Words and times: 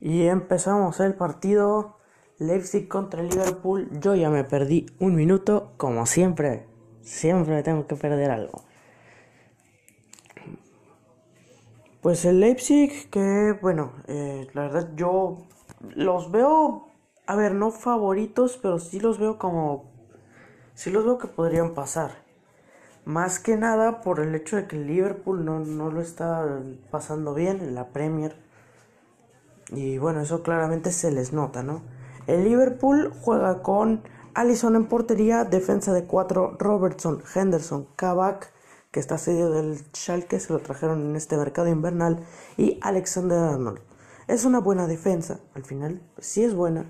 Y 0.00 0.26
empezamos 0.26 1.00
el 1.00 1.14
partido 1.14 1.96
Leipzig 2.38 2.86
contra 2.88 3.22
Liverpool. 3.22 3.88
Yo 4.00 4.14
ya 4.14 4.30
me 4.30 4.44
perdí 4.44 4.86
un 5.00 5.14
minuto, 5.14 5.72
como 5.76 6.06
siempre. 6.06 6.66
Siempre 7.02 7.54
me 7.54 7.62
tengo 7.62 7.86
que 7.86 7.96
perder 7.96 8.30
algo. 8.30 8.62
Pues 12.00 12.24
el 12.24 12.38
Leipzig, 12.38 13.10
que 13.10 13.58
bueno, 13.60 13.92
eh, 14.06 14.46
la 14.54 14.62
verdad 14.62 14.90
yo 14.94 15.38
los 15.96 16.30
veo, 16.30 16.86
a 17.26 17.34
ver, 17.34 17.54
no 17.54 17.72
favoritos, 17.72 18.56
pero 18.62 18.78
sí 18.78 19.00
los 19.00 19.18
veo 19.18 19.36
como, 19.36 19.90
sí 20.74 20.90
los 20.90 21.04
veo 21.04 21.18
que 21.18 21.26
podrían 21.26 21.74
pasar. 21.74 22.22
Más 23.04 23.40
que 23.40 23.56
nada 23.56 24.00
por 24.00 24.20
el 24.20 24.34
hecho 24.36 24.56
de 24.56 24.68
que 24.68 24.76
el 24.76 24.86
Liverpool 24.86 25.44
no, 25.44 25.58
no 25.60 25.90
lo 25.90 26.00
está 26.00 26.62
pasando 26.90 27.34
bien 27.34 27.60
en 27.60 27.74
la 27.74 27.88
Premier. 27.88 28.47
Y 29.70 29.98
bueno, 29.98 30.20
eso 30.20 30.42
claramente 30.42 30.92
se 30.92 31.10
les 31.10 31.32
nota, 31.32 31.62
¿no? 31.62 31.82
El 32.26 32.44
Liverpool 32.44 33.12
juega 33.20 33.62
con 33.62 34.02
Allison 34.34 34.76
en 34.76 34.86
portería, 34.86 35.44
defensa 35.44 35.92
de 35.92 36.04
4, 36.04 36.56
Robertson, 36.58 37.22
Henderson, 37.34 37.88
Kabak, 37.96 38.52
que 38.90 39.00
está 39.00 39.18
cedido 39.18 39.50
del 39.50 39.84
Schalke, 39.94 40.40
se 40.40 40.52
lo 40.52 40.60
trajeron 40.60 41.02
en 41.02 41.16
este 41.16 41.36
mercado 41.36 41.68
invernal, 41.68 42.24
y 42.56 42.78
Alexander 42.82 43.38
Arnold. 43.38 43.80
Es 44.26 44.44
una 44.44 44.60
buena 44.60 44.86
defensa, 44.86 45.40
al 45.54 45.64
final, 45.64 46.02
sí 46.18 46.44
es 46.44 46.54
buena, 46.54 46.86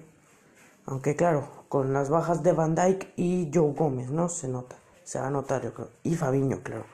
aunque 0.87 1.17
claro, 1.17 1.49
con 1.69 1.93
las 1.93 2.11
bajas 2.11 2.43
de 2.43 2.53
Van 2.53 2.75
Dyke 2.75 3.13
y 3.17 3.51
Joe 3.53 3.73
Gómez, 3.73 4.11
¿no? 4.11 4.29
Se 4.29 4.49
nota, 4.49 4.77
se 5.05 5.19
va 5.19 5.29
a 5.29 5.31
notar, 5.31 5.63
yo 5.63 5.75
creo, 5.75 5.89
y 6.03 6.15
Fabiño, 6.15 6.63
claro. 6.63 6.85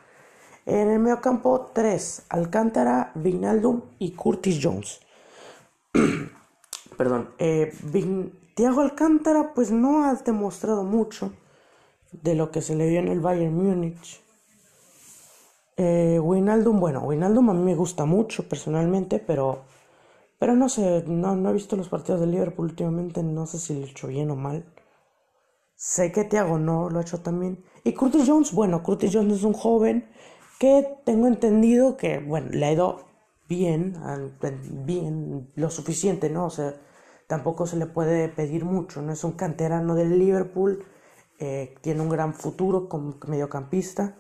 En 0.67 0.89
el 0.89 0.99
medio 0.99 1.21
campo, 1.21 1.71
3, 1.75 2.25
Alcántara, 2.31 3.13
Vinaldum 3.15 3.83
y 3.99 4.13
Curtis 4.13 4.61
Jones. 4.63 5.01
Perdón, 6.97 7.31
eh, 7.39 7.73
Thiago 8.55 8.81
Alcántara 8.81 9.53
pues 9.55 9.71
no 9.71 10.05
ha 10.05 10.15
demostrado 10.15 10.85
mucho 10.85 11.33
de 12.13 12.35
lo 12.35 12.51
que 12.51 12.63
se 12.63 12.77
le 12.77 12.89
vio 12.89 13.01
en 13.01 13.09
el 13.09 13.21
Bayern 13.21 13.55
Múnich. 13.55 14.23
Eh, 15.77 16.21
Wijnaldum, 16.23 16.79
bueno, 16.79 17.01
Wijnaldum 17.01 17.51
a 17.51 17.55
mí 17.55 17.63
me 17.63 17.75
gusta 17.75 18.05
mucho 18.05 18.49
personalmente, 18.49 19.19
pero, 19.19 19.63
pero 20.39 20.55
no 20.55 20.69
sé, 20.69 21.05
no, 21.07 21.35
no 21.35 21.51
he 21.51 21.53
visto 21.53 21.75
los 21.77 21.89
partidos 21.89 22.21
del 22.21 22.31
Liverpool 22.31 22.67
últimamente, 22.67 23.23
no 23.23 23.47
sé 23.47 23.59
si 23.59 23.75
lo 23.75 23.87
he 23.87 23.91
hecho 23.91 24.07
bien 24.07 24.31
o 24.31 24.37
mal. 24.37 24.65
Sé 25.75 26.13
que 26.13 26.25
Thiago 26.25 26.59
no 26.59 26.91
lo 26.91 26.99
ha 26.99 27.03
hecho 27.03 27.21
también. 27.21 27.65
Y 27.83 27.93
Curtis 27.93 28.25
Jones, 28.27 28.53
bueno, 28.53 28.83
Curtis 28.83 29.11
Jones 29.13 29.35
es 29.35 29.43
un 29.43 29.53
joven 29.53 30.09
que 30.61 30.97
tengo 31.05 31.27
entendido 31.27 31.97
que, 31.97 32.21
bueno, 32.21 32.49
le 32.53 32.67
ha 32.67 32.73
ido 32.73 33.14
bien, 33.49 33.97
bien, 34.87 35.51
lo 35.55 35.71
suficiente, 35.71 36.31
¿no? 36.31 36.47
O 36.47 36.51
sea, 36.51 36.75
tampoco 37.27 37.67
se 37.67 37.77
le 37.77 37.87
puede 37.87 38.29
pedir 38.29 38.65
mucho, 38.65 39.03
no 39.03 39.13
es 39.13 39.25
un 39.25 39.33
canterano 39.33 39.95
del 39.95 40.19
Liverpool, 40.19 40.85
eh, 41.39 41.75
tiene 41.81 42.01
un 42.01 42.09
gran 42.09 42.35
futuro 42.35 42.89
como 42.89 43.19
mediocampista. 43.27 44.17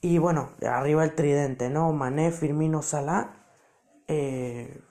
Y 0.00 0.18
bueno, 0.18 0.50
arriba 0.66 1.04
el 1.04 1.14
tridente, 1.14 1.70
¿no? 1.70 1.92
Mané, 1.92 2.30
Firmino, 2.30 2.82
Salah. 2.82 3.36
Eh, 4.08 4.82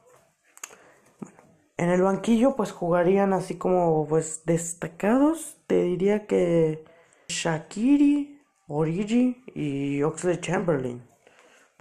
en 1.78 1.90
el 1.90 2.02
banquillo 2.02 2.56
pues 2.56 2.72
jugarían 2.72 3.34
así 3.34 3.58
como 3.58 4.08
pues 4.08 4.44
destacados, 4.46 5.58
te 5.68 5.84
diría 5.84 6.28
que 6.28 6.86
Shakiri, 7.28 8.42
Origi 8.68 9.44
y 9.54 10.02
Oxley 10.04 10.40
Chamberlain. 10.40 11.13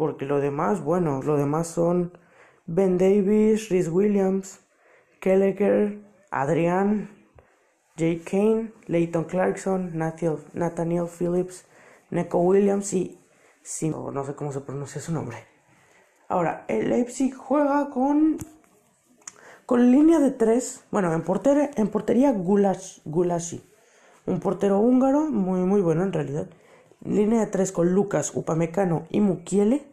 Porque 0.03 0.25
lo 0.25 0.41
demás, 0.41 0.83
bueno, 0.83 1.23
lo 1.23 1.37
demás 1.37 1.69
son 1.69 2.19
Ben 2.67 2.99
Davis, 2.99 3.69
Rhys 3.69 3.87
Williams, 3.87 4.59
Kelleher, 5.21 6.01
Adrián, 6.33 7.09
Jay 7.97 8.19
Kane, 8.19 8.73
Leighton 8.89 9.23
Clarkson, 9.23 9.93
Nathaniel 9.95 11.07
Phillips, 11.07 11.67
Neko 12.11 12.41
Williams 12.41 12.93
y 12.95 13.17
no 13.85 14.25
sé 14.25 14.35
cómo 14.35 14.51
se 14.51 14.63
pronuncia 14.63 15.01
su 15.01 15.13
nombre. 15.13 15.37
Ahora, 16.27 16.65
el 16.67 16.91
Leipzig 16.91 17.33
juega 17.37 17.89
con 17.91 18.39
con 19.67 19.93
línea 19.93 20.19
de 20.19 20.33
tres, 20.33 20.83
bueno, 20.91 21.13
en 21.13 21.23
portería, 21.23 21.71
en 21.77 21.87
portería 21.87 22.33
Gulashi, 22.33 23.63
un 24.27 24.41
portero 24.41 24.81
húngaro 24.81 25.31
muy 25.31 25.61
muy 25.61 25.81
bueno 25.81 26.03
en 26.03 26.13
realidad. 26.13 26.49
Línea 27.05 27.39
de 27.39 27.47
tres 27.47 27.71
con 27.71 27.95
Lucas, 27.95 28.33
Upamecano 28.35 29.07
y 29.11 29.21
Mukiele. 29.21 29.92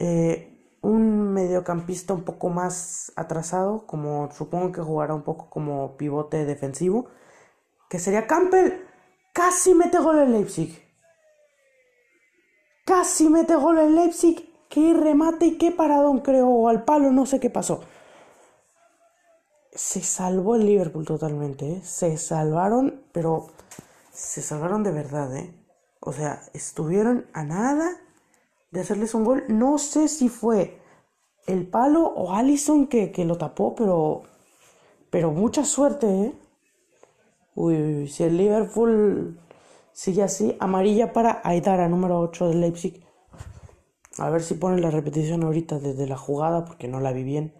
Eh, 0.00 0.78
un 0.82 1.34
mediocampista 1.34 2.14
un 2.14 2.24
poco 2.24 2.48
más 2.48 3.12
atrasado, 3.14 3.86
como 3.86 4.32
supongo 4.32 4.72
que 4.72 4.80
jugará 4.80 5.14
un 5.14 5.22
poco 5.22 5.50
como 5.50 5.98
pivote 5.98 6.46
defensivo, 6.46 7.10
que 7.90 7.98
sería 7.98 8.26
Campbell. 8.26 8.82
Casi 9.34 9.74
mete 9.74 9.98
gol 9.98 10.18
en 10.18 10.32
Leipzig. 10.32 10.82
Casi 12.86 13.28
mete 13.28 13.54
gol 13.54 13.78
en 13.78 13.94
Leipzig. 13.94 14.48
Qué 14.70 14.94
remate 14.94 15.46
y 15.46 15.58
qué 15.58 15.70
paradón, 15.70 16.20
creo, 16.20 16.68
al 16.68 16.84
palo, 16.84 17.10
no 17.10 17.26
sé 17.26 17.38
qué 17.38 17.50
pasó. 17.50 17.82
Se 19.72 20.00
salvó 20.00 20.56
el 20.56 20.64
Liverpool 20.64 21.04
totalmente, 21.04 21.72
¿eh? 21.72 21.82
Se 21.82 22.16
salvaron, 22.16 23.04
pero 23.12 23.48
se 24.12 24.40
salvaron 24.40 24.82
de 24.82 24.92
verdad, 24.92 25.36
¿eh? 25.36 25.54
O 26.00 26.12
sea, 26.12 26.40
estuvieron 26.54 27.26
a 27.34 27.44
nada 27.44 28.00
de 28.70 28.80
hacerles 28.80 29.14
un 29.14 29.24
gol. 29.24 29.44
No 29.48 29.78
sé 29.78 30.08
si 30.08 30.28
fue 30.28 30.80
el 31.46 31.66
palo 31.66 32.04
o 32.04 32.32
Allison 32.32 32.86
que, 32.86 33.12
lo 33.24 33.36
tapó, 33.36 33.74
pero, 33.74 34.22
pero 35.10 35.32
mucha 35.32 35.64
suerte, 35.64 36.06
¿eh? 36.06 36.32
Uy, 37.54 38.08
si 38.08 38.24
el 38.24 38.36
Liverpool 38.36 39.40
sigue 39.92 40.22
así, 40.22 40.56
amarilla 40.60 41.12
para 41.12 41.40
Aidara, 41.44 41.88
número 41.88 42.20
8 42.20 42.48
del 42.48 42.60
Leipzig. 42.60 43.04
A 44.18 44.30
ver 44.30 44.42
si 44.42 44.54
ponen 44.54 44.82
la 44.82 44.90
repetición 44.90 45.42
ahorita 45.42 45.78
desde 45.78 46.06
la 46.06 46.16
jugada, 46.16 46.64
porque 46.64 46.88
no 46.88 47.00
la 47.00 47.12
vi 47.12 47.24
bien. 47.24 47.54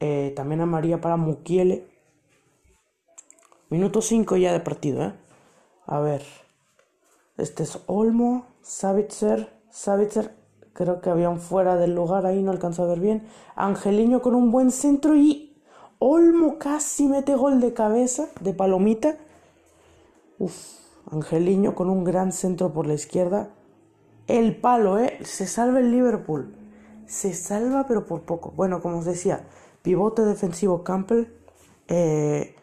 Eh, 0.00 0.32
también 0.34 0.60
amarilla 0.60 1.00
para 1.00 1.16
Mukiele. 1.16 1.86
Minuto 3.70 4.02
5 4.02 4.36
ya 4.36 4.52
de 4.52 4.60
partido, 4.60 5.04
¿eh? 5.04 5.14
A 5.86 6.00
ver. 6.00 6.24
Este 7.36 7.64
es 7.64 7.80
Olmo, 7.86 8.46
Savitzer, 8.62 9.52
Savitzer, 9.74 10.36
creo 10.72 11.00
que 11.00 11.10
había 11.10 11.28
un 11.28 11.40
fuera 11.40 11.74
del 11.74 11.96
lugar 11.96 12.26
ahí, 12.26 12.44
no 12.44 12.52
alcanzó 12.52 12.84
a 12.84 12.86
ver 12.86 13.00
bien. 13.00 13.26
Angeliño 13.56 14.22
con 14.22 14.36
un 14.36 14.52
buen 14.52 14.70
centro 14.70 15.16
y 15.16 15.60
Olmo 15.98 16.60
casi 16.60 17.08
mete 17.08 17.34
gol 17.34 17.60
de 17.60 17.74
cabeza, 17.74 18.28
de 18.40 18.54
palomita. 18.54 19.16
Uf, 20.38 20.54
Angeliño 21.10 21.74
con 21.74 21.90
un 21.90 22.04
gran 22.04 22.30
centro 22.30 22.72
por 22.72 22.86
la 22.86 22.94
izquierda. 22.94 23.50
El 24.28 24.60
palo, 24.60 25.00
¿eh? 25.00 25.18
Se 25.24 25.48
salva 25.48 25.80
el 25.80 25.90
Liverpool. 25.90 26.54
Se 27.06 27.34
salva, 27.34 27.88
pero 27.88 28.06
por 28.06 28.22
poco. 28.22 28.52
Bueno, 28.52 28.80
como 28.80 28.98
os 28.98 29.04
decía, 29.04 29.44
pivote 29.82 30.22
defensivo 30.22 30.84
Campbell. 30.84 31.26
Eh, 31.88 32.54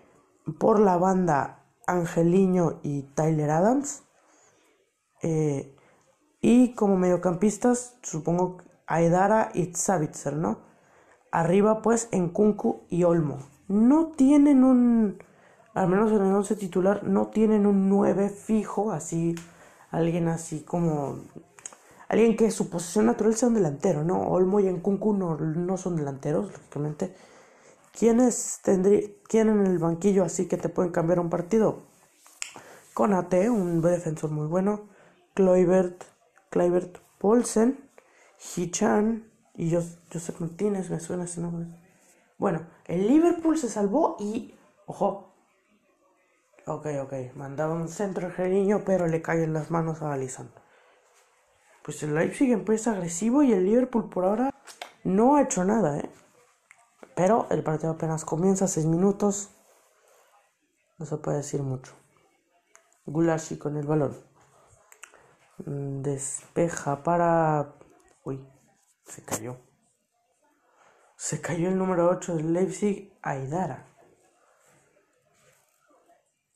por 0.60 0.80
la 0.80 0.96
banda 0.96 1.66
Angeliño 1.88 2.80
y 2.84 3.02
Tyler 3.02 3.50
Adams. 3.50 4.04
Eh, 5.22 5.76
y 6.42 6.74
como 6.74 6.98
mediocampistas, 6.98 7.98
supongo 8.02 8.58
Aedara 8.88 9.52
y 9.54 9.74
Savitzer, 9.74 10.36
¿no? 10.36 10.60
Arriba, 11.32 11.82
pues, 11.82 12.10
en 12.12 12.30
Kunku 12.30 12.82
y 12.90 13.04
Olmo. 13.04 13.40
No 13.68 14.08
tienen 14.08 14.64
un. 14.64 15.24
Al 15.74 15.88
menos 15.88 16.12
en 16.12 16.26
el 16.26 16.34
11 16.34 16.56
titular, 16.56 17.04
no 17.04 17.28
tienen 17.28 17.66
un 17.66 17.88
9 17.88 18.30
fijo, 18.30 18.92
así. 18.92 19.36
Alguien 19.92 20.28
así 20.28 20.62
como. 20.62 21.20
Alguien 22.10 22.36
que 22.36 22.52
su 22.52 22.70
posición 22.70 23.06
natural 23.06 23.36
sea 23.36 23.48
un 23.48 23.54
delantero, 23.54 24.04
¿no? 24.04 24.20
Olmo 24.28 24.60
y 24.60 24.70
Nkunku 24.70 25.14
no, 25.14 25.38
no 25.38 25.78
son 25.78 25.96
delanteros, 25.96 26.52
lógicamente. 26.52 27.16
¿Quiénes 27.98 28.60
tendría, 28.64 29.08
quién 29.28 29.48
en 29.50 29.66
el 29.68 29.78
banquillo 29.80 30.24
así 30.26 30.48
que 30.48 30.58
te 30.58 30.70
pueden 30.70 30.92
cambiar 30.92 31.20
un 31.20 31.30
partido? 31.30 31.84
Conate, 32.94 33.50
un 33.50 33.82
defensor 33.82 34.32
muy 34.32 34.48
bueno. 34.48 34.82
Kloibert, 35.34 36.04
Clivert 36.52 37.00
Paulsen, 37.18 37.90
Hichan 38.56 39.32
y 39.56 39.74
Joseph 39.74 40.40
Martínez, 40.40 40.90
me 40.90 41.00
suena 41.00 41.24
ese 41.24 41.42
nombre. 41.42 41.68
Bueno, 42.38 42.68
el 42.86 43.08
Liverpool 43.08 43.58
se 43.58 43.70
salvó 43.70 44.18
y. 44.20 44.54
Ojo. 44.86 45.34
Ok, 46.68 46.88
ok. 47.02 47.14
Mandaba 47.36 47.74
un 47.74 47.88
centro 47.88 48.28
argelino, 48.28 48.84
pero 48.86 49.08
le 49.08 49.22
cae 49.22 49.44
en 49.44 49.54
las 49.54 49.72
manos 49.72 50.02
a 50.02 50.12
Allison. 50.12 50.52
Pues 51.84 52.04
el 52.04 52.14
Leipzig 52.14 52.52
empieza 52.52 52.92
agresivo 52.92 53.44
y 53.44 53.54
el 53.54 53.66
Liverpool 53.66 54.10
por 54.10 54.26
ahora 54.26 54.54
no 55.04 55.36
ha 55.36 55.44
hecho 55.44 55.64
nada, 55.64 56.00
¿eh? 56.00 56.10
Pero 57.16 57.48
el 57.50 57.64
partido 57.64 57.94
apenas 57.94 58.26
comienza, 58.26 58.68
6 58.68 58.86
minutos. 58.88 59.50
No 60.98 61.06
se 61.06 61.18
puede 61.18 61.38
decir 61.38 61.64
mucho. 61.64 61.94
Gulashi 63.06 63.58
con 63.58 63.78
el 63.78 63.86
balón. 63.86 64.31
Despeja 65.66 67.04
para... 67.04 67.76
Uy, 68.24 68.46
se 69.06 69.24
cayó. 69.24 69.58
Se 71.16 71.40
cayó 71.40 71.70
el 71.70 71.78
número 71.78 72.10
8 72.10 72.36
del 72.38 72.54
Leipzig, 72.54 73.14
Aidara. 73.22 73.86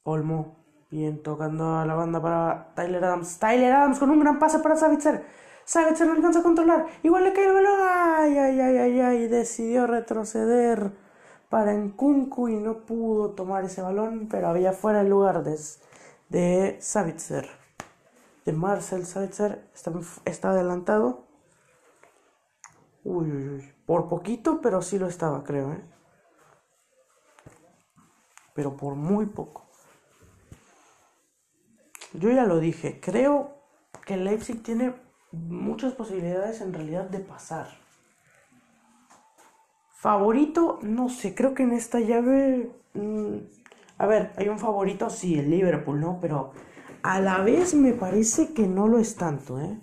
Olmo, 0.04 0.66
bien 0.90 1.22
tocando 1.22 1.78
a 1.78 1.86
la 1.86 1.94
banda 1.94 2.22
para 2.22 2.74
Tyler 2.76 3.04
Adams. 3.04 3.38
Tyler 3.40 3.74
Adams 3.74 4.00
con 4.00 4.10
un 4.10 4.20
gran 4.20 4.40
pase 4.40 4.60
para 4.60 4.76
Savitzer. 4.76 5.26
Savitzer 5.66 6.08
no 6.08 6.14
alcanza 6.14 6.40
a 6.40 6.44
controlar. 6.44 6.86
Igual 7.04 7.26
le 7.26 7.34
cae 7.34 7.48
el 7.48 7.54
balón. 7.54 7.80
Ay, 7.82 8.38
ay, 8.38 8.60
ay, 8.60 8.78
ay, 8.78 9.00
ay. 9.02 9.28
Decidió 9.28 9.88
retroceder 9.88 10.92
para 11.50 11.74
Nkunku 11.74 12.50
y 12.50 12.58
no 12.58 12.86
pudo 12.86 13.32
tomar 13.32 13.66
ese 13.66 13.82
balón, 13.82 14.28
pero 14.30 14.48
había 14.48 14.74
fuera 14.74 15.02
el 15.02 15.10
lugar 15.10 15.44
de, 15.44 15.60
de 16.30 16.78
Savitzer. 16.80 17.65
De 18.46 18.54
Marcel 18.54 19.06
Savitzer. 19.06 19.70
Está, 20.26 20.52
adelantado. 20.52 21.28
Uy, 23.04 23.32
uy, 23.32 23.50
uy. 23.50 23.74
Por 23.86 24.08
poquito, 24.08 24.62
pero 24.62 24.82
sí 24.82 25.00
lo 25.00 25.08
estaba, 25.08 25.44
creo, 25.44 25.74
¿eh? 25.74 25.84
Pero 28.54 28.78
por 28.78 28.96
muy 28.96 29.26
poco. 29.26 29.66
Yo 32.14 32.32
ya 32.32 32.46
lo 32.46 32.60
dije, 32.60 33.02
creo 33.02 33.62
que 34.06 34.16
Leipzig 34.16 34.64
tiene 34.64 34.96
muchas 35.32 35.94
posibilidades 35.94 36.62
en 36.62 36.74
realidad 36.74 37.10
de 37.10 37.20
pasar. 37.20 37.68
Favorito, 39.92 40.80
no 40.82 41.10
sé, 41.10 41.36
creo 41.36 41.54
que 41.54 41.64
en 41.64 41.74
esta 41.74 42.00
llave... 42.00 42.72
Mmm, 42.94 43.38
a 43.98 44.08
ver, 44.08 44.34
hay 44.38 44.50
un 44.50 44.60
favorito, 44.60 45.10
sí, 45.10 45.40
el 45.40 45.50
Liverpool, 45.50 46.00
¿no? 46.00 46.20
Pero 46.22 46.52
a 47.06 47.20
la 47.20 47.38
vez 47.44 47.76
me 47.76 47.94
parece 47.94 48.52
que 48.54 48.68
no 48.68 48.88
lo 48.88 48.98
es 48.98 49.16
tanto, 49.16 49.60
¿eh? 49.60 49.80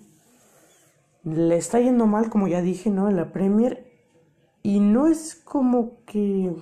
Le 1.23 1.55
está 1.55 1.79
yendo 1.79 2.05
mal, 2.05 2.29
como 2.29 2.49
ya 2.49 2.61
dije, 2.61 2.89
¿no? 2.89 3.07
En 3.07 3.15
la 3.15 3.31
Premier 3.31 3.89
y 4.61 4.81
no 4.81 5.07
es 5.07 5.33
como 5.33 6.03
que... 6.05 6.53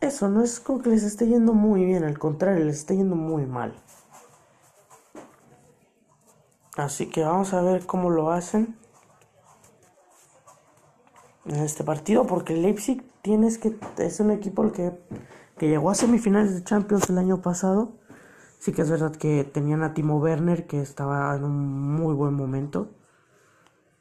Eso, 0.00 0.30
no 0.30 0.42
es 0.42 0.60
como 0.60 0.80
que 0.80 0.88
les 0.88 1.02
esté 1.02 1.26
yendo 1.26 1.52
muy 1.52 1.84
bien, 1.84 2.04
al 2.04 2.18
contrario, 2.18 2.64
les 2.64 2.78
está 2.78 2.94
yendo 2.94 3.16
muy 3.16 3.44
mal. 3.44 3.74
Así 6.78 7.10
que 7.10 7.22
vamos 7.22 7.52
a 7.52 7.60
ver 7.60 7.84
cómo 7.84 8.08
lo 8.08 8.30
hacen 8.30 8.78
en 11.44 11.56
este 11.56 11.84
partido, 11.84 12.26
porque 12.26 12.54
Leipzig 12.54 13.02
tienes 13.20 13.58
que 13.58 13.78
es 13.98 14.20
un 14.20 14.30
equipo 14.30 14.72
que, 14.72 14.98
que 15.60 15.68
llegó 15.68 15.90
a 15.90 15.94
semifinales 15.94 16.54
de 16.54 16.64
Champions 16.64 17.10
el 17.10 17.18
año 17.18 17.42
pasado. 17.42 17.92
Sí 18.58 18.72
que 18.72 18.80
es 18.80 18.88
verdad 18.88 19.14
que 19.14 19.44
tenían 19.44 19.82
a 19.82 19.92
Timo 19.92 20.16
Werner, 20.16 20.66
que 20.66 20.80
estaba 20.80 21.36
en 21.36 21.44
un 21.44 21.94
muy 21.96 22.14
buen 22.14 22.32
momento 22.32 22.88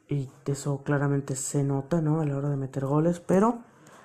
y 0.07 0.29
eso 0.45 0.83
claramente 0.85 1.35
se 1.35 1.65
nota, 1.65 1.99
¿no? 1.99 2.21
A 2.21 2.25
la 2.25 2.37
hora 2.37 2.49
de 2.49 2.55
meter 2.55 2.85
goles, 2.85 3.19
pero 3.19 3.59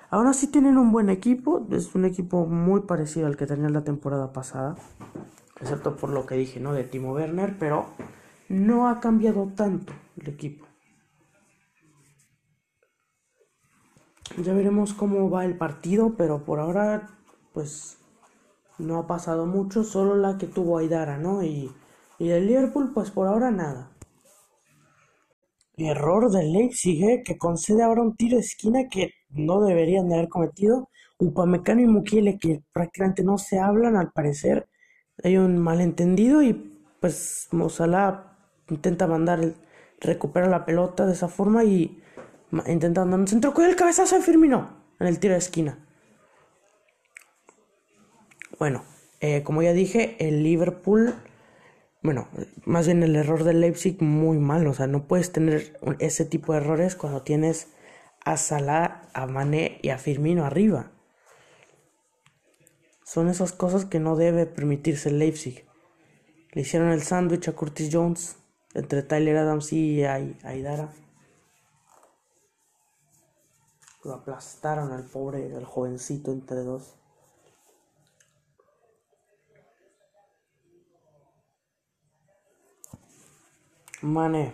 ahora 0.09 0.33
sí 0.33 0.47
tienen 0.47 0.77
un 0.77 0.91
buen 0.91 1.09
equipo, 1.09 1.65
es 1.71 1.95
un 1.95 2.03
equipo 2.03 2.45
muy 2.45 2.81
parecido 2.81 3.25
al 3.25 3.37
que 3.37 3.47
tenían 3.47 3.71
la 3.71 3.85
temporada 3.85 4.33
pasada, 4.33 4.75
excepto 5.61 5.95
por 5.95 6.09
lo 6.09 6.25
que 6.25 6.35
dije, 6.35 6.59
¿no? 6.59 6.73
De 6.73 6.83
Timo 6.83 7.13
Werner, 7.13 7.55
pero 7.57 7.85
no 8.49 8.89
ha 8.89 8.99
cambiado 8.99 9.49
tanto 9.55 9.93
el 10.17 10.27
equipo. 10.27 10.65
Ya 14.43 14.53
veremos 14.53 14.93
cómo 14.93 15.29
va 15.29 15.45
el 15.45 15.57
partido, 15.57 16.15
pero 16.17 16.43
por 16.43 16.59
ahora, 16.59 17.15
pues 17.55 17.97
no 18.77 18.99
ha 18.99 19.07
pasado 19.07 19.45
mucho, 19.47 19.83
solo 19.83 20.15
la 20.15 20.37
que 20.37 20.45
tuvo 20.45 20.77
Aidara, 20.77 21.17
¿no? 21.17 21.41
Y, 21.41 21.71
y 22.19 22.29
el 22.29 22.47
Liverpool, 22.47 22.91
pues 22.93 23.09
por 23.11 23.27
ahora 23.27 23.49
nada. 23.49 23.89
Error 25.77 26.29
del 26.31 26.51
Leipzig, 26.53 27.03
¿eh? 27.03 27.23
que 27.25 27.37
concede 27.37 27.81
ahora 27.83 28.01
un 28.01 28.15
tiro 28.15 28.35
de 28.35 28.41
esquina 28.41 28.87
que 28.89 29.11
no 29.29 29.61
deberían 29.61 30.09
de 30.09 30.15
haber 30.15 30.29
cometido. 30.29 30.89
Upamecano 31.17 31.81
y 31.81 31.87
Mukiele 31.87 32.37
que 32.37 32.61
prácticamente 32.73 33.23
no 33.23 33.37
se 33.37 33.59
hablan 33.59 33.95
al 33.95 34.11
parecer. 34.11 34.67
Hay 35.23 35.37
un 35.37 35.57
malentendido 35.57 36.43
y 36.43 36.53
pues 36.99 37.47
Mozala 37.51 38.37
intenta 38.69 39.07
mandar, 39.07 39.53
recupera 40.01 40.49
la 40.49 40.65
pelota 40.65 41.05
de 41.05 41.13
esa 41.13 41.29
forma 41.29 41.63
y 41.63 42.01
intenta 42.67 43.01
mandar 43.01 43.21
un 43.21 43.27
centro 43.27 43.53
el 43.57 43.75
cabezazo 43.75 44.15
de 44.17 44.21
Firmino 44.21 44.69
en 44.99 45.07
el 45.07 45.19
tiro 45.19 45.33
de 45.33 45.39
esquina. 45.39 45.84
Bueno, 48.59 48.83
eh, 49.19 49.43
como 49.43 49.61
ya 49.61 49.73
dije, 49.73 50.15
el 50.19 50.43
Liverpool 50.43 51.15
bueno, 52.05 52.27
más 52.65 52.85
bien 52.85 53.01
el 53.01 53.15
error 53.15 53.43
del 53.43 53.61
Leipzig 53.61 53.99
muy 53.99 54.37
mal, 54.37 54.67
o 54.67 54.75
sea, 54.75 54.85
no 54.85 55.07
puedes 55.07 55.31
tener 55.31 55.79
ese 55.97 56.23
tipo 56.23 56.53
de 56.53 56.59
errores 56.59 56.95
cuando 56.95 57.23
tienes 57.23 57.69
a 58.23 58.37
Salah, 58.37 59.09
a 59.15 59.25
Mané 59.25 59.79
y 59.81 59.89
a 59.89 59.97
Firmino 59.97 60.45
arriba. 60.45 60.91
Son 63.03 63.27
esas 63.27 63.53
cosas 63.53 63.85
que 63.85 63.99
no 63.99 64.15
debe 64.15 64.45
permitirse 64.45 65.09
el 65.09 65.17
Leipzig. 65.17 65.65
Le 66.51 66.61
hicieron 66.61 66.89
el 66.89 67.01
sándwich 67.01 67.47
a 67.47 67.53
Curtis 67.53 67.89
Jones 67.91 68.35
entre 68.75 69.01
Tyler 69.01 69.37
Adams 69.37 69.73
y 69.73 70.03
Aidara. 70.03 70.93
Lo 74.03 74.13
aplastaron 74.13 74.91
al 74.91 75.05
pobre, 75.05 75.55
al 75.55 75.65
jovencito 75.65 76.31
entre 76.31 76.57
dos. 76.57 76.99
Mane 84.05 84.53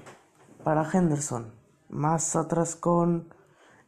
para 0.64 0.90
Henderson. 0.90 1.54
Más 1.90 2.36
atrás 2.36 2.76
con. 2.76 3.34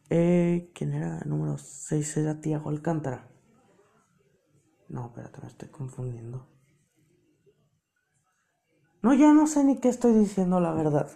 Eh, 0.09 0.71
¿Quién 0.75 0.93
era? 0.93 1.21
Número 1.25 1.57
6 1.57 2.17
era 2.17 2.41
Tiago 2.41 2.69
Alcántara. 2.69 3.29
No, 4.89 5.05
espérate, 5.07 5.39
me 5.41 5.47
estoy 5.47 5.69
confundiendo. 5.69 6.45
No, 9.01 9.13
ya 9.13 9.33
no 9.33 9.47
sé 9.47 9.63
ni 9.63 9.79
qué 9.79 9.89
estoy 9.89 10.13
diciendo, 10.13 10.59
la 10.59 10.73
verdad. 10.73 11.09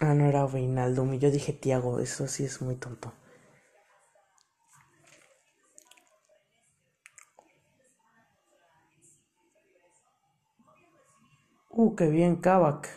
Ah, 0.00 0.14
no 0.14 0.26
era 0.26 0.46
Veinaldo. 0.46 1.14
Yo 1.14 1.30
dije 1.30 1.52
Tiago, 1.52 2.00
eso 2.00 2.26
sí 2.28 2.44
es 2.44 2.60
muy 2.60 2.74
tonto. 2.76 3.12
Uh, 11.76 11.96
qué 11.96 12.08
bien 12.08 12.36
Kavak. 12.36 12.88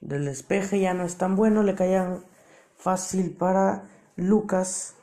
Del 0.00 0.24
despeje 0.24 0.80
ya 0.80 0.94
no 0.94 1.04
es 1.04 1.16
tan 1.16 1.36
bueno, 1.36 1.62
le 1.62 1.76
caía 1.76 2.18
fácil 2.74 3.36
para 3.36 3.84
Lucas. 4.16 4.96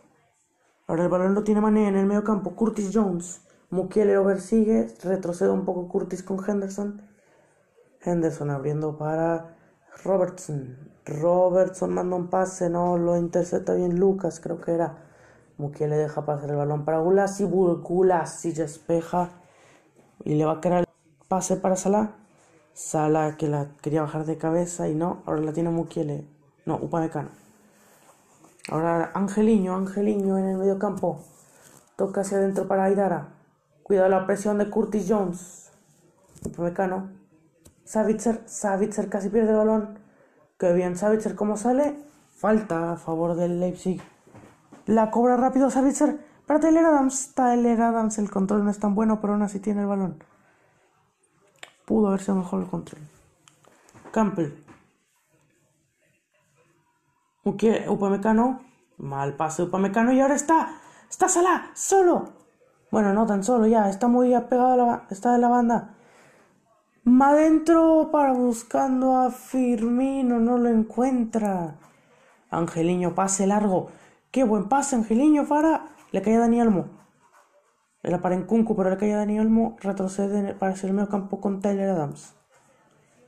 Ahora 0.85 1.03
el 1.03 1.09
balón 1.09 1.35
lo 1.35 1.45
tiene 1.45 1.61
Mané 1.61 1.87
en 1.87 1.95
el 1.95 2.05
medio 2.05 2.25
campo. 2.25 2.53
Curtis 2.53 2.91
Jones. 2.93 3.39
Mukiele 3.69 4.15
lo 4.15 4.25
persigue. 4.25 4.93
Retrocede 5.05 5.51
un 5.51 5.63
poco 5.63 5.87
Curtis 5.87 6.21
con 6.21 6.37
Henderson. 6.45 7.01
Henderson 8.01 8.49
abriendo 8.49 8.97
para 8.97 9.55
Robertson. 10.03 10.91
Robertson 11.05 11.93
manda 11.93 12.17
un 12.17 12.27
pase, 12.29 12.69
no 12.69 12.97
lo 12.97 13.15
intercepta 13.15 13.73
bien 13.73 13.97
Lucas, 13.97 14.41
creo 14.41 14.59
que 14.59 14.73
era. 14.73 14.97
Mukiele 15.57 15.95
deja 15.95 16.25
pasar 16.25 16.49
el 16.49 16.57
balón 16.57 16.83
para 16.83 16.99
Gulasi. 16.99 17.45
Gulasi 17.45 18.51
despeja 18.51 19.29
y 20.25 20.35
le 20.35 20.43
va 20.43 20.55
a 20.55 20.61
quedar 20.61 20.79
el 20.79 20.87
pase 21.29 21.55
para 21.55 21.77
Salah. 21.77 22.22
Sala 22.73 23.37
que 23.37 23.47
la 23.47 23.67
quería 23.81 24.01
bajar 24.01 24.25
de 24.25 24.37
cabeza 24.37 24.87
y 24.89 24.95
no, 24.95 25.21
ahora 25.25 25.41
la 25.41 25.53
tiene 25.53 25.69
Mukiele. 25.69 26.27
No, 26.65 26.75
Upamecano. 26.75 27.29
Ahora 28.69 29.11
Angeliño, 29.13 29.75
Angeliño 29.75 30.37
en 30.39 30.45
el 30.45 30.57
medio 30.57 30.79
campo. 30.79 31.21
Toca 31.95 32.21
hacia 32.21 32.37
adentro 32.37 32.67
para 32.67 32.85
Aidara. 32.85 33.27
Cuidado 33.83 34.09
la 34.09 34.25
presión 34.25 34.57
de 34.57 34.69
Curtis 34.69 35.05
Jones. 35.07 35.71
Upamecano. 36.45 37.11
Savitzer, 37.83 38.41
Savitzer 38.45 39.07
casi 39.07 39.29
pierde 39.29 39.51
el 39.51 39.57
balón. 39.57 39.99
Qué 40.57 40.73
bien, 40.73 40.97
Savitzer, 40.97 41.35
¿cómo 41.35 41.57
sale? 41.57 41.95
Falta 42.35 42.93
a 42.93 42.97
favor 42.97 43.35
del 43.35 43.59
Leipzig. 43.59 44.01
La 44.87 45.11
cobra 45.11 45.37
rápido 45.37 45.69
Savitzer 45.69 46.17
para 46.47 46.59
Tyler 46.59 46.85
Adams. 46.85 47.33
Tyler 47.35 47.79
Adams, 47.81 48.17
el 48.17 48.31
control 48.31 48.63
no 48.63 48.71
es 48.71 48.79
tan 48.79 48.95
bueno, 48.95 49.21
pero 49.21 49.33
aún 49.33 49.43
así 49.43 49.59
tiene 49.59 49.81
el 49.81 49.87
balón. 49.87 50.23
Pudo 51.85 52.07
haberse 52.07 52.31
mejor 52.33 52.61
el 52.63 52.69
control. 52.69 53.01
Campbell. 54.11 54.53
Upamecano. 57.43 58.61
Mal 58.97 59.35
pase 59.35 59.63
Upamecano 59.63 60.13
y 60.13 60.21
ahora 60.21 60.35
está. 60.35 60.79
Está 61.09 61.27
Salah. 61.27 61.71
Solo. 61.73 62.29
Bueno, 62.89 63.13
no 63.13 63.25
tan 63.25 63.43
solo 63.43 63.67
ya. 63.67 63.89
Está 63.89 64.07
muy 64.07 64.33
apegado 64.33 64.73
a 64.73 64.77
la, 64.77 65.07
está 65.09 65.33
de 65.33 65.39
la 65.39 65.49
banda. 65.49 65.95
Ma 67.03 67.29
adentro 67.29 68.09
para 68.11 68.31
buscando 68.31 69.17
a 69.17 69.31
Firmino. 69.31 70.39
No 70.39 70.57
lo 70.57 70.69
encuentra. 70.69 71.75
Angeliño 72.49 73.13
pase 73.13 73.45
largo. 73.45 73.89
Qué 74.31 74.43
buen 74.45 74.69
pase 74.69 74.95
Angeliño 74.95 75.45
para. 75.47 75.89
Le 76.11 76.21
cae 76.21 76.37
a 76.37 76.39
Dani 76.39 76.61
Almo. 76.61 77.02
Era 78.03 78.21
para 78.21 78.35
Nkunku, 78.35 78.75
pero 78.75 78.89
le 78.89 78.97
cae 78.97 79.13
a 79.13 79.17
Dani 79.17 79.39
Olmo, 79.39 79.77
retrocede 79.79 80.53
para 80.55 80.73
hacer 80.73 80.89
el 80.89 80.95
medio 80.95 81.09
campo 81.09 81.39
con 81.39 81.61
Tyler 81.61 81.89
Adams. 81.89 82.35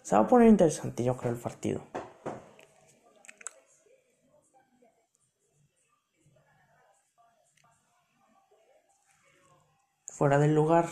Se 0.01 0.17
va 0.17 0.23
a 0.23 0.27
poner 0.27 0.49
interesante, 0.49 1.03
yo 1.03 1.15
creo, 1.15 1.31
el 1.31 1.39
partido. 1.39 1.81
Fuera 10.07 10.37
del 10.39 10.53
lugar. 10.53 10.87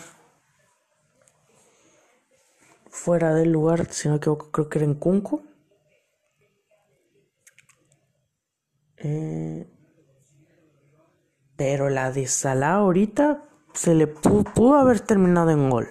Fuera 2.89 3.33
del 3.33 3.51
lugar, 3.51 3.91
si 3.91 4.07
no 4.07 4.15
equivoco, 4.15 4.49
creo 4.51 4.69
que 4.69 4.79
era 4.79 4.85
en 4.85 4.95
Kunku. 4.95 5.43
Eh, 8.97 9.69
pero 11.57 11.89
la 11.89 12.11
de 12.11 12.27
Salah 12.27 12.75
ahorita 12.75 13.52
se 13.73 13.95
le 13.95 14.07
pudo, 14.07 14.75
haber 14.75 14.99
terminado 14.99 15.51
en 15.51 15.69
gol. 15.69 15.87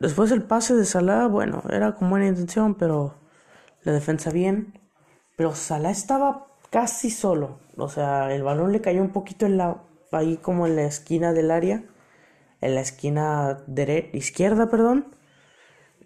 Después 0.00 0.30
el 0.30 0.42
pase 0.42 0.74
de 0.74 0.84
Salah, 0.84 1.26
bueno, 1.26 1.62
era 1.70 1.94
con 1.94 2.10
buena 2.10 2.26
intención, 2.26 2.74
pero 2.74 3.14
la 3.82 3.92
defensa 3.92 4.30
bien. 4.30 4.78
Pero 5.36 5.54
Salah 5.54 5.90
estaba 5.90 6.46
casi 6.70 7.10
solo. 7.10 7.60
O 7.76 7.88
sea, 7.88 8.34
el 8.34 8.42
balón 8.42 8.72
le 8.72 8.80
cayó 8.80 9.02
un 9.02 9.10
poquito 9.10 9.46
en 9.46 9.56
la, 9.56 9.82
ahí 10.12 10.36
como 10.36 10.66
en 10.66 10.76
la 10.76 10.84
esquina 10.84 11.32
del 11.32 11.50
área. 11.50 11.84
En 12.60 12.74
la 12.74 12.80
esquina 12.80 13.64
izquierda, 14.12 14.68
perdón. 14.68 15.14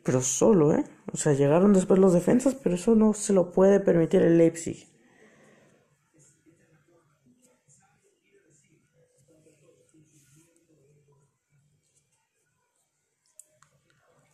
Pero 0.03 0.23
solo, 0.23 0.75
¿eh? 0.75 0.85
O 1.13 1.17
sea, 1.17 1.33
llegaron 1.33 1.73
después 1.73 2.01
los 2.01 2.13
defensas, 2.13 2.55
pero 2.55 2.77
eso 2.77 2.95
no 2.95 3.13
se 3.13 3.33
lo 3.33 3.53
puede 3.53 3.81
permitir 3.81 4.23
el 4.23 4.39
Leipzig. 4.39 4.90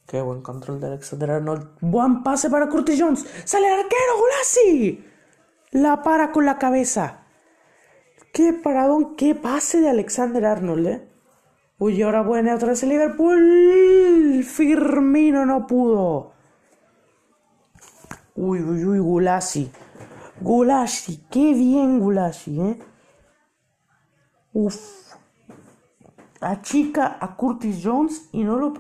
Qué 0.07 0.21
buen 0.21 0.41
control 0.41 0.81
de 0.81 0.87
Alexander 0.87 1.33
Arnold. 1.33 1.79
Buen 1.81 2.23
pase 2.23 2.49
para 2.49 2.69
Curtis 2.69 3.01
Jones. 3.01 3.27
Sale 3.45 3.67
el 3.67 3.81
arquero, 3.81 4.19
Golasi. 4.19 5.05
La 5.73 6.03
para 6.03 6.31
con 6.31 6.47
la 6.47 6.59
cabeza. 6.59 7.25
Qué 8.33 8.53
paradón, 8.53 9.17
qué 9.17 9.35
pase 9.35 9.81
de 9.81 9.89
Alexander 9.89 10.47
Arnold, 10.47 10.87
eh. 10.87 11.09
Uy, 11.79 12.01
ahora 12.03 12.23
buena 12.23 12.55
otra 12.55 12.69
vez 12.69 12.83
el 12.85 12.91
Liverpool. 12.91 14.45
Firmino 14.45 15.45
no 15.45 15.67
pudo. 15.67 16.33
Uy, 18.37 18.63
uy, 18.63 18.85
uy, 18.85 18.99
Gulasi. 19.01 19.73
Gulasi, 20.41 21.25
qué 21.31 21.53
bien 21.53 21.99
Gulasi, 21.99 22.61
eh. 22.61 22.79
Uf. 24.53 25.15
Achica 26.41 27.19
a 27.21 27.35
Curtis 27.35 27.81
Jones 27.83 28.29
y 28.31 28.45
no 28.45 28.57
lo 28.57 28.75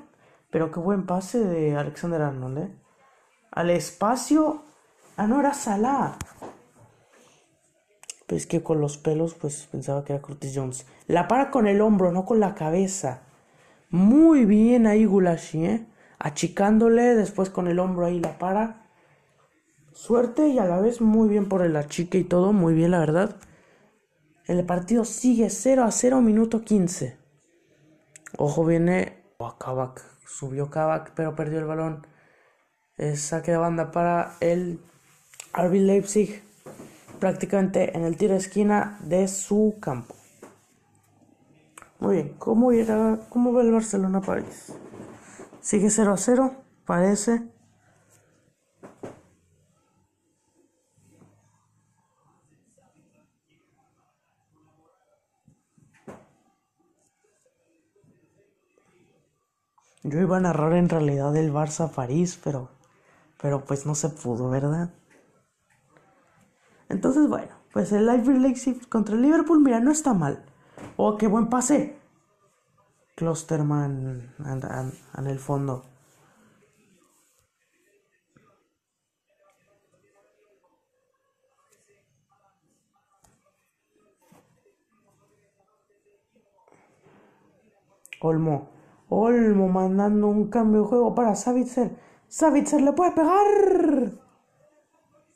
pero 0.50 0.70
qué 0.70 0.80
buen 0.80 1.06
pase 1.06 1.40
de 1.40 1.76
Alexander 1.76 2.22
Arnold, 2.22 2.58
¿eh? 2.58 2.70
Al 3.50 3.70
espacio. 3.70 4.62
Ah, 5.16 5.26
no, 5.26 5.40
era 5.40 5.54
Salah. 5.54 6.16
Pues 8.26 8.46
que 8.46 8.62
con 8.62 8.80
los 8.80 8.98
pelos, 8.98 9.34
pues 9.34 9.68
pensaba 9.70 10.04
que 10.04 10.12
era 10.12 10.22
Curtis 10.22 10.52
Jones. 10.54 10.86
La 11.06 11.28
para 11.28 11.50
con 11.50 11.66
el 11.66 11.80
hombro, 11.80 12.12
no 12.12 12.24
con 12.24 12.40
la 12.40 12.54
cabeza. 12.54 13.22
Muy 13.90 14.44
bien 14.44 14.86
ahí 14.86 15.04
Gulashi, 15.04 15.64
¿eh? 15.64 15.86
Achicándole, 16.18 17.14
después 17.14 17.50
con 17.50 17.68
el 17.68 17.78
hombro 17.78 18.06
ahí 18.06 18.20
la 18.20 18.38
para. 18.38 18.88
Suerte 19.92 20.48
y 20.48 20.58
a 20.58 20.64
la 20.64 20.80
vez 20.80 21.00
muy 21.00 21.28
bien 21.28 21.48
por 21.48 21.62
el 21.62 21.76
achique 21.76 22.18
y 22.18 22.24
todo, 22.24 22.52
muy 22.52 22.74
bien 22.74 22.90
la 22.90 22.98
verdad. 22.98 23.36
El 24.46 24.64
partido 24.64 25.04
sigue 25.04 25.48
0 25.48 25.84
a 25.84 25.90
0, 25.90 26.20
minuto 26.20 26.62
15. 26.62 27.16
Ojo, 28.38 28.64
viene 28.64 29.24
Wakabak 29.38 30.15
subió 30.26 30.70
Kavak, 30.70 31.12
pero 31.14 31.34
perdió 31.34 31.58
el 31.58 31.64
balón. 31.64 32.06
Es 32.96 33.22
saque 33.22 33.52
de 33.52 33.56
banda 33.56 33.90
para 33.90 34.36
el 34.40 34.80
RB 35.54 35.74
Leipzig, 35.74 36.42
prácticamente 37.20 37.96
en 37.96 38.04
el 38.04 38.16
tiro 38.16 38.32
de 38.32 38.38
esquina 38.38 38.98
de 39.02 39.28
su 39.28 39.76
campo. 39.80 40.14
Muy 41.98 42.16
bien, 42.16 42.34
¿cómo, 42.38 42.72
irá, 42.72 43.20
cómo 43.30 43.52
va 43.52 43.62
el 43.62 43.72
Barcelona-París? 43.72 44.72
Sigue 45.60 45.88
0 45.88 46.12
a 46.12 46.16
0, 46.16 46.54
parece. 46.84 47.55
Yo 60.08 60.20
iba 60.20 60.36
a 60.36 60.40
narrar 60.40 60.74
en 60.74 60.88
realidad 60.88 61.34
el 61.34 61.52
Barça 61.52 61.90
París, 61.90 62.38
pero 62.42 62.70
pero 63.42 63.64
pues 63.64 63.86
no 63.86 63.96
se 63.96 64.08
pudo, 64.08 64.48
¿verdad? 64.48 64.94
Entonces, 66.88 67.28
bueno, 67.28 67.56
pues 67.72 67.90
el 67.90 68.06
Live 68.06 68.38
Leipzig 68.38 68.88
contra 68.88 69.16
el 69.16 69.22
Liverpool, 69.22 69.58
mira, 69.60 69.80
no 69.80 69.90
está 69.90 70.14
mal. 70.14 70.44
Oh, 70.96 71.16
qué 71.16 71.26
buen 71.26 71.48
pase. 71.48 71.98
Klosterman 73.16 74.32
en 75.18 75.26
el 75.26 75.38
fondo. 75.40 75.84
Olmo. 88.20 88.75
Olmo 89.08 89.68
mandando 89.68 90.28
un 90.28 90.48
cambio 90.48 90.82
de 90.82 90.88
juego 90.88 91.14
para 91.14 91.34
Savitzer. 91.34 91.96
Savitzer 92.28 92.80
le 92.80 92.92
puede 92.92 93.12
pegar. 93.12 94.12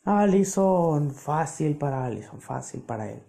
Allison, 0.04 1.10
fácil 1.10 1.78
para 1.78 2.04
Allison, 2.04 2.40
fácil 2.40 2.82
para 2.82 3.10
él. 3.10 3.22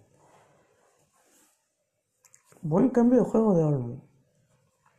Buen 2.60 2.90
cambio 2.90 3.20
de 3.20 3.30
juego 3.30 3.54
de 3.54 3.64
Olmo. 3.64 4.02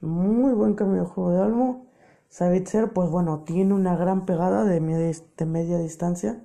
Muy 0.02 0.54
buen 0.54 0.76
cambio 0.76 1.04
de 1.04 1.08
juego 1.08 1.32
de 1.32 1.40
Olmo. 1.40 1.88
Savitzer, 2.30 2.94
pues 2.94 3.10
bueno, 3.10 3.44
tiene 3.44 3.74
una 3.74 3.96
gran 3.96 4.26
pegada 4.26 4.66
de 4.66 4.80
media, 4.80 5.16
de 5.38 5.46
media 5.46 5.78
distancia. 5.78 6.42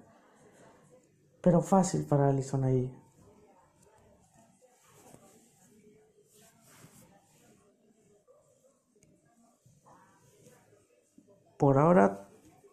Pero 1.41 1.63
fácil 1.63 2.05
para 2.05 2.29
Allison 2.29 2.65
ahí. 2.65 2.98
Por 11.59 11.77
ahora 11.77 12.29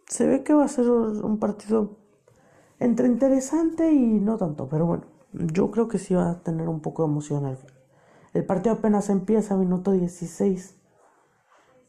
se 0.08 0.26
ve 0.28 0.44
que 0.44 0.54
va 0.54 0.64
a 0.64 0.70
ser 0.70 0.90
un 0.90 1.40
partido 1.40 1.98
entre 2.80 3.08
interesante 3.08 3.92
y 3.92 4.20
no 4.20 4.38
tanto, 4.38 4.70
pero 4.70 4.86
bueno, 4.86 5.06
yo 5.34 5.72
creo 5.72 5.88
que 5.88 5.98
sí 5.98 6.14
va 6.14 6.32
a 6.32 6.40
tener 6.42 6.70
un 6.70 6.80
poco 6.80 7.04
de 7.04 7.10
emoción 7.10 7.58
El 8.34 8.46
partido 8.46 8.76
apenas 8.76 9.10
empieza, 9.10 9.58
minuto 9.58 9.92
16. 9.92 10.78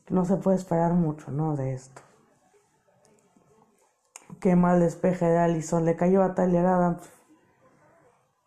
No 0.08 0.24
se 0.24 0.36
puede 0.36 0.56
esperar 0.56 0.94
mucho, 0.94 1.30
¿no? 1.30 1.56
De 1.56 1.74
esto. 1.74 2.02
Qué 4.40 4.56
mal 4.56 4.80
despeje 4.80 5.26
de 5.26 5.38
Allison. 5.38 5.84
Le 5.84 5.96
cayó 5.96 6.22
a 6.22 6.34
Tyler 6.34 6.66
Adams. 6.66 7.08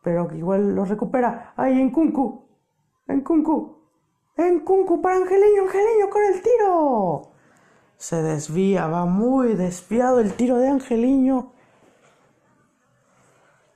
Pero 0.01 0.33
igual 0.33 0.75
lo 0.75 0.85
recupera. 0.85 1.53
¡Ay, 1.57 1.79
en 1.79 1.91
Kunku! 1.91 2.45
¡En 3.07 3.21
Kunku! 3.21 3.77
¡En 4.37 4.61
Kunku 4.61 5.01
para 5.01 5.17
Angeliño! 5.17 5.63
¡Angeliño 5.63 6.09
con 6.09 6.23
el 6.23 6.41
tiro! 6.41 7.28
Se 7.99 8.23
desvía, 8.23 8.87
va 8.87 9.05
muy 9.05 9.55
desviado 9.55 10.21
el 10.21 10.33
tiro 10.33 10.57
de 10.57 10.69
Angeliño. 10.69 11.51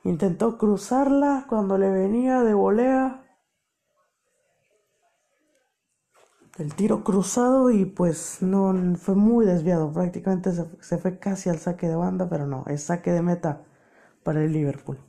Intentó 0.06 0.58
cruzarla 0.58 1.46
cuando 1.50 1.78
le 1.78 1.90
venía 1.90 2.42
de 2.42 2.54
volea. 2.54 3.26
El 6.58 6.74
tiro 6.74 7.04
cruzado 7.04 7.70
y 7.70 7.84
pues 7.84 8.42
no 8.42 8.96
fue 8.96 9.16
muy 9.16 9.46
desviado. 9.46 9.92
Prácticamente 9.92 10.54
se, 10.54 10.68
se 10.82 10.98
fue 10.98 11.20
casi 11.20 11.50
al 11.50 11.60
saque 11.60 11.90
de 11.90 11.98
banda, 11.98 12.30
pero 12.30 12.48
no, 12.48 12.64
es 12.68 12.84
saque 12.84 13.12
de 13.12 13.22
meta 13.22 13.66
para 14.24 14.42
el 14.42 14.54
Liverpool. 14.54 15.00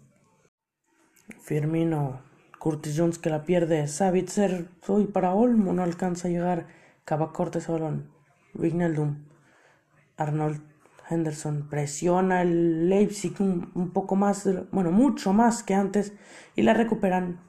Firmino, 1.40 2.20
Curtis 2.58 2.96
Jones 2.98 3.18
que 3.18 3.30
la 3.30 3.44
pierde, 3.44 3.86
Savitzer, 3.86 4.70
hoy 4.88 5.06
para 5.06 5.34
Olmo 5.34 5.72
no 5.72 5.84
alcanza 5.84 6.26
a 6.26 6.32
llegar, 6.32 6.66
Cava 7.04 7.32
corte 7.32 7.60
balón. 7.68 8.13
Wijnaldum. 8.54 9.24
Arnold 10.16 10.60
Henderson 11.08 11.68
presiona 11.68 12.42
el 12.42 12.88
Leipzig 12.88 13.34
un, 13.40 13.90
poco 13.92 14.16
más, 14.16 14.48
bueno, 14.72 14.90
mucho 14.90 15.32
más 15.32 15.62
que 15.62 15.74
antes 15.74 16.12
y 16.56 16.62
la 16.62 16.74
recuperan. 16.74 17.40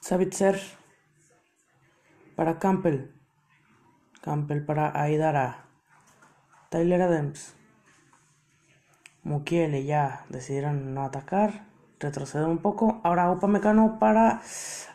Savitzer 0.00 0.60
para 2.36 2.58
Campbell. 2.58 3.12
Campbell 4.22 4.64
para 4.64 5.00
Aidara. 5.00 5.66
Tyler 6.70 7.02
Adams. 7.02 7.54
Mukiele 9.22 9.84
ya 9.84 10.24
decidieron 10.28 10.94
no 10.94 11.04
atacar. 11.04 11.66
retroceder 12.00 12.46
un 12.46 12.58
poco. 12.58 13.00
Ahora 13.04 13.30
Upamecano 13.30 13.98
para... 13.98 14.40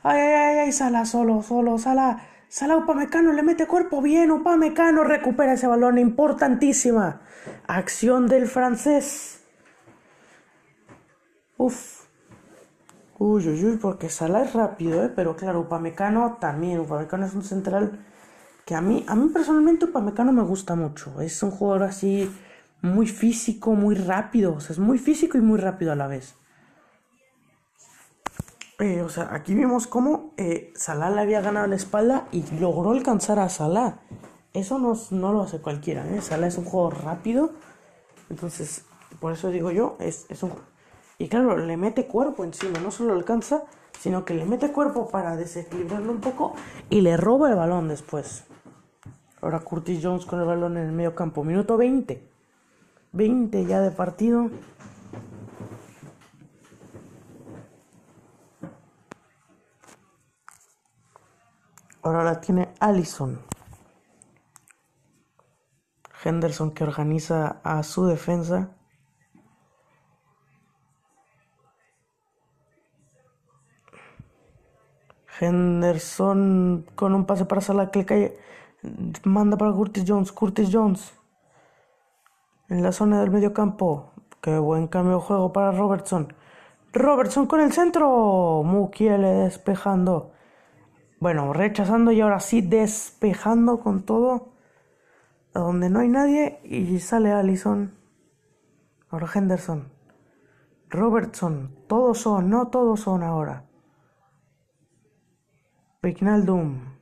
Ay, 0.03 0.19
ay, 0.19 0.33
ay, 0.33 0.57
ay, 0.59 0.71
Sala 0.71 1.05
solo, 1.05 1.41
solo, 1.41 1.77
Sala. 1.77 2.19
Sala 2.49 2.77
Upamecano 2.77 3.33
le 3.33 3.43
mete 3.43 3.67
cuerpo 3.67 4.01
bien. 4.01 4.31
Upamecano 4.31 5.03
recupera 5.03 5.53
ese 5.53 5.67
balón. 5.67 5.97
Importantísima. 5.97 7.21
Acción 7.67 8.27
del 8.27 8.47
francés. 8.47 9.41
Uf. 11.57 12.05
Uy, 13.19 13.47
uy, 13.47 13.65
uy, 13.65 13.77
porque 13.77 14.09
Sala 14.09 14.43
es 14.43 14.53
rápido, 14.53 15.03
¿eh? 15.03 15.11
Pero 15.13 15.35
claro, 15.35 15.61
Upamecano 15.61 16.37
también. 16.39 16.79
Upamecano 16.79 17.25
es 17.25 17.33
un 17.33 17.43
central 17.43 17.99
que 18.65 18.75
a 18.75 18.81
mí, 18.81 19.03
a 19.07 19.15
mí 19.15 19.29
personalmente 19.29 19.85
Upamecano 19.85 20.31
me 20.31 20.43
gusta 20.43 20.75
mucho. 20.75 21.19
Es 21.21 21.41
un 21.43 21.51
jugador 21.51 21.83
así 21.83 22.31
muy 22.81 23.07
físico, 23.07 23.73
muy 23.73 23.95
rápido. 23.95 24.53
O 24.55 24.59
sea, 24.61 24.73
es 24.73 24.79
muy 24.79 24.99
físico 24.99 25.37
y 25.37 25.41
muy 25.41 25.59
rápido 25.59 25.91
a 25.91 25.95
la 25.95 26.07
vez. 26.07 26.35
Eh, 28.79 29.01
o 29.01 29.09
sea, 29.09 29.33
aquí 29.33 29.55
vimos 29.55 29.87
cómo 29.87 30.33
eh, 30.37 30.71
Salah 30.75 31.09
le 31.09 31.21
había 31.21 31.41
ganado 31.41 31.65
la 31.65 31.75
espalda 31.75 32.27
y 32.31 32.43
logró 32.59 32.91
alcanzar 32.91 33.39
a 33.39 33.49
Salah. 33.49 34.01
Eso 34.53 34.77
no, 34.77 34.93
no 35.11 35.33
lo 35.33 35.41
hace 35.41 35.59
cualquiera, 35.59 36.07
¿eh? 36.07 36.21
Salah 36.21 36.47
es 36.47 36.57
un 36.57 36.65
juego 36.65 36.91
rápido. 36.91 37.51
Entonces, 38.29 38.85
por 39.19 39.33
eso 39.33 39.49
digo 39.49 39.71
yo, 39.71 39.97
es, 39.99 40.27
es 40.29 40.43
un... 40.43 40.53
Y 41.17 41.27
claro, 41.27 41.57
le 41.57 41.75
mete 41.77 42.05
cuerpo 42.05 42.43
encima, 42.43 42.79
no 42.79 42.91
solo 42.91 43.13
alcanza, 43.13 43.63
sino 43.99 44.25
que 44.25 44.35
le 44.35 44.45
mete 44.45 44.71
cuerpo 44.71 45.07
para 45.09 45.35
desequilibrarlo 45.35 46.11
un 46.11 46.21
poco 46.21 46.53
y 46.91 47.01
le 47.01 47.17
roba 47.17 47.49
el 47.49 47.55
balón 47.55 47.87
después. 47.87 48.43
Ahora 49.41 49.59
Curtis 49.59 50.01
Jones 50.03 50.25
con 50.25 50.39
el 50.39 50.45
balón 50.45 50.77
en 50.77 50.85
el 50.85 50.91
medio 50.91 51.15
campo. 51.15 51.43
Minuto 51.43 51.77
20. 51.77 52.27
20 53.11 53.65
ya 53.65 53.81
de 53.81 53.91
partido. 53.91 54.51
Ahora 62.07 62.23
la 62.23 62.39
tiene 62.39 62.69
Allison. 62.79 63.37
Henderson 66.23 66.71
que 66.71 66.85
organiza 66.85 67.59
a 67.65 67.83
su 67.83 68.05
defensa. 68.05 68.69
Henderson 75.37 76.85
con 76.95 77.13
un 77.13 77.25
pase 77.25 77.43
para 77.43 77.59
Salah 77.59 77.91
que 77.91 78.05
cae. 78.05 78.39
Manda 79.25 79.57
para 79.57 79.73
Curtis 79.73 80.05
Jones. 80.07 80.31
Curtis 80.31 80.69
Jones. 80.71 81.13
En 82.69 82.83
la 82.83 82.93
zona 82.93 83.19
del 83.19 83.31
medio 83.31 83.51
campo. 83.51 84.13
Qué 84.39 84.57
buen 84.57 84.87
cambio 84.87 85.17
de 85.17 85.23
juego 85.23 85.51
para 85.51 85.73
Robertson. 85.73 86.33
Robertson 86.93 87.47
con 87.47 87.59
el 87.59 87.73
centro. 87.73 88.63
Mukiele 88.63 89.27
despejando. 89.43 90.36
Bueno, 91.19 91.51
rechazando 91.51 92.11
y 92.11 92.21
ahora 92.21 92.39
sí 92.39 92.61
despejando 92.61 93.79
con 93.79 94.03
todo. 94.03 94.49
A 95.53 95.59
donde 95.59 95.89
no 95.89 95.99
hay 95.99 96.09
nadie. 96.09 96.59
Y 96.63 96.99
sale 96.99 97.31
Allison. 97.31 97.93
Ahora 99.09 99.27
Henderson. 99.33 99.89
Robertson. 100.89 101.75
Todos 101.87 102.19
son, 102.19 102.49
no 102.49 102.67
todos 102.67 102.99
son 103.01 103.23
ahora. 103.23 103.65
Pignaldum. 106.01 106.97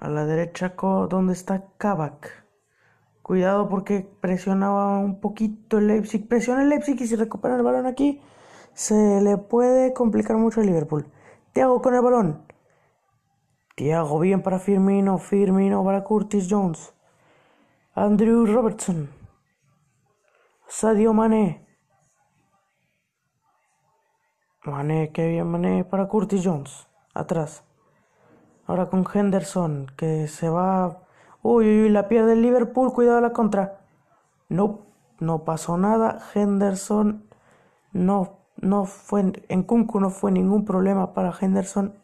A 0.00 0.08
la 0.08 0.24
derecha, 0.26 0.74
¿dónde 1.08 1.32
está 1.32 1.64
Kavak? 1.78 2.44
Cuidado 3.22 3.68
porque 3.68 4.08
presionaba 4.20 4.98
un 4.98 5.20
poquito 5.20 5.78
el 5.78 5.86
Leipzig. 5.86 6.26
Presiona 6.28 6.62
el 6.62 6.68
Leipzig 6.68 7.00
y 7.00 7.06
si 7.06 7.16
recupera 7.16 7.56
el 7.56 7.62
balón 7.62 7.86
aquí, 7.86 8.20
se 8.74 9.20
le 9.20 9.36
puede 9.38 9.92
complicar 9.92 10.36
mucho 10.36 10.60
el 10.60 10.66
Liverpool. 10.66 11.06
Tiago 11.52 11.82
con 11.82 11.94
el 11.94 12.00
balón. 12.00 12.44
Tiago 13.74 14.18
bien 14.20 14.42
para 14.42 14.58
Firmino. 14.58 15.18
Firmino 15.18 15.84
para 15.84 16.04
Curtis 16.04 16.46
Jones. 16.48 16.94
Andrew 17.94 18.46
Robertson. 18.46 19.10
Sadio 20.68 21.12
Mané. 21.12 21.66
Mané, 24.64 25.10
qué 25.12 25.28
bien 25.28 25.50
Mané 25.50 25.84
para 25.84 26.06
Curtis 26.06 26.42
Jones. 26.44 26.88
Atrás. 27.14 27.64
Ahora 28.66 28.86
con 28.86 29.04
Henderson, 29.12 29.86
que 29.96 30.28
se 30.28 30.48
va. 30.48 31.02
Uy, 31.42 31.84
uy, 31.84 31.88
la 31.88 32.06
pierde 32.06 32.34
el 32.34 32.42
Liverpool. 32.42 32.92
Cuidado 32.92 33.20
la 33.20 33.32
contra. 33.32 33.80
No, 34.48 34.86
no 35.18 35.44
pasó 35.44 35.76
nada. 35.76 36.22
Henderson 36.34 37.30
no, 37.92 38.39
no 38.60 38.84
fue. 38.84 39.32
En 39.48 39.62
Kunku 39.62 40.00
no 40.00 40.10
fue 40.10 40.32
ningún 40.32 40.64
problema 40.64 41.12
para 41.14 41.34
Henderson. 41.38 41.94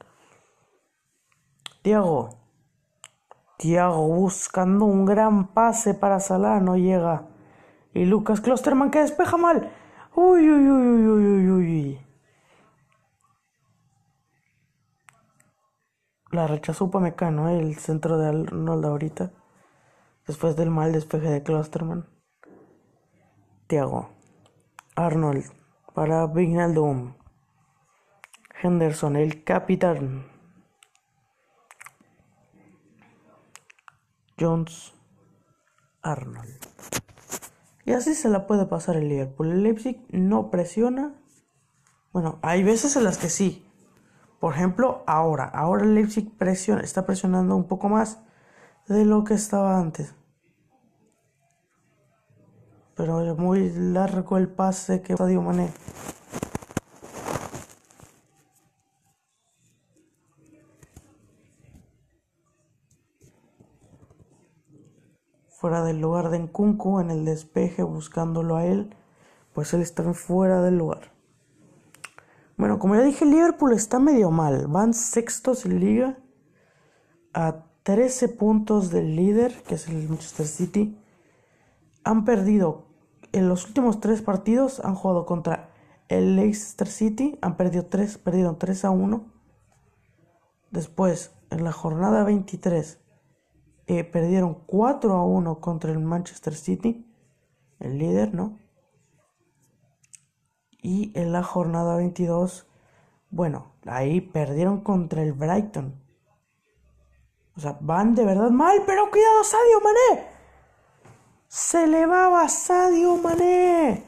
Tiago. 1.83 2.38
Tiago 3.59 4.09
buscando 4.09 4.85
un 4.85 5.05
gran 5.07 5.49
pase 5.49 5.95
para 5.95 6.21
Salah. 6.21 6.61
No 6.61 6.77
llega. 6.77 7.27
Y 7.95 8.05
Lucas 8.05 8.40
Klosterman 8.40 8.90
que 8.90 9.01
despeja 9.01 9.37
mal. 9.37 9.71
Uy, 10.14 10.51
uy, 10.51 10.71
uy, 10.71 11.07
uy, 11.07 11.27
uy, 11.27 11.51
uy. 11.51 12.01
La 16.31 16.47
rechazó 16.47 16.87
Upamecano, 16.87 17.49
¿eh? 17.49 17.59
el 17.59 17.77
centro 17.77 18.19
de 18.19 18.29
Arnold 18.29 18.85
ahorita. 18.85 19.31
Después 20.27 20.57
del 20.57 20.71
mal 20.71 20.92
despeje 20.92 21.31
de 21.31 21.42
Klosterman. 21.42 22.07
Tiago. 23.69 24.11
Arnold. 24.97 25.45
Para 25.96 26.26
Vignaldum. 26.26 27.14
Henderson, 28.62 29.16
el 29.16 29.44
capitán. 29.44 30.26
Jones. 34.38 34.92
Arnold. 36.02 36.66
Y 37.87 37.92
así 37.92 38.14
se 38.14 38.28
la 38.28 38.46
puede 38.46 38.66
pasar 38.66 38.96
el 38.96 39.09
Liverpool. 39.09 39.50
El 39.50 39.62
Leipzig 39.62 40.04
no 40.11 40.50
presiona. 40.50 41.14
Bueno, 42.12 42.40
hay 42.42 42.62
veces 42.62 42.94
en 42.96 43.04
las 43.04 43.16
que 43.16 43.30
sí. 43.30 43.66
Por 44.38 44.52
ejemplo, 44.52 45.02
ahora, 45.06 45.44
ahora 45.46 45.85
el 45.85 45.94
Leipzig 45.94 46.30
presiona, 46.37 46.82
está 46.82 47.06
presionando 47.06 47.56
un 47.56 47.68
poco 47.68 47.88
más 47.88 48.20
de 48.87 49.06
lo 49.06 49.24
que 49.24 49.32
estaba 49.32 49.78
antes. 49.78 50.14
Pero 52.96 53.20
es 53.20 53.37
muy 53.37 53.70
largo 53.70 54.38
el 54.38 54.48
pase 54.48 55.02
que 55.02 55.16
Sadio 55.16 55.42
Mané. 55.42 55.70
Fuera 65.50 65.85
del 65.85 66.00
lugar 66.00 66.30
de 66.30 66.38
Nkunku 66.38 67.00
en 67.00 67.11
el 67.11 67.26
despeje 67.26 67.82
buscándolo 67.82 68.56
a 68.56 68.64
él, 68.64 68.94
pues 69.52 69.74
él 69.74 69.82
está 69.82 70.02
fuera 70.14 70.62
del 70.62 70.78
lugar. 70.78 71.12
Bueno, 72.56 72.78
como 72.78 72.94
ya 72.94 73.02
dije, 73.02 73.26
Liverpool 73.26 73.74
está 73.74 73.98
medio 73.98 74.30
mal. 74.30 74.68
Van 74.68 74.94
sextos 74.94 75.66
en 75.66 75.80
liga 75.80 76.18
a 77.35 77.66
13 77.82 78.28
puntos 78.30 78.90
del 78.90 79.14
líder, 79.14 79.62
que 79.64 79.74
es 79.74 79.87
el 79.88 80.09
Manchester 80.09 80.46
City. 80.46 80.98
Han 82.04 82.24
perdido 82.24 82.86
en 83.33 83.49
los 83.49 83.67
últimos 83.67 84.01
tres 84.01 84.23
partidos, 84.23 84.81
han 84.85 84.95
jugado 84.95 85.27
contra 85.27 85.71
el 86.09 86.37
Leicester 86.37 86.87
City, 86.87 87.39
han 87.43 87.57
perdido 87.57 87.87
3, 87.87 88.19
perdieron 88.19 88.59
3 88.59 88.85
a 88.85 88.91
1. 88.91 89.33
Después, 90.71 91.33
en 91.51 91.65
la 91.65 91.73
jornada 91.73 92.25
23, 92.25 93.01
eh, 93.87 94.05
perdieron 94.05 94.62
4 94.67 95.12
a 95.15 95.25
1 95.25 95.61
contra 95.61 95.93
el 95.93 95.99
Manchester 95.99 96.55
City, 96.55 97.07
el 97.81 97.99
líder, 97.99 98.35
¿no? 98.35 98.59
Y 100.83 101.12
en 101.19 101.33
la 101.33 101.43
jornada 101.43 101.97
22, 101.97 102.69
bueno, 103.31 103.73
ahí 103.87 104.21
perdieron 104.21 104.81
contra 104.83 105.23
el 105.23 105.33
Brighton. 105.33 106.01
O 107.57 107.61
sea, 107.61 107.79
van 107.81 108.15
de 108.15 108.25
verdad 108.25 108.51
mal, 108.51 108.83
pero 108.87 109.11
cuidado, 109.11 109.43
Sadio 109.43 109.81
Mané. 109.81 110.36
Se 111.48 111.85
elevaba 111.85 112.48
Sadio 112.48 113.16
Mané. 113.16 114.04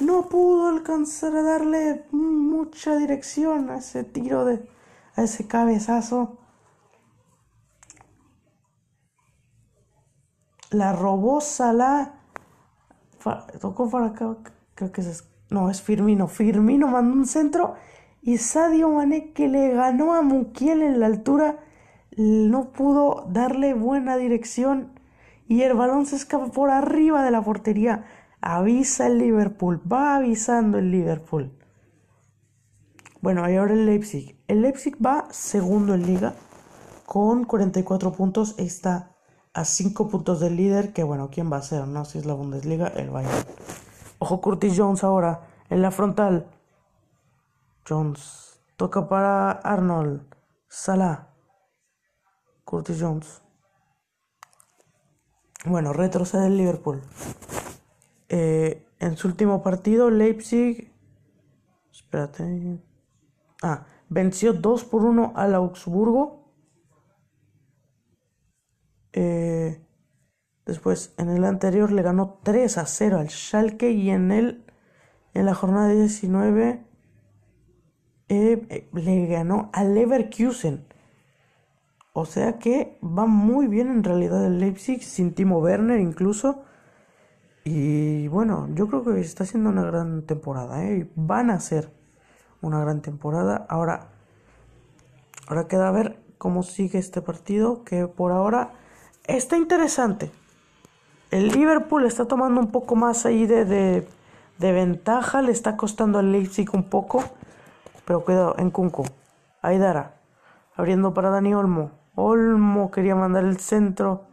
No 0.00 0.28
pudo 0.28 0.68
alcanzar 0.68 1.34
a 1.36 1.42
darle 1.42 2.04
mucha 2.10 2.96
dirección 2.96 3.70
a 3.70 3.78
ese 3.78 4.04
tiro 4.04 4.44
de 4.44 4.68
a 5.16 5.22
ese 5.22 5.46
cabezazo. 5.46 6.38
La 10.70 10.92
robó 10.92 11.40
Salah. 11.40 12.14
Tocó 13.60 13.88
para 13.90 14.06
acá, 14.06 14.36
creo 14.74 14.90
que 14.90 15.02
es 15.02 15.28
no, 15.50 15.68
es 15.68 15.82
Firmino. 15.82 16.28
Firmino 16.28 16.88
mandó 16.88 17.12
un 17.12 17.26
centro 17.26 17.74
y 18.22 18.38
Sadio 18.38 18.88
Mané 18.88 19.32
que 19.32 19.48
le 19.48 19.74
ganó 19.74 20.14
a 20.14 20.22
Mukiel 20.22 20.82
en 20.82 20.98
la 20.98 21.06
altura 21.06 21.58
no 22.16 22.72
pudo 22.72 23.26
darle 23.28 23.74
buena 23.74 24.16
dirección 24.16 24.98
y 25.52 25.64
el 25.64 25.74
balón 25.74 26.06
se 26.06 26.16
escapa 26.16 26.46
por 26.46 26.70
arriba 26.70 27.22
de 27.22 27.30
la 27.30 27.42
portería. 27.42 28.06
Avisa 28.40 29.06
el 29.06 29.18
Liverpool, 29.18 29.82
va 29.86 30.16
avisando 30.16 30.78
el 30.78 30.90
Liverpool. 30.90 31.52
Bueno, 33.20 33.46
y 33.50 33.56
ahora 33.56 33.74
el 33.74 33.84
Leipzig. 33.84 34.42
El 34.48 34.62
Leipzig 34.62 34.96
va 34.96 35.26
segundo 35.28 35.92
en 35.92 36.06
liga 36.06 36.32
con 37.04 37.44
44 37.44 38.12
puntos. 38.12 38.54
Está 38.56 39.14
a 39.52 39.66
5 39.66 40.08
puntos 40.08 40.40
del 40.40 40.56
líder, 40.56 40.94
que 40.94 41.02
bueno, 41.02 41.28
¿quién 41.30 41.52
va 41.52 41.58
a 41.58 41.62
ser? 41.62 41.86
No, 41.86 42.06
si 42.06 42.16
es 42.16 42.24
la 42.24 42.32
Bundesliga, 42.32 42.86
el 42.86 43.10
Bayern. 43.10 43.44
Ojo 44.20 44.40
Curtis 44.40 44.72
Jones 44.74 45.04
ahora 45.04 45.48
en 45.68 45.82
la 45.82 45.90
frontal. 45.90 46.46
Jones 47.86 48.58
toca 48.78 49.06
para 49.06 49.50
Arnold. 49.50 50.22
Salah. 50.66 51.26
Curtis 52.64 53.02
Jones. 53.02 53.41
Bueno, 55.64 55.92
retrocede 55.92 56.46
el 56.46 56.56
Liverpool. 56.56 57.02
Eh, 58.28 58.86
en 58.98 59.16
su 59.16 59.28
último 59.28 59.62
partido, 59.62 60.10
Leipzig. 60.10 60.92
Espérate. 61.92 62.80
Ah, 63.62 63.86
venció 64.08 64.52
2 64.52 64.84
por 64.84 65.04
1 65.04 65.32
al 65.36 65.54
Augsburgo. 65.54 66.50
Eh, 69.12 69.80
después, 70.66 71.14
en 71.18 71.28
el 71.28 71.44
anterior 71.44 71.92
le 71.92 72.02
ganó 72.02 72.40
3 72.42 72.78
a 72.78 72.86
0 72.86 73.18
al 73.18 73.30
Schalke 73.30 73.90
y 73.90 74.10
en 74.10 74.32
el 74.32 74.64
en 75.34 75.46
la 75.46 75.54
jornada 75.54 75.88
19 75.88 76.84
eh, 78.28 78.88
le 78.92 79.26
ganó 79.26 79.70
al 79.72 79.94
Leverkusen. 79.94 80.84
O 82.14 82.26
sea 82.26 82.58
que 82.58 82.98
va 83.02 83.26
muy 83.26 83.68
bien 83.68 83.88
en 83.88 84.04
realidad 84.04 84.44
el 84.44 84.58
Leipzig, 84.58 85.02
sin 85.02 85.34
Timo 85.34 85.58
Werner 85.58 85.98
incluso. 85.98 86.62
Y 87.64 88.28
bueno, 88.28 88.68
yo 88.74 88.88
creo 88.88 89.04
que 89.04 89.20
está 89.20 89.44
haciendo 89.44 89.70
una 89.70 89.84
gran 89.84 90.22
temporada. 90.22 90.84
¿eh? 90.84 91.08
Van 91.14 91.50
a 91.50 91.60
ser 91.60 91.92
una 92.60 92.80
gran 92.80 93.00
temporada. 93.00 93.66
Ahora, 93.68 94.08
ahora 95.46 95.68
queda 95.68 95.90
ver 95.90 96.18
cómo 96.38 96.62
sigue 96.62 96.98
este 96.98 97.22
partido, 97.22 97.82
que 97.84 98.06
por 98.06 98.32
ahora 98.32 98.72
está 99.24 99.56
interesante. 99.56 100.30
El 101.30 101.48
Liverpool 101.48 102.04
está 102.04 102.26
tomando 102.26 102.60
un 102.60 102.70
poco 102.70 102.94
más 102.94 103.24
ahí 103.24 103.46
de, 103.46 103.64
de, 103.64 104.72
ventaja, 104.72 105.40
le 105.40 105.52
está 105.52 105.76
costando 105.78 106.18
al 106.18 106.30
Leipzig 106.30 106.68
un 106.74 106.90
poco. 106.90 107.24
Pero 108.04 108.24
cuidado, 108.24 108.54
en 108.58 108.70
Kunku. 108.70 109.04
Aidara. 109.62 110.16
Abriendo 110.76 111.14
para 111.14 111.30
Dani 111.30 111.54
Olmo. 111.54 112.01
Olmo 112.14 112.90
quería 112.90 113.14
mandar 113.14 113.44
el 113.44 113.58
centro. 113.58 114.26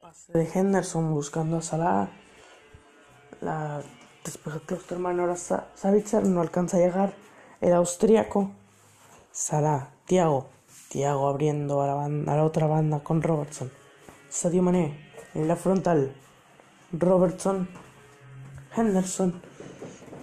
Pase 0.00 0.32
de 0.32 0.46
Henderson 0.52 1.14
buscando 1.14 1.56
a 1.56 1.62
Salah. 1.62 2.10
La 3.40 3.82
después 4.22 4.54
de 4.54 4.60
Klosterman 4.60 5.18
ahora 5.18 5.36
Savitzer 5.36 6.26
no 6.26 6.42
alcanza 6.42 6.76
a 6.76 6.80
llegar. 6.80 7.14
El 7.62 7.72
austríaco. 7.72 8.50
Salah. 9.30 9.88
Tiago. 10.04 10.50
Tiago 10.90 11.26
abriendo 11.26 11.80
a 11.80 11.86
la, 11.86 11.94
banda, 11.94 12.34
a 12.34 12.36
la 12.36 12.44
otra 12.44 12.66
banda 12.66 13.00
con 13.00 13.22
Robertson. 13.22 13.70
Sadio 14.28 14.62
Mané 14.62 14.98
en 15.32 15.48
la 15.48 15.56
frontal. 15.56 16.14
Robertson. 16.92 17.66
Henderson. 18.76 19.40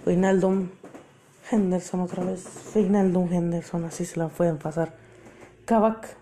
Wijnaldum. 0.06 0.68
Henderson 1.50 2.02
otra 2.02 2.22
vez. 2.22 2.46
Wijnaldum 2.72 3.32
Henderson. 3.32 3.84
Así 3.84 4.04
se 4.04 4.20
la 4.20 4.28
pueden 4.28 4.56
pasar. 4.56 5.09
Kavak 5.70 6.16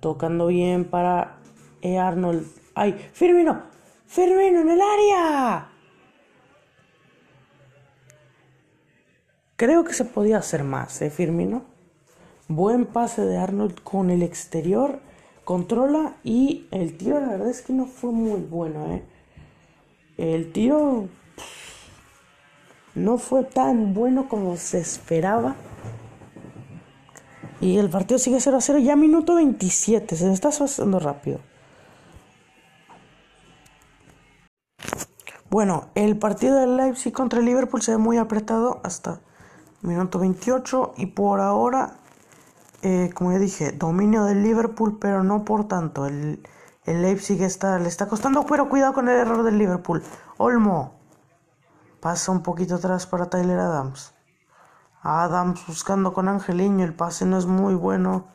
tocando 0.00 0.46
bien 0.46 0.86
para 0.86 1.36
e. 1.82 1.98
Arnold. 1.98 2.46
¡Ay! 2.74 2.94
¡Firmino! 3.12 3.64
¡Firmino 4.06 4.62
en 4.62 4.70
el 4.70 4.80
área! 4.80 5.68
Creo 9.56 9.84
que 9.84 9.92
se 9.92 10.06
podía 10.06 10.38
hacer 10.38 10.64
más, 10.64 11.02
¿eh, 11.02 11.10
Firmino? 11.10 11.64
Buen 12.48 12.86
pase 12.86 13.20
de 13.20 13.36
Arnold 13.36 13.82
con 13.82 14.08
el 14.08 14.22
exterior. 14.22 15.00
Controla 15.44 16.16
y 16.24 16.68
el 16.70 16.96
tiro, 16.96 17.20
la 17.20 17.32
verdad 17.32 17.50
es 17.50 17.60
que 17.60 17.74
no 17.74 17.84
fue 17.84 18.12
muy 18.12 18.40
bueno, 18.40 18.94
¿eh? 18.94 19.04
El 20.16 20.52
tiro 20.52 21.06
no 22.94 23.18
fue 23.18 23.44
tan 23.44 23.92
bueno 23.92 24.26
como 24.26 24.56
se 24.56 24.78
esperaba. 24.78 25.54
Y 27.60 27.78
el 27.78 27.90
partido 27.90 28.18
sigue 28.18 28.40
0 28.40 28.56
a 28.56 28.60
0 28.60 28.78
ya 28.78 28.94
minuto 28.94 29.34
27. 29.34 30.16
Se 30.16 30.32
está 30.32 30.48
haciendo 30.48 30.98
rápido. 31.00 31.40
Bueno, 35.50 35.88
el 35.94 36.18
partido 36.18 36.56
del 36.56 36.76
Leipzig 36.76 37.12
contra 37.12 37.40
el 37.40 37.46
Liverpool 37.46 37.82
se 37.82 37.92
ve 37.92 37.98
muy 37.98 38.18
apretado 38.18 38.80
hasta 38.84 39.20
minuto 39.80 40.18
28 40.18 40.94
y 40.98 41.06
por 41.06 41.40
ahora, 41.40 41.94
eh, 42.82 43.10
como 43.14 43.32
ya 43.32 43.38
dije, 43.38 43.72
dominio 43.72 44.24
del 44.24 44.42
Liverpool, 44.42 44.98
pero 45.00 45.24
no 45.24 45.44
por 45.44 45.66
tanto. 45.66 46.06
El, 46.06 46.42
el 46.84 47.02
Leipzig 47.02 47.42
está, 47.42 47.78
le 47.78 47.88
está 47.88 48.08
costando, 48.08 48.44
pero 48.44 48.68
cuidado 48.68 48.92
con 48.92 49.08
el 49.08 49.16
error 49.16 49.42
del 49.42 49.58
Liverpool. 49.58 50.02
Olmo 50.36 50.94
pasa 52.00 52.30
un 52.30 52.42
poquito 52.42 52.76
atrás 52.76 53.06
para 53.06 53.30
Tyler 53.30 53.58
Adams. 53.58 54.14
Adams 55.02 55.66
buscando 55.66 56.12
con 56.12 56.28
Angeliño, 56.28 56.84
el 56.84 56.94
pase 56.94 57.24
no 57.24 57.38
es 57.38 57.46
muy 57.46 57.74
bueno. 57.74 58.28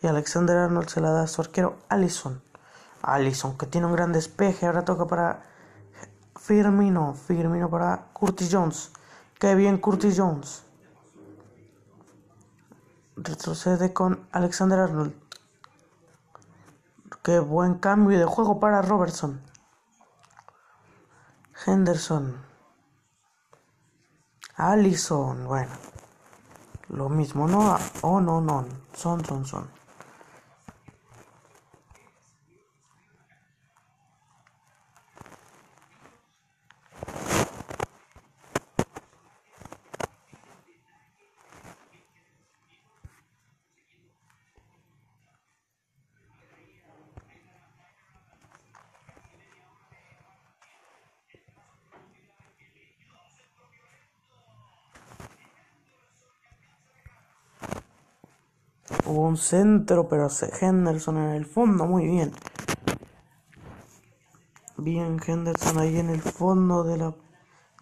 Y 0.00 0.06
Alexander 0.06 0.56
Arnold 0.56 0.88
se 0.88 1.00
la 1.00 1.10
da 1.10 1.22
a 1.22 1.26
su 1.26 1.40
arquero 1.40 1.78
Allison. 1.88 2.42
Allison 3.02 3.56
que 3.56 3.66
tiene 3.66 3.86
un 3.86 3.94
gran 3.94 4.12
despeje, 4.12 4.66
ahora 4.66 4.84
toca 4.84 5.06
para 5.06 5.42
Firmino. 6.36 7.14
Firmino 7.14 7.70
para 7.70 8.08
Curtis 8.12 8.50
Jones. 8.52 8.92
Qué 9.38 9.54
bien 9.54 9.78
Curtis 9.78 10.14
Jones. 10.18 10.64
Retrocede 13.16 13.92
con 13.92 14.26
Alexander 14.32 14.80
Arnold. 14.80 15.14
Qué 17.22 17.38
buen 17.38 17.76
cambio 17.76 18.18
de 18.18 18.26
juego 18.26 18.60
para 18.60 18.82
Robertson. 18.82 19.40
Henderson. 21.66 22.36
Allison. 24.56 25.46
Bueno. 25.46 25.72
Lo 26.94 27.08
mismo, 27.08 27.48
no, 27.48 27.76
oh 28.02 28.20
no, 28.20 28.40
no, 28.40 28.64
son, 28.94 29.24
son, 29.24 29.44
son. 29.44 29.83
Centro, 59.36 60.08
pero 60.08 60.28
Henderson 60.60 61.18
en 61.18 61.30
el 61.30 61.46
fondo, 61.46 61.86
muy 61.86 62.06
bien. 62.06 62.32
Bien 64.76 65.20
Henderson 65.24 65.78
ahí 65.78 65.98
en 65.98 66.10
el 66.10 66.20
fondo 66.20 66.84
de 66.84 66.98
la... 66.98 67.14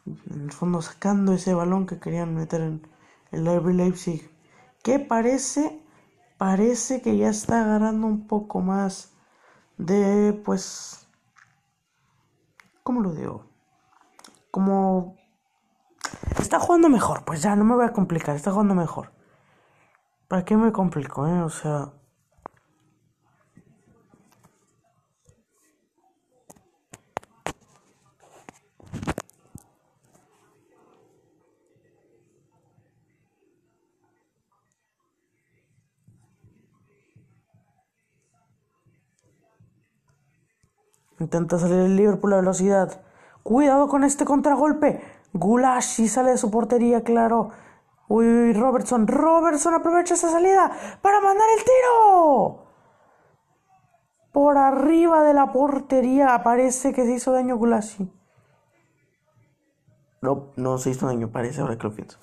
En 0.06 0.42
el 0.42 0.52
fondo 0.52 0.82
sacando 0.82 1.32
ese 1.32 1.54
balón 1.54 1.86
que 1.86 1.98
querían 1.98 2.34
meter 2.34 2.60
en 2.60 2.86
el 3.30 3.46
RB 3.46 3.74
Leipzig. 3.74 4.30
Que 4.82 4.98
parece... 4.98 5.80
Parece 6.38 7.02
que 7.02 7.16
ya 7.16 7.28
está 7.28 7.62
agarrando 7.62 8.06
un 8.06 8.26
poco 8.26 8.60
más 8.60 9.12
de... 9.78 10.32
Pues... 10.44 11.06
¿Cómo 12.82 13.00
lo 13.00 13.14
digo? 13.14 13.46
Como... 14.50 15.16
Está 16.38 16.58
jugando 16.58 16.88
mejor, 16.88 17.24
pues 17.24 17.42
ya 17.42 17.54
no 17.56 17.64
me 17.64 17.74
voy 17.74 17.86
a 17.86 17.92
complicar, 17.92 18.34
está 18.36 18.50
jugando 18.50 18.74
mejor. 18.74 19.12
¿Para 20.32 20.46
qué 20.46 20.56
me 20.56 20.72
complico, 20.72 21.26
eh? 21.26 21.42
O 21.42 21.50
sea... 21.50 21.92
Intenta 41.18 41.58
salir 41.58 41.76
el 41.76 41.96
Liverpool 41.96 42.32
a 42.32 42.36
velocidad. 42.36 43.02
Cuidado 43.42 43.86
con 43.86 44.02
este 44.02 44.24
contragolpe. 44.24 45.02
Gulashi 45.34 46.08
sale 46.08 46.30
de 46.30 46.38
su 46.38 46.50
portería, 46.50 47.04
claro. 47.04 47.50
Uy, 48.12 48.52
Robertson, 48.52 49.06
Robertson 49.06 49.72
aprovecha 49.72 50.12
esa 50.12 50.30
salida 50.30 50.70
para 51.00 51.22
mandar 51.22 51.48
el 51.56 51.64
tiro. 51.64 52.66
por 54.32 54.58
arriba 54.58 55.22
de 55.22 55.32
la 55.32 55.50
portería. 55.50 56.42
Parece 56.42 56.92
que 56.92 57.06
se 57.06 57.14
hizo 57.14 57.32
daño 57.32 57.56
Gulasi. 57.56 58.12
No, 60.20 60.48
no 60.56 60.76
se 60.76 60.90
hizo 60.90 61.06
daño, 61.06 61.30
parece 61.30 61.62
ahora 61.62 61.78
que 61.78 61.84
lo 61.84 61.94
pienso. 61.94 62.18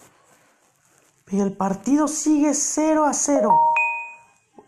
Y 1.32 1.40
el 1.40 1.54
partido 1.54 2.08
sigue 2.08 2.54
0 2.54 3.06
a 3.06 3.14
0. 3.14 3.50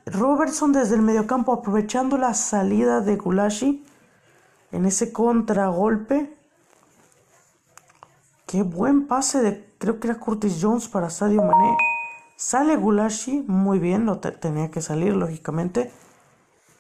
Robertson 0.08 0.74
desde 0.74 0.96
el 0.96 1.04
mediocampo 1.04 1.54
aprovechando 1.54 2.18
la 2.18 2.34
salida 2.34 3.00
de 3.00 3.18
Gulashi 3.18 3.86
en 4.72 4.88
ese 4.88 5.14
contragolpe. 5.14 6.36
Qué 8.48 8.64
buen 8.64 9.06
pase 9.06 9.42
de, 9.42 9.71
creo 9.82 10.00
que 10.00 10.08
era 10.08 10.20
Curtis 10.20 10.60
Jones 10.62 10.88
para 10.88 11.10
Sadio 11.10 11.42
Mané. 11.42 11.76
Sale 12.38 12.76
Gulashi, 12.76 13.44
muy 13.48 13.80
bien, 13.80 14.06
lo 14.06 14.20
tenía 14.20 14.70
que 14.70 14.80
salir 14.80 15.16
lógicamente. 15.16 15.92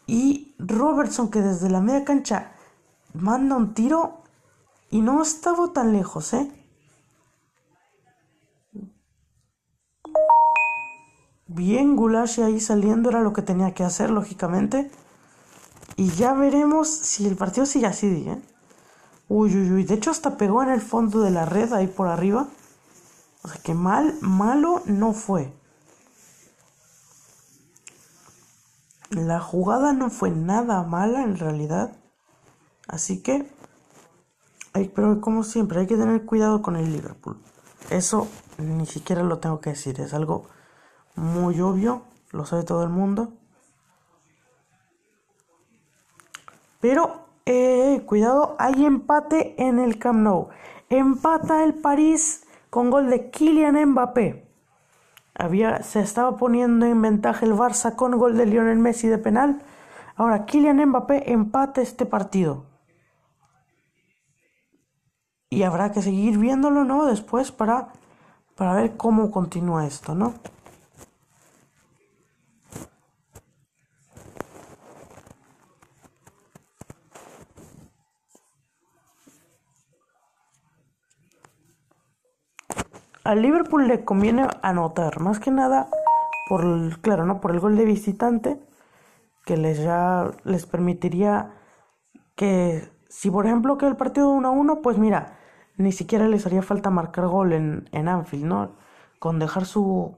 Y 0.06 0.54
Robertson 0.60 1.32
que 1.32 1.42
desde 1.42 1.72
la 1.72 1.82
media 1.82 2.06
cancha 2.06 2.52
manda 3.14 3.56
un 3.56 3.74
tiro 3.74 4.22
y 4.92 5.02
no 5.02 5.24
estaba 5.24 5.74
tan 5.74 5.94
lejos, 5.94 6.32
¿eh? 6.34 6.52
Bien, 11.48 11.96
Gulashi 11.96 12.44
ahí 12.44 12.60
saliendo 12.60 13.10
era 13.10 13.22
lo 13.22 13.34
que 13.34 13.42
tenía 13.42 13.74
que 13.74 13.84
hacer, 13.84 14.12
lógicamente. 14.12 14.92
Y 15.96 16.10
ya 16.12 16.34
veremos 16.34 16.88
si 16.88 17.28
el 17.28 17.36
partido 17.36 17.66
sigue 17.66 17.88
así, 17.88 18.08
¿eh? 18.28 18.42
Uy, 19.28 19.56
uy, 19.56 19.72
uy. 19.72 19.84
De 19.86 19.96
hecho, 19.96 20.12
hasta 20.12 20.38
pegó 20.38 20.62
en 20.62 20.70
el 20.70 20.82
fondo 20.82 21.22
de 21.22 21.32
la 21.32 21.46
red, 21.46 21.74
ahí 21.74 21.88
por 21.88 22.08
arriba. 22.08 22.48
O 23.44 23.48
sea 23.48 23.62
que 23.62 23.74
mal, 23.74 24.18
malo 24.22 24.82
no 24.86 25.14
fue. 25.14 25.54
La 29.10 29.40
jugada 29.42 29.94
no 29.94 30.10
fue 30.10 30.30
nada 30.30 30.84
mala 30.84 31.24
en 31.24 31.38
realidad. 31.38 31.92
Así 32.88 33.22
que, 33.22 33.52
pero 34.96 35.20
como 35.22 35.44
siempre, 35.44 35.82
hay 35.82 35.88
que 35.88 35.98
tener 35.98 36.26
cuidado 36.26 36.62
con 36.62 36.76
el 36.76 36.92
Liverpool. 36.94 37.38
Eso 37.90 38.28
ni 38.58 38.86
siquiera 38.86 39.24
lo 39.24 39.40
tengo 39.40 39.60
que 39.60 39.72
decir, 39.72 40.00
es 40.00 40.14
algo 40.14 40.46
muy 41.16 41.60
obvio, 41.60 42.04
lo 42.32 42.46
sabe 42.46 42.64
todo 42.64 42.84
el 42.84 42.90
mundo. 42.90 43.34
Pero, 46.80 47.26
eh, 47.46 48.04
cuidado, 48.06 48.56
hay 48.60 48.86
empate 48.86 49.62
en 49.62 49.80
el 49.80 50.00
Camp 50.00 50.20
Nou. 50.20 50.50
Empata 50.90 51.64
el 51.64 51.76
París 51.76 52.41
con 52.72 52.90
gol 52.90 53.10
de 53.10 53.30
Kylian 53.30 53.76
Mbappé. 53.92 54.48
Había, 55.36 55.84
se 55.84 56.00
estaba 56.00 56.38
poniendo 56.38 56.86
en 56.86 57.02
ventaja 57.02 57.46
el 57.46 57.54
Barça 57.54 57.96
con 57.96 58.18
gol 58.18 58.38
de 58.38 58.46
Lionel 58.46 58.80
Messi 58.80 59.08
de 59.10 59.18
penal. 59.18 59.62
Ahora 60.16 60.46
Kylian 60.46 60.84
Mbappé 60.88 61.32
empata 61.32 61.82
este 61.82 62.06
partido. 62.06 62.66
Y 65.50 65.64
habrá 65.64 65.92
que 65.92 66.02
seguir 66.02 66.38
viéndolo, 66.38 66.86
¿no? 66.86 67.06
Después 67.06 67.52
para, 67.52 67.90
para 68.56 68.74
ver 68.74 68.96
cómo 68.96 69.32
continúa 69.32 69.86
esto, 69.86 70.16
¿no? 70.16 70.34
Al 83.24 83.42
Liverpool 83.42 83.88
le 83.88 84.04
conviene 84.04 84.48
anotar, 84.62 85.20
más 85.20 85.40
que 85.40 85.52
nada 85.52 85.88
por 86.48 86.64
el, 86.64 87.00
claro, 87.02 87.26
¿no? 87.26 87.42
Por 87.42 87.52
el 87.52 87.60
gol 87.60 87.76
de 87.78 87.86
visitante 87.86 88.60
que 89.46 89.58
les 89.58 89.80
ya 89.80 90.32
les 90.44 90.66
permitiría 90.66 91.52
que 92.36 92.90
si 93.10 93.30
por 93.30 93.46
ejemplo 93.46 93.78
que 93.78 93.88
el 93.88 93.98
partido 93.98 94.30
1 94.30 94.48
a 94.48 94.52
1, 94.52 94.82
pues 94.82 94.98
mira, 94.98 95.38
ni 95.78 95.92
siquiera 95.92 96.28
les 96.28 96.46
haría 96.46 96.62
falta 96.62 96.90
marcar 96.90 97.28
gol 97.28 97.54
en, 97.54 97.90
en 97.92 98.08
Anfield, 98.08 98.46
¿no? 98.46 98.76
Con 99.20 99.40
dejar 99.40 99.66
su 99.66 100.16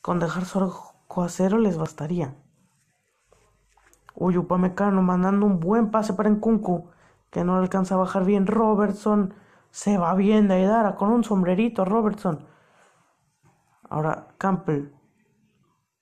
con 0.00 0.18
dejar 0.18 0.44
su 0.44 0.58
arco 0.58 1.22
a 1.22 1.28
cero 1.28 1.58
les 1.58 1.78
bastaría. 1.78 2.34
Uy, 4.14 4.36
Upamecano 4.36 5.02
mandando 5.02 5.46
un 5.46 5.60
buen 5.60 5.90
pase 5.90 6.12
para 6.14 6.30
Nkunku, 6.30 6.90
que 7.30 7.44
no 7.44 7.56
alcanza 7.56 7.94
a 7.94 7.98
bajar 7.98 8.24
bien 8.24 8.46
Robertson 8.46 9.34
se 9.72 9.96
va 9.96 10.14
bien 10.14 10.48
de 10.48 10.54
Aidara 10.54 10.94
con 10.96 11.10
un 11.10 11.24
sombrerito 11.24 11.84
Robertson. 11.84 12.46
Ahora 13.88 14.28
Campbell. 14.38 14.92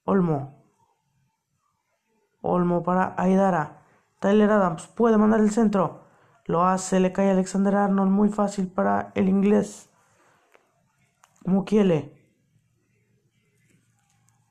Olmo. 0.05 0.65
Olmo 2.43 2.83
para 2.83 3.15
Aidara. 3.17 3.83
Tyler 4.19 4.51
Adams 4.51 4.89
puede 4.89 5.17
mandar 5.17 5.41
el 5.41 5.53
centro. 5.53 6.01
Lo 6.47 6.67
hace, 6.67 6.99
le 6.99 7.13
cae 7.13 7.31
Alexander 7.31 7.77
Arnold. 7.77 8.11
Muy 8.11 8.29
fácil 8.29 8.67
para 8.67 9.13
el 9.15 9.29
inglés. 9.29 9.89
Mukiele. 11.45 12.13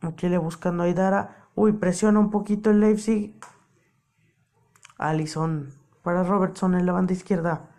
Mukiele 0.01 0.37
buscando 0.37 0.83
a 0.83 0.85
Aidara. 0.85 1.49
Uy, 1.55 1.73
presiona 1.73 2.19
un 2.19 2.29
poquito 2.29 2.69
el 2.69 2.79
Leipzig. 2.79 3.37
Allison 4.97 5.73
para 6.03 6.23
Robertson 6.23 6.75
en 6.75 6.85
la 6.85 6.93
banda 6.93 7.11
izquierda. 7.11 7.69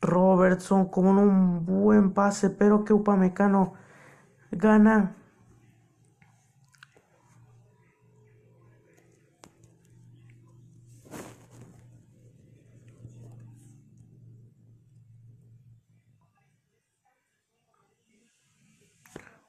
Robertson 0.00 0.86
con 0.86 1.18
un 1.18 1.64
buen 1.66 2.12
pase, 2.12 2.50
pero 2.50 2.84
que 2.84 2.92
Upamecano 2.92 3.74
gana. 4.50 5.16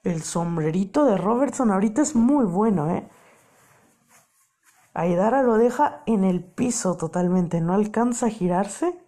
El 0.03 0.23
sombrerito 0.23 1.05
de 1.05 1.17
Robertson 1.17 1.69
ahorita 1.69 2.01
es 2.01 2.15
muy 2.15 2.45
bueno, 2.45 2.89
¿eh? 2.89 3.07
Aidara 4.93 5.43
lo 5.43 5.57
deja 5.57 6.01
en 6.05 6.25
el 6.25 6.43
piso 6.43 6.97
totalmente, 6.97 7.62
no 7.62 7.73
alcanza 7.73 8.25
a 8.25 8.29
girarse. 8.29 8.99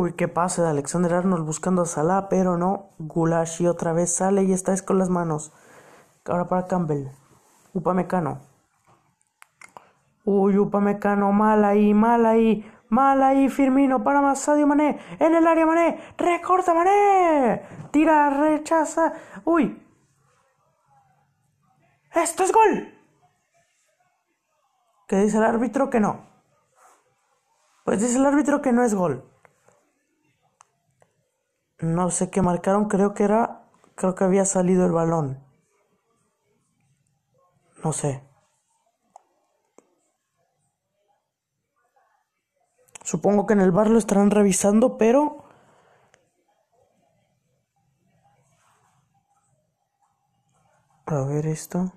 Uy, 0.00 0.14
qué 0.14 0.28
pase 0.28 0.62
de 0.62 0.68
Alexander 0.68 1.12
Arnold 1.12 1.44
buscando 1.44 1.82
a 1.82 1.84
Salah, 1.84 2.30
pero 2.30 2.56
no. 2.56 2.94
Gulashi 2.98 3.66
otra 3.66 3.92
vez 3.92 4.10
sale 4.10 4.44
y 4.44 4.52
está 4.54 4.72
es 4.72 4.82
con 4.82 4.98
las 4.98 5.10
manos. 5.10 5.52
Ahora 6.24 6.48
para 6.48 6.66
Campbell. 6.66 7.08
Upamecano. 7.74 8.40
Uy, 10.24 10.56
Upamecano, 10.56 11.32
mal 11.32 11.66
ahí, 11.66 11.92
mal 11.92 12.24
ahí, 12.24 12.64
mal 12.88 13.22
ahí, 13.22 13.50
Firmino 13.50 14.02
para 14.02 14.22
más 14.22 14.40
Sadio 14.40 14.66
Mané, 14.66 14.98
en 15.18 15.34
el 15.34 15.46
área 15.46 15.66
Mané, 15.66 16.00
recorta 16.16 16.72
Mané, 16.72 17.62
tira, 17.90 18.30
rechaza, 18.30 19.12
uy, 19.44 19.86
esto 22.14 22.44
es 22.44 22.52
gol. 22.52 22.94
¿Qué 25.06 25.16
dice 25.16 25.36
el 25.36 25.44
árbitro 25.44 25.90
que 25.90 26.00
no? 26.00 26.20
Pues 27.84 28.00
dice 28.00 28.16
el 28.16 28.24
árbitro 28.24 28.62
que 28.62 28.72
no 28.72 28.82
es 28.82 28.94
gol 28.94 29.29
no 31.80 32.10
sé 32.10 32.30
qué 32.30 32.42
marcaron, 32.42 32.88
creo 32.88 33.14
que 33.14 33.24
era, 33.24 33.62
creo 33.94 34.14
que 34.14 34.24
había 34.24 34.44
salido 34.44 34.86
el 34.86 34.92
balón. 34.92 35.42
No 37.82 37.92
sé. 37.92 38.22
Supongo 43.02 43.46
que 43.46 43.54
en 43.54 43.60
el 43.60 43.72
bar 43.72 43.88
lo 43.90 43.98
estarán 43.98 44.30
revisando, 44.30 44.96
pero... 44.98 45.44
A 51.06 51.24
ver 51.24 51.46
esto. 51.46 51.92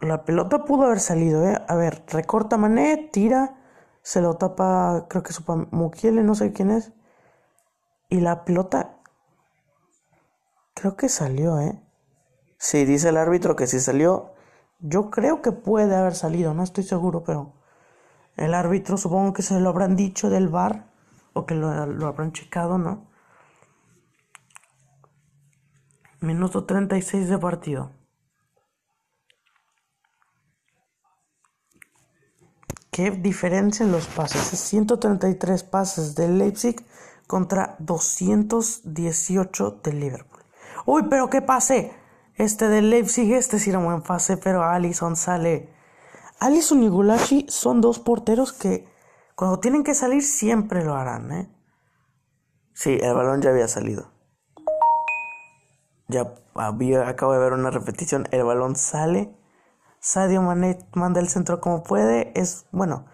La 0.00 0.24
pelota 0.24 0.64
pudo 0.64 0.86
haber 0.86 0.98
salido, 0.98 1.46
¿eh? 1.46 1.56
A 1.68 1.74
ver, 1.76 2.04
recorta 2.08 2.56
Mané, 2.56 3.08
tira, 3.12 3.63
se 4.04 4.20
lo 4.20 4.36
tapa, 4.36 5.06
creo 5.08 5.22
que 5.22 5.32
su 5.32 5.42
Mukiele, 5.70 6.22
no 6.22 6.34
sé 6.34 6.52
quién 6.52 6.70
es. 6.70 6.92
Y 8.10 8.20
la 8.20 8.44
pelota, 8.44 8.98
creo 10.74 10.94
que 10.94 11.08
salió, 11.08 11.58
¿eh? 11.58 11.82
Sí, 12.58 12.84
dice 12.84 13.08
el 13.08 13.16
árbitro 13.16 13.56
que 13.56 13.66
sí 13.66 13.80
salió. 13.80 14.34
Yo 14.78 15.10
creo 15.10 15.40
que 15.40 15.52
puede 15.52 15.96
haber 15.96 16.14
salido, 16.14 16.52
no 16.52 16.62
estoy 16.62 16.84
seguro, 16.84 17.24
pero 17.24 17.54
el 18.36 18.52
árbitro 18.52 18.98
supongo 18.98 19.32
que 19.32 19.42
se 19.42 19.58
lo 19.58 19.70
habrán 19.70 19.96
dicho 19.96 20.28
del 20.28 20.48
bar 20.48 20.84
o 21.32 21.46
que 21.46 21.54
lo, 21.54 21.86
lo 21.86 22.06
habrán 22.06 22.32
checado, 22.32 22.76
¿no? 22.76 23.06
Minuto 26.20 26.64
36 26.66 27.30
de 27.30 27.38
partido. 27.38 27.90
Qué 32.94 33.10
diferencia 33.10 33.84
en 33.84 33.90
los 33.90 34.06
pases. 34.06 34.56
133 34.56 35.64
pases 35.64 36.14
del 36.14 36.38
Leipzig 36.38 36.76
contra 37.26 37.74
218 37.80 39.80
del 39.82 39.98
Liverpool. 39.98 40.44
Uy, 40.86 41.02
pero 41.10 41.28
qué 41.28 41.42
pase. 41.42 41.92
Este 42.36 42.68
del 42.68 42.90
Leipzig, 42.90 43.32
este 43.32 43.58
sí 43.58 43.70
era 43.70 43.80
un 43.80 43.86
buen 43.86 44.02
pase, 44.02 44.36
pero 44.36 44.62
Allison 44.62 45.16
sale. 45.16 45.74
Allison 46.38 46.84
y 46.84 46.88
Gulashi 46.88 47.46
son 47.48 47.80
dos 47.80 47.98
porteros 47.98 48.52
que 48.52 48.86
cuando 49.34 49.58
tienen 49.58 49.82
que 49.82 49.94
salir 49.94 50.22
siempre 50.22 50.84
lo 50.84 50.94
harán, 50.94 51.32
¿eh? 51.32 51.50
Sí, 52.74 52.96
el 53.02 53.12
balón 53.12 53.42
ya 53.42 53.50
había 53.50 53.66
salido. 53.66 54.12
Ya 56.06 56.32
había, 56.54 57.08
acabo 57.08 57.32
de 57.32 57.40
ver 57.40 57.54
una 57.54 57.72
repetición. 57.72 58.28
El 58.30 58.44
balón 58.44 58.76
sale. 58.76 59.34
Sadio 60.04 60.42
Mané 60.42 60.78
manda 60.92 61.18
el 61.18 61.30
centro 61.30 61.62
como 61.62 61.82
puede. 61.82 62.38
Es, 62.38 62.66
bueno, 62.72 63.06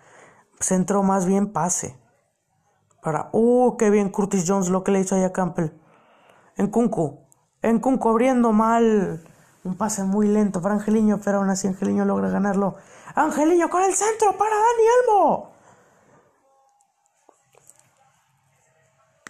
centro 0.58 1.04
más 1.04 1.24
bien 1.24 1.52
pase. 1.52 1.96
Para, 3.00 3.30
uh, 3.32 3.76
qué 3.76 3.90
bien 3.90 4.10
Curtis 4.10 4.44
Jones 4.44 4.70
lo 4.70 4.82
que 4.82 4.90
le 4.90 4.98
hizo 4.98 5.14
a 5.14 5.32
Campbell. 5.32 5.70
En 6.56 6.66
Kunku. 6.66 7.20
En 7.62 7.78
Kunku 7.78 8.08
abriendo 8.08 8.52
mal. 8.52 9.22
Un 9.62 9.76
pase 9.76 10.02
muy 10.02 10.26
lento 10.26 10.60
para 10.60 10.74
Angeliño, 10.74 11.20
pero 11.24 11.38
aún 11.38 11.50
así 11.50 11.68
Angeliño 11.68 12.04
logra 12.04 12.28
ganarlo. 12.28 12.74
Angeliño 13.14 13.70
con 13.70 13.84
el 13.84 13.94
centro 13.94 14.36
para 14.36 14.56
Dani 14.56 14.82
Elmo. 14.98 15.52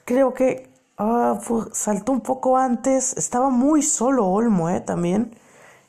Creo 0.06 0.32
que 0.32 0.70
Ah, 1.02 1.38
saltó 1.72 2.12
un 2.12 2.20
poco 2.20 2.58
antes. 2.58 3.16
Estaba 3.16 3.48
muy 3.48 3.82
solo 3.82 4.26
Olmo, 4.26 4.68
¿eh? 4.68 4.82
También. 4.82 5.34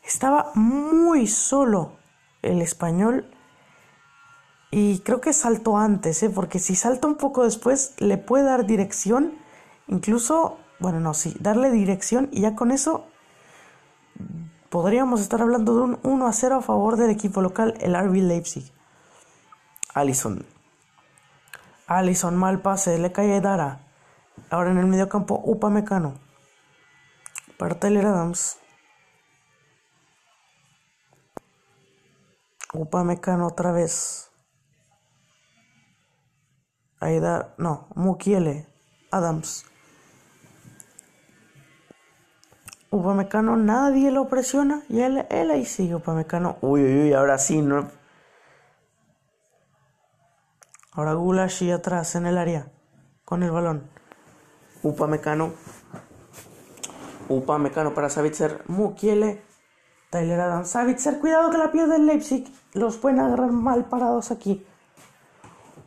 Estaba 0.04 0.52
muy 0.56 1.28
solo 1.28 1.94
el 2.42 2.62
español. 2.62 3.30
Y 4.72 5.00
creo 5.00 5.20
que 5.20 5.34
saltó 5.34 5.78
antes, 5.78 6.24
¿eh? 6.24 6.30
Porque 6.30 6.60
si 6.60 6.76
salta 6.76 7.08
un 7.08 7.16
poco 7.16 7.44
después, 7.44 7.94
le 7.98 8.18
puede 8.18 8.46
dar 8.46 8.66
dirección. 8.66 9.34
Incluso, 9.88 10.58
bueno, 10.80 11.00
no, 11.00 11.14
sí, 11.14 11.36
darle 11.40 11.72
dirección. 11.72 12.30
Y 12.32 12.42
ya 12.42 12.56
con 12.56 12.72
eso 12.72 13.06
podríamos 14.70 15.20
estar 15.20 15.42
hablando 15.42 15.76
de 15.76 15.82
un 15.82 16.00
1 16.04 16.28
a 16.28 16.32
0 16.32 16.56
a 16.56 16.62
favor 16.62 16.96
del 16.96 17.12
equipo 17.12 17.42
local, 17.42 17.76
el 17.82 17.94
RB 17.94 18.16
Leipzig. 18.24 18.72
Allison. 19.94 20.46
Allison, 21.88 22.38
mal 22.38 22.62
pase, 22.62 22.98
le 22.98 23.12
cae 23.12 23.36
a 23.36 23.42
Dara. 23.42 23.80
Ahora 24.50 24.72
en 24.72 24.78
el 24.78 24.86
mediocampo, 24.86 25.42
Upamecano. 25.44 26.14
Para 27.58 27.78
Tyler 27.78 28.06
Adams. 28.06 28.61
Upamecano 32.74 33.48
otra 33.48 33.72
vez. 33.72 34.32
Ahí 37.00 37.20
da, 37.20 37.54
no, 37.58 37.88
Mukiele, 37.96 38.68
Adams. 39.12 39.66
Upamecano, 42.92 43.58
nadie 43.58 44.12
lo 44.12 44.28
presiona 44.28 44.84
y 44.90 45.02
él, 45.02 45.26
él 45.30 45.52
ahí 45.52 45.66
sigue 45.66 45.96
Upamecano. 45.96 46.58
Uy, 46.62 46.84
uy, 46.84 47.00
uy, 47.04 47.14
ahora 47.14 47.38
sí, 47.38 47.62
no. 47.62 47.90
Ahora 50.94 51.14
Gulashi 51.14 51.72
atrás 51.72 52.16
en 52.16 52.26
el 52.26 52.38
área 52.38 52.68
con 53.24 53.44
el 53.44 53.52
balón. 53.52 53.90
Upamecano. 54.84 55.54
Upamecano 57.30 57.94
para 57.94 58.10
Savitzer. 58.10 58.64
Mukiele. 58.68 59.42
Tyler 60.12 60.42
Adams. 60.42 60.70
Savitzer, 60.70 61.20
cuidado 61.20 61.50
que 61.50 61.58
la 61.58 61.72
pierde 61.72 61.96
el 61.96 62.06
Leipzig. 62.06 62.46
Los 62.74 62.98
pueden 62.98 63.22
agarrar 63.22 63.52
mal 63.52 63.86
parados 63.86 64.30
aquí. 64.30 64.64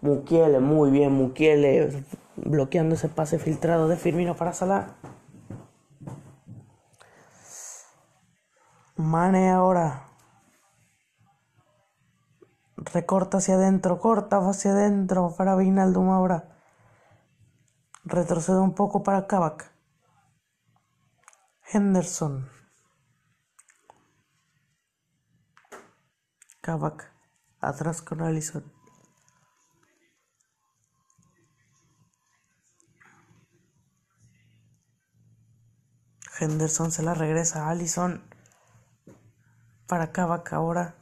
Mukiele, 0.01 0.61
muy 0.61 0.91
bien. 0.91 1.13
Mukiele 1.13 2.05
bloqueando 2.37 2.95
ese 2.95 3.09
pase 3.09 3.39
filtrado 3.39 3.87
de 3.87 3.97
Firmino 3.97 4.35
para 4.35 4.55
Salah. 4.55 4.97
Mane 8.97 9.51
ahora. 9.51 10.09
Recorta 12.77 13.39
hacia 13.39 13.57
adentro, 13.57 13.99
corta 14.01 14.39
hacia 14.39 14.73
adentro 14.73 15.35
para 15.37 15.55
Vinaldum 15.55 16.11
ahora. 16.11 16.57
Retrocede 18.05 18.59
un 18.59 18.75
poco 18.75 19.03
para 19.03 19.27
Kavak. 19.27 19.71
Henderson. 21.73 22.49
Kavak. 26.64 27.12
Atrás 27.61 28.00
con 28.00 28.22
Allison. 28.22 28.64
Henderson 36.40 36.90
se 36.90 37.03
la 37.03 37.12
regresa 37.12 37.66
a 37.66 37.70
Allison. 37.70 38.22
Para 39.87 40.11
Kavak 40.11 40.55
ahora. 40.55 40.94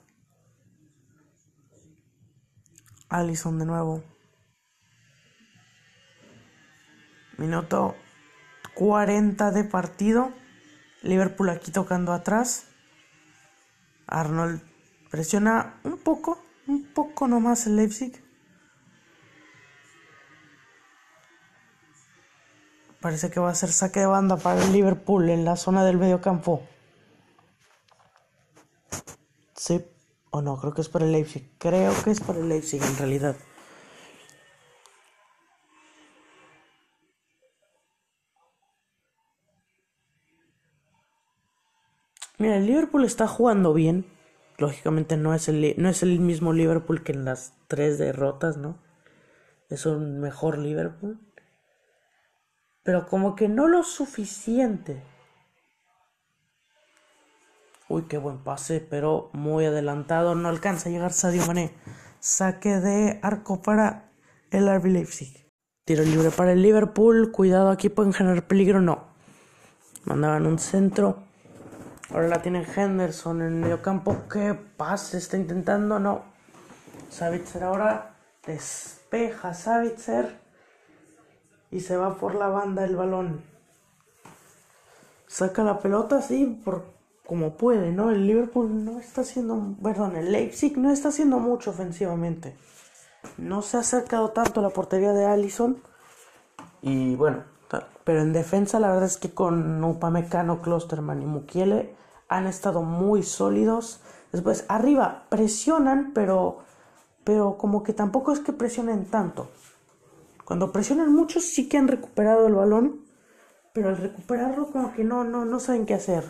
Allison 3.09 3.57
de 3.61 3.65
nuevo. 3.65 4.03
Minuto 7.39 7.95
40 8.75 9.53
de 9.53 9.63
partido. 9.63 10.33
Liverpool 11.03 11.51
aquí 11.51 11.71
tocando 11.71 12.13
atrás. 12.13 12.67
Arnold 14.09 14.72
presiona 15.13 15.79
un 15.85 15.99
poco, 15.99 16.43
un 16.67 16.85
poco 16.95 17.29
nomás 17.29 17.67
el 17.67 17.77
Leipzig. 17.77 18.25
Parece 22.99 23.31
que 23.31 23.39
va 23.39 23.51
a 23.51 23.55
ser 23.55 23.71
saque 23.71 24.01
de 24.01 24.07
banda 24.07 24.39
para 24.39 24.65
el 24.65 24.73
Liverpool 24.73 25.29
en 25.29 25.45
la 25.45 25.57
zona 25.57 25.85
del 25.85 25.99
medio 25.99 26.23
campo. 26.23 26.67
Sí, 29.55 29.85
o 30.31 30.41
no, 30.41 30.59
creo 30.59 30.73
que 30.73 30.81
es 30.81 30.89
para 30.89 31.05
el 31.05 31.13
Leipzig. 31.13 31.47
Creo 31.59 31.93
que 32.03 32.11
es 32.11 32.21
para 32.21 32.39
el 32.39 32.49
Leipzig 32.49 32.83
en 32.83 32.97
realidad. 32.97 33.37
Mira, 42.39 42.57
el 42.57 42.67
Liverpool 42.67 43.05
está 43.05 43.29
jugando 43.29 43.75
bien. 43.75 44.07
Lógicamente 44.59 45.17
no 45.17 45.35
es 45.35 45.49
el, 45.49 45.75
no 45.79 45.89
es 45.89 46.03
el 46.03 46.21
mismo 46.21 46.53
Liverpool 46.53 47.03
que 47.03 47.13
en 47.13 47.25
las 47.25 47.55
tres 47.69 47.99
derrotas, 47.99 48.57
¿no? 48.57 48.79
Es 49.69 49.87
un 49.87 50.21
mejor 50.21 50.59
Liverpool. 50.59 51.19
Pero 52.83 53.07
como 53.07 53.35
que 53.37 53.49
no 53.49 53.69
lo 53.69 53.83
suficiente. 53.83 55.03
Uy, 57.89 58.03
qué 58.09 58.19
buen 58.19 58.43
pase, 58.43 58.81
pero 58.81 59.31
muy 59.33 59.67
adelantado. 59.67 60.35
No 60.35 60.49
alcanza 60.49 60.89
a 60.89 60.93
llegar 60.93 61.13
Sadio 61.13 61.47
Mané. 61.47 61.75
Saque 62.21 62.81
de 62.81 63.21
arco 63.23 63.63
para 63.63 64.13
el 64.51 64.69
RB 64.69 64.87
Leipzig. 64.87 65.51
Tiro 65.85 66.03
libre 66.05 66.31
para 66.31 66.53
el 66.53 66.63
Liverpool. 66.63 67.33
Cuidado, 67.33 67.71
aquí 67.71 67.89
pueden 67.89 68.13
generar 68.13 68.47
peligro. 68.47 68.81
No. 68.81 69.09
Mandaban 70.05 70.47
un 70.47 70.59
centro. 70.59 71.25
Ahora 72.13 72.29
la 72.29 72.43
tiene 72.43 72.67
Henderson 72.77 73.41
en 73.41 73.49
el 73.49 73.55
medio 73.55 73.81
campo. 73.81 74.17
¿Qué 74.31 74.53
pase 74.53 75.17
está 75.17 75.39
intentando? 75.39 75.99
No. 75.99 76.23
Savitzer 77.09 77.65
ahora 77.65 78.17
despeja 78.47 79.55
Savitzer 79.55 80.39
y 81.71 81.81
se 81.81 81.97
va 81.97 82.17
por 82.17 82.35
la 82.35 82.49
banda 82.49 82.85
el 82.85 82.97
balón. 82.97 83.43
Saca 85.27 85.65
la 85.65 85.79
pelota 85.79 86.19
así 86.19 86.45
por 86.63 86.85
como 87.27 87.57
puede, 87.57 87.93
¿no? 87.93 88.11
El 88.11 88.27
Liverpool 88.27 88.85
no 88.85 89.01
está 89.01 89.23
haciendo, 89.23 89.75
perdón, 89.83 90.17
el 90.17 90.33
Leipzig 90.33 90.77
no 90.77 90.91
está 90.91 91.09
haciendo 91.09 91.39
mucho 91.39 91.71
ofensivamente. 91.71 92.55
No 93.39 93.63
se 93.63 93.79
ha 93.79 93.81
acercado 93.81 94.33
tanto 94.33 94.61
a 94.61 94.63
la 94.63 94.69
portería 94.69 95.15
de 95.15 95.25
Allison. 95.25 95.83
Y 96.83 97.15
bueno, 97.15 97.45
pero 98.05 98.21
en 98.21 98.35
defensa 98.35 98.81
la 98.81 98.89
verdad 98.89 99.05
es 99.07 99.17
que 99.17 99.33
con 99.33 99.83
Upamecano, 99.83 100.61
Klosterman 100.61 101.23
y 101.23 101.27
Mukiele 101.27 102.02
han 102.37 102.47
estado 102.47 102.83
muy 102.83 103.23
sólidos. 103.23 104.01
Después, 104.33 104.65
arriba, 104.69 105.27
presionan, 105.29 106.13
pero, 106.15 106.59
pero 107.25 107.59
como 107.59 107.83
que 107.83 107.93
tampoco 107.93 108.33
es 108.33 108.41
que 108.41 108.53
presionen 108.53 109.07
tanto. 109.07 109.49
Cuando 110.45 110.73
presionan 110.73 111.15
mucho 111.15 111.41
sí 111.41 111.69
que 111.69 111.79
han 111.79 111.89
recuperado 111.89 112.47
el 112.47 112.55
balón, 112.55 113.01
pero 113.73 113.89
al 113.89 113.97
recuperarlo 113.97 114.71
como 114.71 114.93
que 114.93 115.05
no, 115.05 115.25
no, 115.25 115.45
no 115.45 115.61
saben 115.61 115.87
qué 115.87 115.95
hacer. 115.95 116.25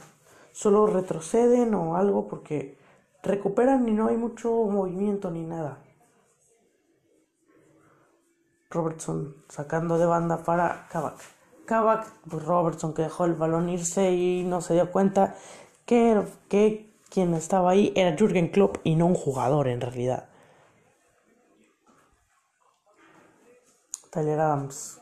Solo 0.52 0.86
retroceden 0.86 1.74
o 1.74 1.96
algo 1.96 2.28
porque 2.28 2.78
recuperan 3.22 3.88
y 3.88 3.92
no 3.92 4.08
hay 4.08 4.16
mucho 4.16 4.50
movimiento 4.50 5.30
ni 5.30 5.44
nada. 5.44 5.78
Robertson 8.70 9.36
sacando 9.48 9.98
de 9.98 10.06
banda 10.06 10.42
para 10.44 10.88
Kavak. 10.90 11.18
Kavak, 11.66 12.06
pues 12.28 12.44
Robertson 12.44 12.94
que 12.94 13.02
dejó 13.02 13.24
el 13.24 13.34
balón 13.34 13.68
irse 13.68 14.12
y 14.12 14.44
no 14.44 14.60
se 14.60 14.74
dio 14.74 14.90
cuenta 14.90 15.36
que, 16.48 16.90
quien 17.10 17.34
estaba 17.34 17.70
ahí 17.70 17.92
era 17.94 18.16
Jürgen 18.16 18.48
Klopp 18.48 18.78
y 18.84 18.96
no 18.96 19.06
un 19.06 19.14
jugador 19.14 19.68
en 19.68 19.80
realidad. 19.80 20.28
Tyler 24.10 24.40
Adams. 24.40 25.00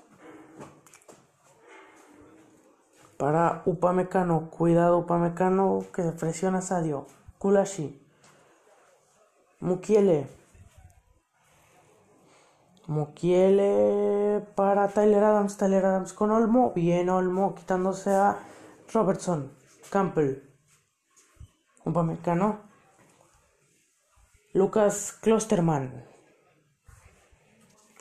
Para 3.16 3.62
Upamecano, 3.66 4.51
cuidado 4.51 4.99
Upamecano 4.99 5.84
que 5.93 6.03
presiona 6.12 6.61
Sadio. 6.61 7.07
Kulashi. 7.38 8.01
Mukiele. 9.61 10.26
Mukiele 12.86 14.45
para 14.55 14.88
Tyler 14.88 15.22
Adams. 15.22 15.57
Tyler 15.57 15.84
Adams 15.84 16.12
con 16.12 16.30
Olmo. 16.30 16.72
Bien 16.74 17.11
Olmo 17.11 17.55
quitándose 17.55 18.11
a 18.11 18.38
Robertson. 18.93 19.53
Campbell. 19.91 20.49
Upamecano. 21.85 22.61
Lucas 24.53 25.18
Klosterman. 25.22 26.05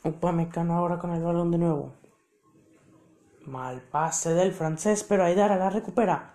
Upamecano 0.03 0.75
ahora 0.75 0.99
con 0.99 1.11
el 1.11 1.23
balón 1.23 1.51
de 1.51 1.57
nuevo. 1.57 1.93
Mal 3.45 3.81
pase 3.81 4.33
del 4.33 4.53
francés, 4.53 5.03
pero 5.03 5.23
Aidara 5.23 5.55
la 5.55 5.69
recupera. 5.69 6.33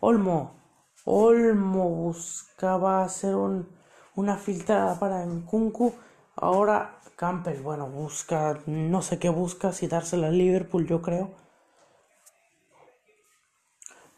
Olmo. 0.00 0.60
Olmo 1.04 1.88
buscaba 1.88 3.04
hacer 3.04 3.34
un, 3.34 3.68
una 4.16 4.36
filtrada 4.36 4.98
para 4.98 5.24
Nkunku. 5.24 5.94
Ahora 6.36 6.98
Campbell, 7.16 7.62
bueno, 7.62 7.88
busca, 7.88 8.58
no 8.66 9.02
sé 9.02 9.18
qué 9.18 9.28
busca, 9.28 9.72
si 9.72 9.86
dársela 9.86 10.28
a 10.28 10.30
Liverpool, 10.30 10.86
yo 10.86 11.02
creo. 11.02 11.41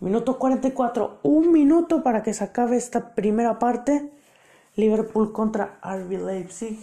Minuto 0.05 0.39
44, 0.39 1.21
un 1.23 1.51
minuto 1.51 2.03
para 2.03 2.23
que 2.23 2.35
se 2.35 2.45
acabe 2.45 2.77
esta 2.77 3.15
primera 3.15 3.59
parte. 3.59 4.13
Liverpool 4.77 5.33
contra 5.33 5.81
RB 5.83 6.23
Leipzig. 6.23 6.79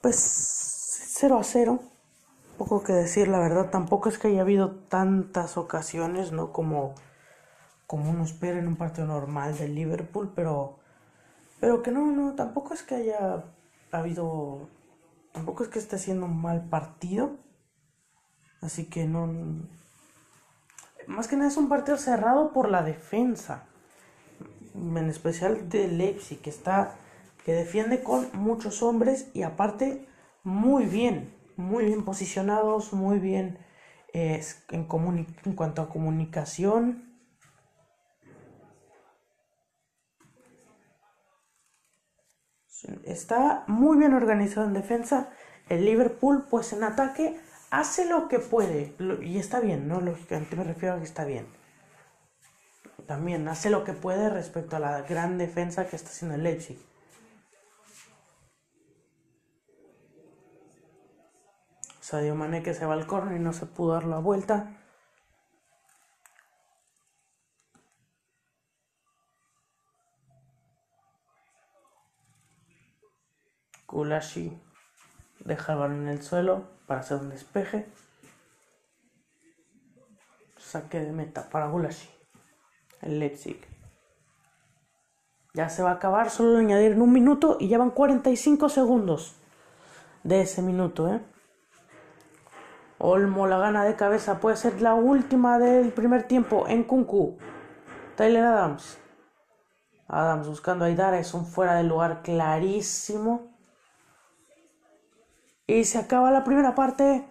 Pues 0.00 1.16
0 1.18 1.36
a 1.36 1.42
0. 1.42 1.80
Poco 2.56 2.84
que 2.84 2.92
decir, 2.92 3.26
la 3.26 3.40
verdad. 3.40 3.70
Tampoco 3.70 4.08
es 4.08 4.18
que 4.18 4.28
haya 4.28 4.42
habido 4.42 4.76
tantas 4.86 5.56
ocasiones, 5.56 6.30
¿no? 6.30 6.52
Como, 6.52 6.94
como 7.88 8.08
uno 8.08 8.22
espera 8.22 8.60
en 8.60 8.68
un 8.68 8.76
partido 8.76 9.08
normal 9.08 9.58
del 9.58 9.74
Liverpool, 9.74 10.32
pero, 10.32 10.78
pero 11.58 11.82
que 11.82 11.90
no, 11.90 12.12
no, 12.12 12.36
tampoco 12.36 12.72
es 12.72 12.84
que 12.84 12.94
haya 12.94 13.42
habido, 13.90 14.68
tampoco 15.32 15.64
es 15.64 15.70
que 15.70 15.80
esté 15.80 15.98
siendo 15.98 16.26
un 16.26 16.40
mal 16.40 16.68
partido. 16.68 17.36
Así 18.60 18.88
que 18.88 19.06
no, 19.06 19.26
más 21.06 21.28
que 21.28 21.36
nada 21.36 21.48
es 21.48 21.56
un 21.56 21.68
partido 21.68 21.96
cerrado 21.96 22.52
por 22.52 22.68
la 22.70 22.82
defensa, 22.82 23.66
en 24.74 25.08
especial 25.08 25.68
de 25.68 25.88
Leipzig, 25.88 26.40
que 26.40 26.50
está 26.50 26.96
que 27.44 27.52
defiende 27.52 28.02
con 28.02 28.28
muchos 28.32 28.82
hombres 28.82 29.30
y 29.34 29.42
aparte 29.42 30.08
muy 30.42 30.86
bien, 30.86 31.34
muy 31.56 31.84
bien 31.84 32.04
posicionados, 32.04 32.92
muy 32.92 33.18
bien 33.18 33.58
eh, 34.14 34.42
en, 34.70 34.86
en 35.44 35.52
cuanto 35.54 35.82
a 35.82 35.88
comunicación. 35.90 37.12
Está 43.04 43.64
muy 43.66 43.98
bien 43.98 44.14
organizado 44.14 44.66
en 44.66 44.74
defensa. 44.74 45.30
El 45.68 45.84
Liverpool, 45.84 46.46
pues 46.50 46.72
en 46.72 46.82
ataque, 46.82 47.38
hace 47.78 48.06
lo 48.06 48.28
que 48.28 48.38
puede. 48.38 48.94
Y 49.22 49.38
está 49.38 49.60
bien, 49.60 49.88
¿no? 49.88 50.00
Lógicamente 50.00 50.56
me 50.56 50.64
refiero 50.64 50.94
a 50.94 50.98
que 50.98 51.04
está 51.04 51.24
bien. 51.24 51.46
También 53.06 53.46
hace 53.48 53.70
lo 53.70 53.84
que 53.84 53.92
puede 53.92 54.30
respecto 54.30 54.76
a 54.76 54.78
la 54.78 55.02
gran 55.02 55.38
defensa 55.38 55.88
que 55.88 55.96
está 55.96 56.10
haciendo 56.10 56.36
el 56.36 56.42
Leipzig. 56.44 56.78
Sadio 62.00 62.34
Mané 62.34 62.62
que 62.62 62.74
se 62.74 62.86
va 62.86 62.94
al 62.94 63.06
corner 63.06 63.36
y 63.36 63.40
no 63.42 63.52
se 63.52 63.66
pudo 63.66 63.94
dar 63.94 64.04
la 64.04 64.18
vuelta. 64.18 64.80
Kulashi 73.86 74.60
deja 75.44 75.72
el 75.72 75.78
balón 75.78 76.02
en 76.02 76.08
el 76.08 76.22
suelo 76.22 76.64
para 76.86 77.00
hacer 77.00 77.18
un 77.18 77.30
despeje. 77.30 77.86
Saque 80.56 81.00
de 81.00 81.12
meta 81.12 81.48
para 81.50 81.68
Gulashi. 81.68 82.08
El 83.02 83.18
Leipzig. 83.18 83.60
Ya 85.52 85.68
se 85.68 85.82
va 85.82 85.90
a 85.90 85.94
acabar, 85.94 86.30
solo 86.30 86.58
añadir 86.58 86.92
en 86.92 87.02
un 87.02 87.12
minuto 87.12 87.58
y 87.60 87.68
llevan 87.68 87.90
45 87.90 88.68
segundos 88.68 89.36
de 90.24 90.40
ese 90.40 90.62
minuto, 90.62 91.08
¿eh? 91.08 91.20
Olmo 92.98 93.46
la 93.46 93.58
gana 93.58 93.84
de 93.84 93.96
cabeza, 93.96 94.40
puede 94.40 94.56
ser 94.56 94.80
la 94.80 94.94
última 94.94 95.58
del 95.58 95.92
primer 95.92 96.26
tiempo 96.26 96.66
en 96.66 96.84
Kunku. 96.84 97.38
Tyler 98.16 98.44
Adams. 98.44 98.98
Adams 100.08 100.48
buscando 100.48 100.86
a 100.86 100.90
Idara, 100.90 101.18
es 101.18 101.34
un 101.34 101.46
fuera 101.46 101.74
de 101.74 101.84
lugar 101.84 102.22
clarísimo. 102.22 103.53
Y 105.66 105.84
se 105.84 105.98
acaba 105.98 106.30
la 106.30 106.44
primera 106.44 106.74
parte 106.74 107.24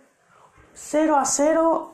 0 0.73 1.17
a 1.17 1.25
0 1.25 1.93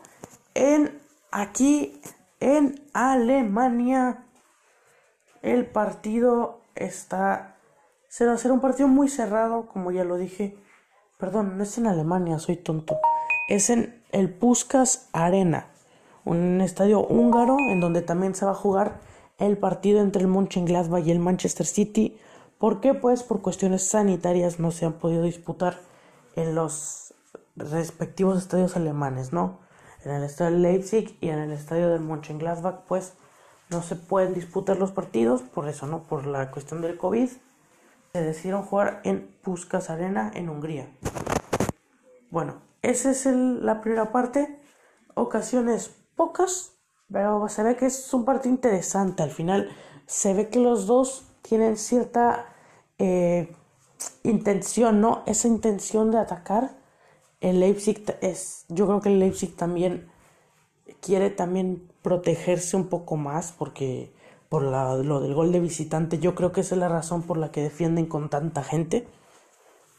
en 0.54 1.00
aquí 1.32 2.02
en 2.40 2.82
Alemania. 2.94 4.26
El 5.42 5.66
partido 5.66 6.62
está 6.76 7.58
0 8.08 8.32
a 8.32 8.38
0, 8.38 8.54
un 8.54 8.62
partido 8.62 8.88
muy 8.88 9.10
cerrado, 9.10 9.68
como 9.68 9.92
ya 9.92 10.04
lo 10.04 10.18
dije. 10.18 10.58
Perdón, 11.18 11.58
no 11.58 11.64
es 11.64 11.78
en 11.78 11.88
Alemania, 11.88 12.40
soy 12.40 12.56
tonto. 12.56 12.98
Es 13.50 13.70
en 13.70 14.02
el 14.12 14.34
Puskas 14.34 15.10
Arena, 15.12 15.68
un 16.24 16.62
estadio 16.62 17.06
húngaro 17.06 17.58
en 17.70 17.82
donde 17.82 18.02
también 18.02 18.36
se 18.36 18.46
va 18.46 18.52
a 18.52 18.56
jugar 18.56 19.02
el 19.38 19.58
partido 19.58 20.00
entre 20.00 20.22
el 20.22 20.28
Mönchengladbach 20.30 21.06
y 21.06 21.12
el 21.12 21.20
Manchester 21.20 21.66
City. 21.66 22.18
¿Por 22.58 22.80
qué? 22.80 22.94
Pues 22.94 23.24
por 23.24 23.42
cuestiones 23.42 23.88
sanitarias 23.88 24.60
no 24.60 24.72
se 24.72 24.86
han 24.86 24.94
podido 24.94 25.24
disputar 25.24 25.89
en 26.36 26.56
los 26.56 27.14
respectivos 27.56 28.38
estadios 28.38 28.76
alemanes, 28.76 29.34
¿no? 29.34 29.60
En 30.04 30.12
el 30.12 30.24
estadio 30.24 30.56
de 30.56 30.60
Leipzig 30.60 31.18
y 31.22 31.30
en 31.30 31.40
el 31.40 31.52
estadio 31.52 31.90
del 31.90 32.02
Mönchengladbach, 32.02 32.82
pues 32.88 33.14
no 33.70 33.84
se 33.84 33.96
pueden 33.96 34.34
disputar 34.34 34.78
los 34.78 34.92
partidos, 34.92 35.42
por 35.42 35.68
eso, 35.68 35.86
¿no? 35.88 36.04
Por 36.04 36.26
la 36.26 36.52
cuestión 36.52 36.82
del 36.82 36.98
COVID, 36.98 37.30
se 38.14 38.22
decidieron 38.22 38.64
jugar 38.64 39.02
en 39.04 39.28
Puskas 39.44 39.90
Arena 39.90 40.32
en 40.34 40.50
Hungría. 40.50 40.90
Bueno, 42.32 42.62
esa 42.82 43.12
es 43.12 43.26
la 43.26 43.82
primera 43.82 44.12
parte. 44.12 44.60
Ocasiones 45.14 45.92
pocas, 46.16 46.74
pero 47.12 47.48
se 47.50 47.64
ve 47.64 47.76
que 47.76 47.88
es 47.88 48.14
un 48.14 48.26
partido 48.26 48.54
interesante. 48.56 49.24
Al 49.24 49.32
final 49.32 49.70
se 50.06 50.34
ve 50.34 50.50
que 50.50 50.60
los 50.60 50.88
dos 50.88 51.28
tienen 51.42 51.78
cierta 51.78 52.46
eh, 52.98 53.56
intención, 54.24 55.02
¿no? 55.02 55.24
Esa 55.26 55.48
intención 55.48 56.12
de 56.12 56.20
atacar. 56.20 56.78
El 57.42 57.60
Leipzig 57.60 58.04
es, 58.22 58.66
yo 58.68 58.86
creo 58.86 59.02
que 59.02 59.10
el 59.10 59.20
Leipzig 59.20 59.56
también 59.56 60.10
quiere 61.02 61.30
también 61.30 61.90
protegerse 62.02 62.76
un 62.76 62.88
poco 62.88 63.16
más 63.16 63.54
porque 63.54 64.14
por 64.50 64.64
lo 64.64 65.22
del 65.22 65.34
gol 65.36 65.52
de 65.52 65.60
visitante, 65.60 66.18
yo 66.18 66.34
creo 66.34 66.52
que 66.52 66.62
esa 66.62 66.76
es 66.76 66.80
la 66.80 66.90
razón 66.90 67.22
por 67.22 67.38
la 67.38 67.52
que 67.52 67.62
defienden 67.62 68.08
con 68.08 68.30
tanta 68.30 68.64
gente. 68.64 69.08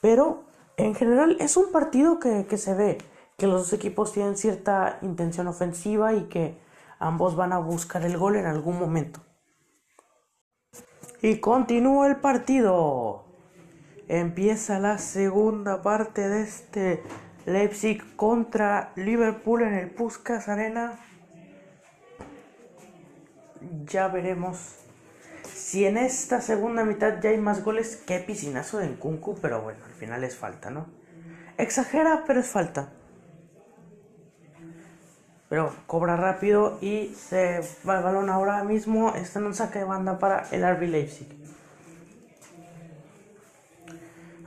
Pero 0.01 0.43
en 0.77 0.95
general 0.95 1.37
es 1.39 1.57
un 1.57 1.71
partido 1.71 2.19
que, 2.19 2.47
que 2.47 2.59
se 2.59 2.75
ve 2.75 2.99
que 3.39 3.47
los 3.47 3.63
dos 3.63 3.73
equipos 3.73 4.13
tienen 4.13 4.37
cierta 4.37 4.99
intención 5.03 5.47
ofensiva 5.47 6.13
y 6.15 6.25
que 6.25 6.59
ambos 6.99 7.37
van 7.37 7.53
a 7.53 7.59
buscar 7.59 8.05
el 8.05 8.19
gol 8.19 8.37
en 8.37 8.47
algún 8.47 8.79
momento. 8.79 9.21
Y 11.23 11.39
continúa 11.39 12.09
el 12.09 12.17
partido 12.17 13.30
empieza 14.11 14.81
la 14.81 14.99
segunda 14.99 15.83
parte 15.83 16.29
de 16.29 16.43
este 16.43 17.03
Leipzig 17.47 18.17
contra 18.17 18.93
Liverpool 18.97 19.63
en 19.63 19.75
el 19.75 19.91
Puskas 19.91 20.49
Arena. 20.49 20.99
ya 23.85 24.09
veremos 24.09 24.77
si 25.45 25.85
en 25.85 25.97
esta 25.97 26.41
segunda 26.41 26.85
mitad 26.85 27.21
ya 27.21 27.31
hay 27.31 27.39
más 27.39 27.63
goles. 27.63 28.03
Qué 28.05 28.19
piscinazo 28.19 28.79
de 28.79 28.89
Nkunku, 28.89 29.37
pero 29.41 29.63
bueno, 29.63 29.79
al 29.85 29.93
final 29.93 30.25
es 30.25 30.37
falta, 30.37 30.71
¿no? 30.71 30.87
Exagera, 31.57 32.25
pero 32.27 32.41
es 32.41 32.49
falta. 32.49 32.89
Pero 35.49 35.73
cobra 35.87 36.17
rápido 36.17 36.79
y 36.81 37.15
se 37.15 37.61
va 37.89 37.99
el 37.99 38.05
balón 38.05 38.31
ahora 38.31 38.65
mismo. 38.65 39.15
Está 39.15 39.39
en 39.39 39.47
un 39.47 39.55
saque 39.55 39.81
de 39.81 39.85
banda 39.85 40.19
para 40.19 40.49
el 40.51 40.63
RB 40.65 40.89
Leipzig. 40.89 41.39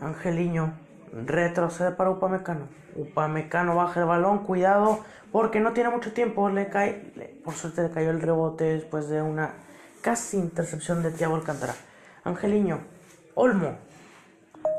Angeliño 0.04 0.74
retrocede 1.26 1.92
para 1.92 2.12
Upamecano. 2.12 2.68
Upamecano 2.96 3.76
baja 3.76 4.02
el 4.02 4.06
balón, 4.06 4.40
cuidado, 4.40 5.00
porque 5.32 5.60
no 5.60 5.74
tiene 5.74 5.90
mucho 5.90 6.14
tiempo. 6.14 6.50
Le 6.50 6.70
cae, 6.70 7.40
por 7.44 7.54
suerte 7.54 7.84
le 7.84 7.92
cayó 7.92 8.10
el 8.10 8.22
rebote 8.22 8.66
después 8.66 9.10
de 9.10 9.22
una 9.22 9.54
casi 10.02 10.38
intercepción 10.38 11.02
de 11.04 11.12
Thiago 11.12 11.36
Alcántara. 11.36 11.74
Angeliño, 12.24 12.80
Olmo, 13.36 13.78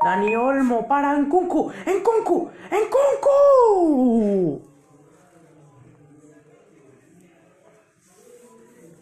Dani 0.03 0.35
Olmo 0.35 0.87
para 0.87 1.17
Enkunku, 1.17 1.71
Enkunku, 1.85 2.49
Enkunku. 2.71 4.61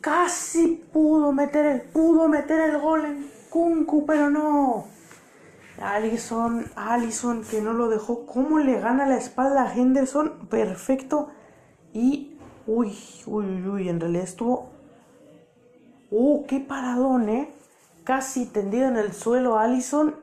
Casi 0.02 0.84
pudo 0.92 1.32
meter 1.32 1.66
el, 1.66 1.82
pudo 1.82 2.28
meter 2.28 2.60
el 2.70 2.78
gol 2.78 3.06
en 3.06 3.32
Kunku, 3.50 4.06
pero 4.06 4.30
no. 4.30 4.86
Allison, 5.84 6.66
Allison 6.76 7.44
que 7.44 7.62
no 7.62 7.74
lo 7.74 7.90
dejó. 7.90 8.26
¿Cómo 8.26 8.60
le 8.60 8.80
gana 8.80 9.06
la 9.06 9.18
espalda 9.18 9.64
a 9.64 9.74
Henderson? 9.74 10.48
Perfecto. 10.50 11.30
Y. 11.94 12.38
Uy, 12.66 12.98
uy, 13.26 13.68
uy, 13.68 13.90
en 13.90 14.00
realidad 14.00 14.24
estuvo. 14.24 14.70
Uh, 16.10 16.46
qué 16.46 16.62
paradón, 16.62 17.28
eh. 17.28 17.54
Casi 18.06 18.46
tendido 18.46 18.88
en 18.88 18.96
el 18.96 19.12
suelo 19.12 19.60
Allison. 19.60 20.16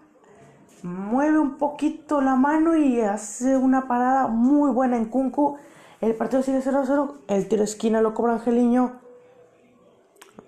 Mueve 0.83 1.39
un 1.39 1.59
poquito 1.59 2.23
la 2.23 2.37
mano 2.37 2.75
y 2.77 3.03
hace 3.03 3.57
una 3.57 3.87
parada 3.87 4.29
muy 4.29 4.71
buena 4.71 4.97
en 4.97 5.07
Kunku. 5.07 5.59
El 6.01 6.15
partido 6.15 6.43
sigue 6.43 6.63
0-0. 6.63 7.17
El 7.29 7.49
tiro 7.49 7.61
de 7.61 7.65
esquina 7.65 8.01
lo 8.01 8.15
cobra 8.15 8.33
Angeliño. 8.33 9.01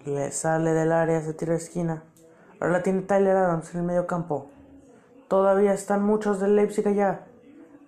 Le 0.06 0.32
sale 0.32 0.72
del 0.72 0.90
área 0.90 1.18
ese 1.18 1.34
tiro 1.34 1.52
de 1.52 1.58
esquina. 1.58 2.02
Ahora 2.58 2.72
la 2.72 2.82
tiene 2.82 3.02
Tyler 3.02 3.36
Adams 3.36 3.74
en 3.74 3.80
el 3.80 3.86
medio 3.86 4.06
campo. 4.06 4.48
Todavía 5.32 5.72
están 5.72 6.02
muchos 6.02 6.40
del 6.40 6.56
Leipzig 6.56 6.86
allá. 6.86 7.24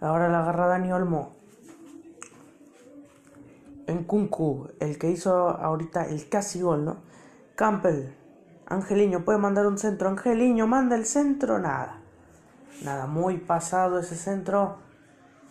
Ahora 0.01 0.31
la 0.31 0.41
agarra 0.41 0.67
Dani 0.67 0.91
Olmo. 0.95 1.35
En 3.87 4.05
Kunku, 4.05 4.69
el 4.81 4.99
que 4.99 5.11
hizo 5.11 5.51
ahorita 5.51 6.07
el 6.07 6.27
casi 6.31 6.63
gol, 6.63 6.87
¿no? 6.87 7.03
Campbell. 7.55 8.15
Angeliño 8.65 9.27
puede 9.27 9.37
mandar 9.37 9.67
un 9.67 9.77
centro. 9.77 10.09
Angeliño 10.09 10.67
manda 10.67 10.97
el 10.97 11.05
centro. 11.05 11.59
Nada. 11.59 12.01
Nada, 12.83 13.07
muy 13.07 13.37
pasado 13.37 13.99
ese 13.99 14.17
centro. 14.17 14.79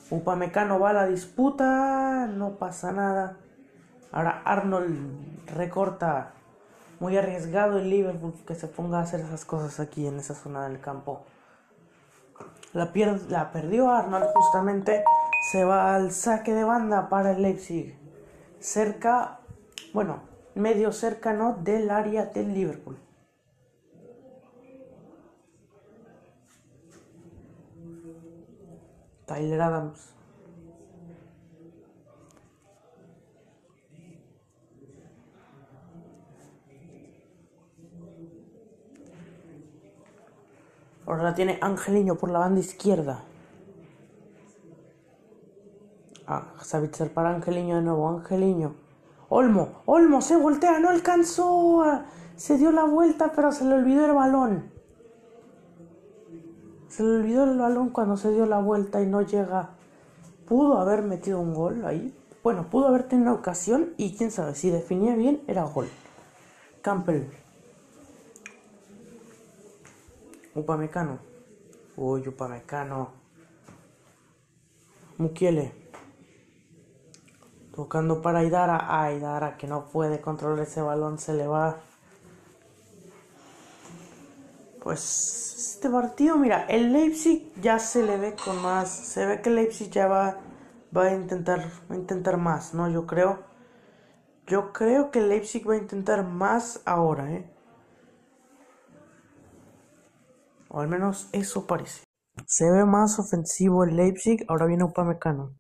Upamecano 0.10 0.80
va 0.80 0.90
a 0.90 0.94
la 0.94 1.06
disputa. 1.06 2.26
No 2.26 2.58
pasa 2.58 2.92
nada. 2.92 3.38
Ahora 4.12 4.42
Arnold 4.46 5.48
recorta. 5.56 6.34
Muy 7.00 7.18
arriesgado 7.18 7.78
el 7.78 7.92
Liverpool 7.92 8.34
que 8.48 8.56
se 8.56 8.68
ponga 8.68 8.98
a 8.98 9.04
hacer 9.04 9.20
esas 9.20 9.46
cosas 9.46 9.80
aquí 9.80 10.08
en 10.08 10.18
esa 10.18 10.34
zona 10.34 10.68
del 10.68 10.80
campo. 10.80 11.28
La, 12.74 12.92
la 13.30 13.52
perdió 13.52 13.90
Arnold 13.92 14.28
justamente. 14.34 15.04
Se 15.52 15.64
va 15.64 15.96
al 15.96 16.12
saque 16.12 16.54
de 16.54 16.64
banda 16.64 17.10
para 17.10 17.32
el 17.32 17.42
Leipzig. 17.42 17.98
Cerca, 18.60 19.40
bueno, 19.94 20.22
medio 20.56 20.92
cercano 20.92 21.58
del 21.62 21.90
área 21.90 22.26
del 22.26 22.54
Liverpool. 22.54 22.98
Tyler 29.26 29.62
Adams. 29.62 30.13
Ahora 41.06 41.24
la 41.24 41.36
tiene 41.36 41.60
Angeliño 41.62 42.16
por 42.16 42.30
la 42.30 42.40
banda 42.40 42.60
izquierda. 42.60 43.24
Ah, 46.26 46.54
Savitzer 46.62 47.14
para 47.14 47.30
Angeliño 47.32 47.78
de 47.78 47.82
nuevo. 47.82 48.10
Angeliño. 48.10 48.76
Olmo. 49.30 49.82
Olmo 49.86 50.22
se 50.22 50.38
voltea. 50.38 50.80
No 50.80 50.90
alcanzó. 50.90 51.84
Se 52.36 52.58
dio 52.58 52.72
la 52.72 52.86
vuelta, 52.86 53.34
pero 53.36 53.52
se 53.52 53.66
le 53.66 53.76
olvidó 53.76 54.06
el 54.06 54.14
balón. 54.14 54.72
Se 56.88 57.04
le 57.04 57.18
olvidó 57.18 57.44
el 57.44 57.58
balón 57.58 57.90
cuando 57.90 58.18
se 58.18 58.32
dio 58.32 58.46
la 58.46 58.60
vuelta 58.60 59.02
y 59.02 59.08
no 59.08 59.22
llega. 59.22 59.72
Pudo 60.48 60.78
haber 60.78 61.02
metido 61.02 61.40
un 61.40 61.54
gol 61.54 61.84
ahí. 61.86 62.16
Bueno, 62.44 62.70
pudo 62.70 62.88
haber 62.88 63.04
tenido 63.04 63.32
una 63.32 63.40
ocasión 63.40 63.94
y 63.98 64.16
quién 64.16 64.30
sabe, 64.30 64.54
si 64.54 64.70
definía 64.70 65.16
bien, 65.16 65.42
era 65.48 65.64
gol. 65.64 65.88
Campbell. 66.82 67.43
Upamecano. 70.56 71.20
Uy, 71.98 72.28
Upamecano. 72.28 73.12
Mukiele. 75.18 75.72
Tocando 77.76 78.22
para 78.22 78.40
Aidara. 78.40 79.02
Aidara 79.02 79.58
que 79.58 79.68
no 79.68 79.86
puede 79.86 80.22
controlar 80.22 80.66
ese 80.66 80.82
balón. 80.82 81.18
Se 81.18 81.34
le 81.34 81.48
va. 81.48 81.78
Pues 84.82 85.74
este 85.76 85.90
partido, 85.90 86.38
mira, 86.38 86.66
el 86.66 86.92
Leipzig 86.92 87.54
ya 87.62 87.80
se 87.80 88.04
le 88.04 88.18
ve 88.18 88.36
con 88.36 88.62
más. 88.62 88.90
Se 88.90 89.26
ve 89.26 89.42
que 89.42 89.50
el 89.50 89.56
Leipzig 89.56 89.90
ya 89.90 90.08
va, 90.08 90.38
va 90.96 91.06
a 91.06 91.14
intentar, 91.14 91.60
va 91.90 91.96
a 91.96 91.98
intentar 91.98 92.38
más, 92.38 92.74
¿no? 92.74 92.90
Yo 92.90 93.08
creo. 93.08 93.40
Yo 94.46 94.74
creo 94.74 95.10
que 95.10 95.20
el 95.20 95.30
Leipzig 95.30 95.68
va 95.68 95.74
a 95.76 95.78
intentar 95.78 96.26
más 96.26 96.82
ahora, 96.86 97.32
¿eh? 97.32 97.53
O 100.74 100.80
al 100.80 100.88
menos 100.88 101.30
eso 101.34 101.68
parece. 101.68 102.04
Se 102.48 102.70
ve 102.70 102.84
más 102.84 103.20
ofensivo 103.20 103.84
el 103.84 103.96
Leipzig. 103.96 104.44
Ahora 104.48 104.66
viene 104.66 104.84
Upamecano. 104.84 105.52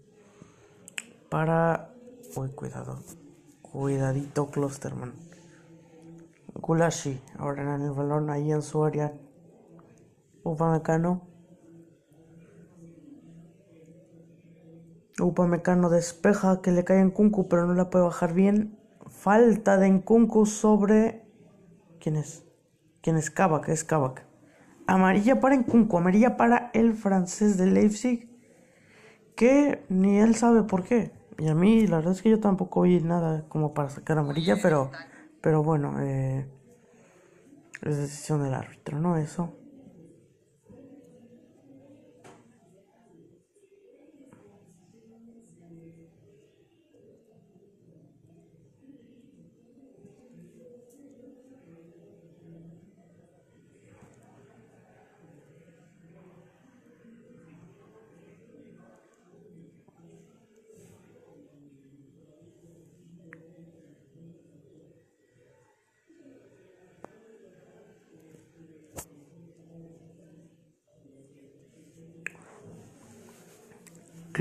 Para. 1.29 1.93
Uy, 2.35 2.49
cuidado. 2.49 2.99
Cuidadito, 3.61 4.49
Klosterman. 4.49 5.13
Gulashi. 6.55 7.21
Ahora 7.37 7.75
en 7.75 7.83
el 7.83 7.91
balón 7.91 8.31
ahí 8.31 8.51
en 8.51 8.63
su 8.63 8.83
área. 8.83 9.13
Upamecano. 10.41 11.21
Upamecano 15.21 15.91
despeja 15.91 16.59
que 16.63 16.71
le 16.71 16.83
cae 16.83 17.01
en 17.01 17.11
Kunku, 17.11 17.47
pero 17.47 17.67
no 17.67 17.75
la 17.75 17.91
puede 17.91 18.05
bajar 18.05 18.33
bien. 18.33 18.79
Falta 19.11 19.77
de 19.77 19.91
Nkunku 19.91 20.47
sobre. 20.47 21.23
¿Quién 21.99 22.15
es? 22.15 22.43
¿Quién 23.01 23.17
es 23.17 23.29
Kabak? 23.29 23.69
Es 23.69 23.83
Kabak. 23.83 24.32
Amarilla 24.87 25.39
para 25.39 25.55
Nkunku, 25.55 25.97
amarilla 25.97 26.37
para 26.37 26.69
el 26.73 26.93
francés 26.93 27.57
de 27.57 27.67
Leipzig. 27.67 28.29
Que 29.35 29.83
ni 29.89 30.19
él 30.19 30.35
sabe 30.35 30.63
por 30.63 30.83
qué. 30.83 31.11
Y 31.39 31.47
a 31.47 31.55
mí, 31.55 31.87
la 31.87 31.97
verdad 31.97 32.13
es 32.13 32.21
que 32.21 32.29
yo 32.29 32.39
tampoco 32.39 32.81
vi 32.81 32.99
nada 32.99 33.45
como 33.47 33.73
para 33.73 33.89
sacar 33.89 34.17
amarilla, 34.17 34.57
pero, 34.61 34.91
pero 35.41 35.63
bueno, 35.63 35.95
eh, 36.01 36.47
es 37.81 37.97
decisión 37.97 38.43
del 38.43 38.53
árbitro, 38.53 38.99
¿no? 38.99 39.17
Eso. 39.17 39.53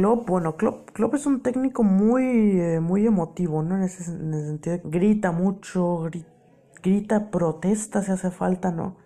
Klopp, 0.03 0.29
bueno, 0.29 0.57
Klopp, 0.57 0.91
Klopp 0.91 1.15
es 1.15 1.27
un 1.27 1.43
técnico 1.43 1.85
muy, 1.85 2.61
eh, 2.61 2.81
muy 2.81 3.07
emotivo, 3.07 3.63
¿no? 3.63 3.77
En 3.77 3.83
ese, 3.85 4.11
en 4.11 4.35
ese 4.35 4.47
sentido, 4.49 4.81
grita 4.83 5.31
mucho, 5.31 6.11
grita, 6.83 7.31
protesta 7.31 8.03
si 8.03 8.11
hace 8.11 8.33
falta, 8.33 8.73
¿no? 8.73 8.97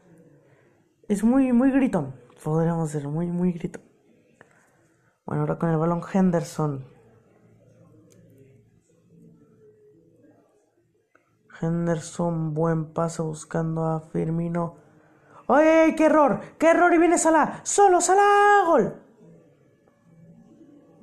Es 1.06 1.22
muy, 1.22 1.52
muy 1.52 1.70
gritón, 1.70 2.14
podríamos 2.42 2.90
decir, 2.90 3.06
muy, 3.06 3.26
muy 3.26 3.52
gritón. 3.52 3.82
Bueno, 5.26 5.42
ahora 5.42 5.58
con 5.58 5.68
el 5.68 5.76
balón 5.76 6.00
Henderson. 6.10 6.86
Henderson, 11.60 12.54
buen 12.54 12.94
paso 12.94 13.26
buscando 13.26 13.84
a 13.84 14.00
Firmino. 14.00 14.76
¡Oye, 15.46 15.94
qué 15.94 16.06
error! 16.06 16.40
¡Qué 16.56 16.70
error! 16.70 16.94
Y 16.94 16.96
viene 16.96 17.18
Salah. 17.18 17.60
¡Solo 17.64 18.00
Salah! 18.00 18.64
¡Gol! 18.66 19.05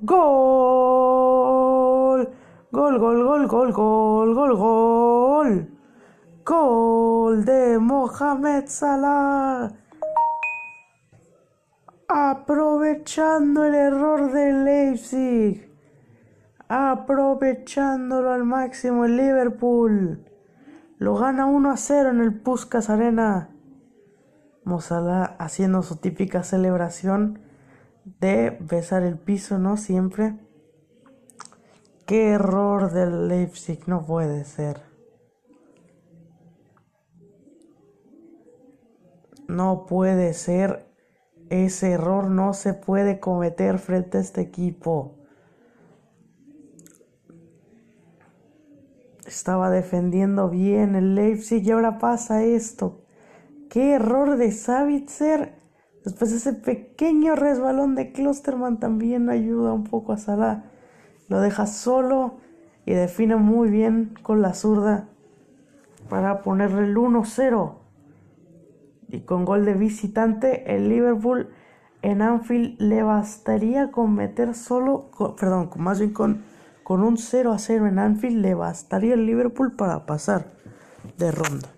¡Gol! 0.06 1.48
Gol, 2.70 2.98
gol, 2.98 3.24
gol, 3.24 3.46
gol, 3.46 3.72
gol, 3.72 4.34
gol, 4.34 4.56
gol. 4.56 5.66
Gol 6.44 7.44
de 7.46 7.78
Mohamed 7.78 8.64
Salah. 8.66 9.72
Aprovechando 12.06 13.64
el 13.64 13.74
error 13.74 14.30
de 14.30 14.52
Leipzig. 14.52 15.72
Aprovechándolo 16.68 18.30
al 18.30 18.44
máximo 18.44 19.06
el 19.06 19.16
Liverpool. 19.16 20.22
Lo 20.98 21.16
gana 21.16 21.46
1 21.46 21.70
a 21.70 21.78
0 21.78 22.10
en 22.10 22.20
el 22.20 22.34
Puskas 22.34 22.90
Arena. 22.90 23.48
Mozala 24.64 25.34
haciendo 25.38 25.82
su 25.82 25.96
típica 25.96 26.42
celebración 26.42 27.43
de 28.04 28.56
besar 28.60 29.02
el 29.02 29.18
piso, 29.18 29.58
¿no? 29.58 29.76
Siempre. 29.76 30.36
Qué 32.06 32.30
error 32.30 32.92
del 32.92 33.28
Leipzig, 33.28 33.80
no 33.86 34.04
puede 34.04 34.44
ser. 34.44 34.82
No 39.48 39.86
puede 39.86 40.34
ser. 40.34 40.86
Ese 41.50 41.92
error 41.92 42.30
no 42.30 42.52
se 42.54 42.74
puede 42.74 43.20
cometer 43.20 43.78
frente 43.78 44.18
a 44.18 44.20
este 44.20 44.40
equipo. 44.40 45.16
Estaba 49.26 49.70
defendiendo 49.70 50.50
bien 50.50 50.94
el 50.94 51.14
Leipzig 51.14 51.62
y 51.64 51.70
ahora 51.70 51.98
pasa 51.98 52.44
esto. 52.44 53.04
Qué 53.70 53.94
error 53.94 54.36
de 54.36 54.52
Savitzer. 54.52 55.63
Después 56.04 56.32
ese 56.32 56.52
pequeño 56.52 57.34
resbalón 57.34 57.94
de 57.94 58.12
Klosterman 58.12 58.78
también 58.78 59.30
ayuda 59.30 59.72
un 59.72 59.84
poco 59.84 60.12
a 60.12 60.18
Salah. 60.18 60.64
Lo 61.28 61.40
deja 61.40 61.66
solo 61.66 62.34
y 62.84 62.92
define 62.92 63.36
muy 63.36 63.70
bien 63.70 64.14
con 64.22 64.42
la 64.42 64.52
zurda 64.52 65.08
para 66.10 66.42
ponerle 66.42 66.84
el 66.84 66.96
1-0. 66.96 67.74
Y 69.08 69.20
con 69.20 69.46
gol 69.46 69.64
de 69.64 69.74
visitante, 69.74 70.74
el 70.74 70.90
Liverpool 70.90 71.48
en 72.02 72.20
Anfield 72.20 72.78
le 72.80 73.02
bastaría 73.02 73.90
con 73.90 74.14
meter 74.14 74.54
solo, 74.54 75.10
perdón, 75.38 75.70
más 75.76 76.00
bien 76.00 76.12
con, 76.12 76.42
con 76.82 77.02
un 77.02 77.16
0 77.16 77.56
0 77.56 77.86
en 77.86 77.98
Anfield, 77.98 78.42
le 78.42 78.54
bastaría 78.54 79.14
el 79.14 79.24
Liverpool 79.24 79.72
para 79.72 80.04
pasar 80.04 80.52
de 81.16 81.32
ronda. 81.32 81.68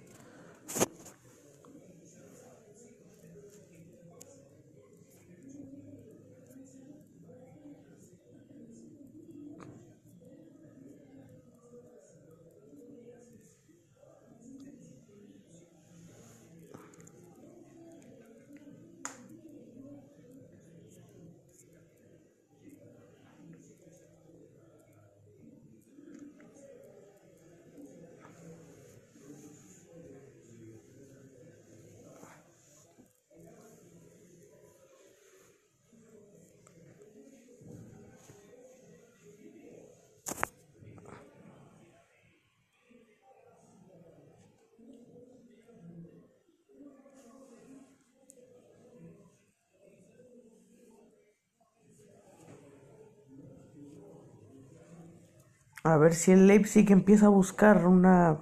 A 55.93 55.97
ver 55.99 56.15
si 56.15 56.33
el 56.33 56.49
Leipzig 56.49 56.91
empieza 56.91 57.27
a 57.27 57.29
buscar 57.31 57.87
una 57.87 58.39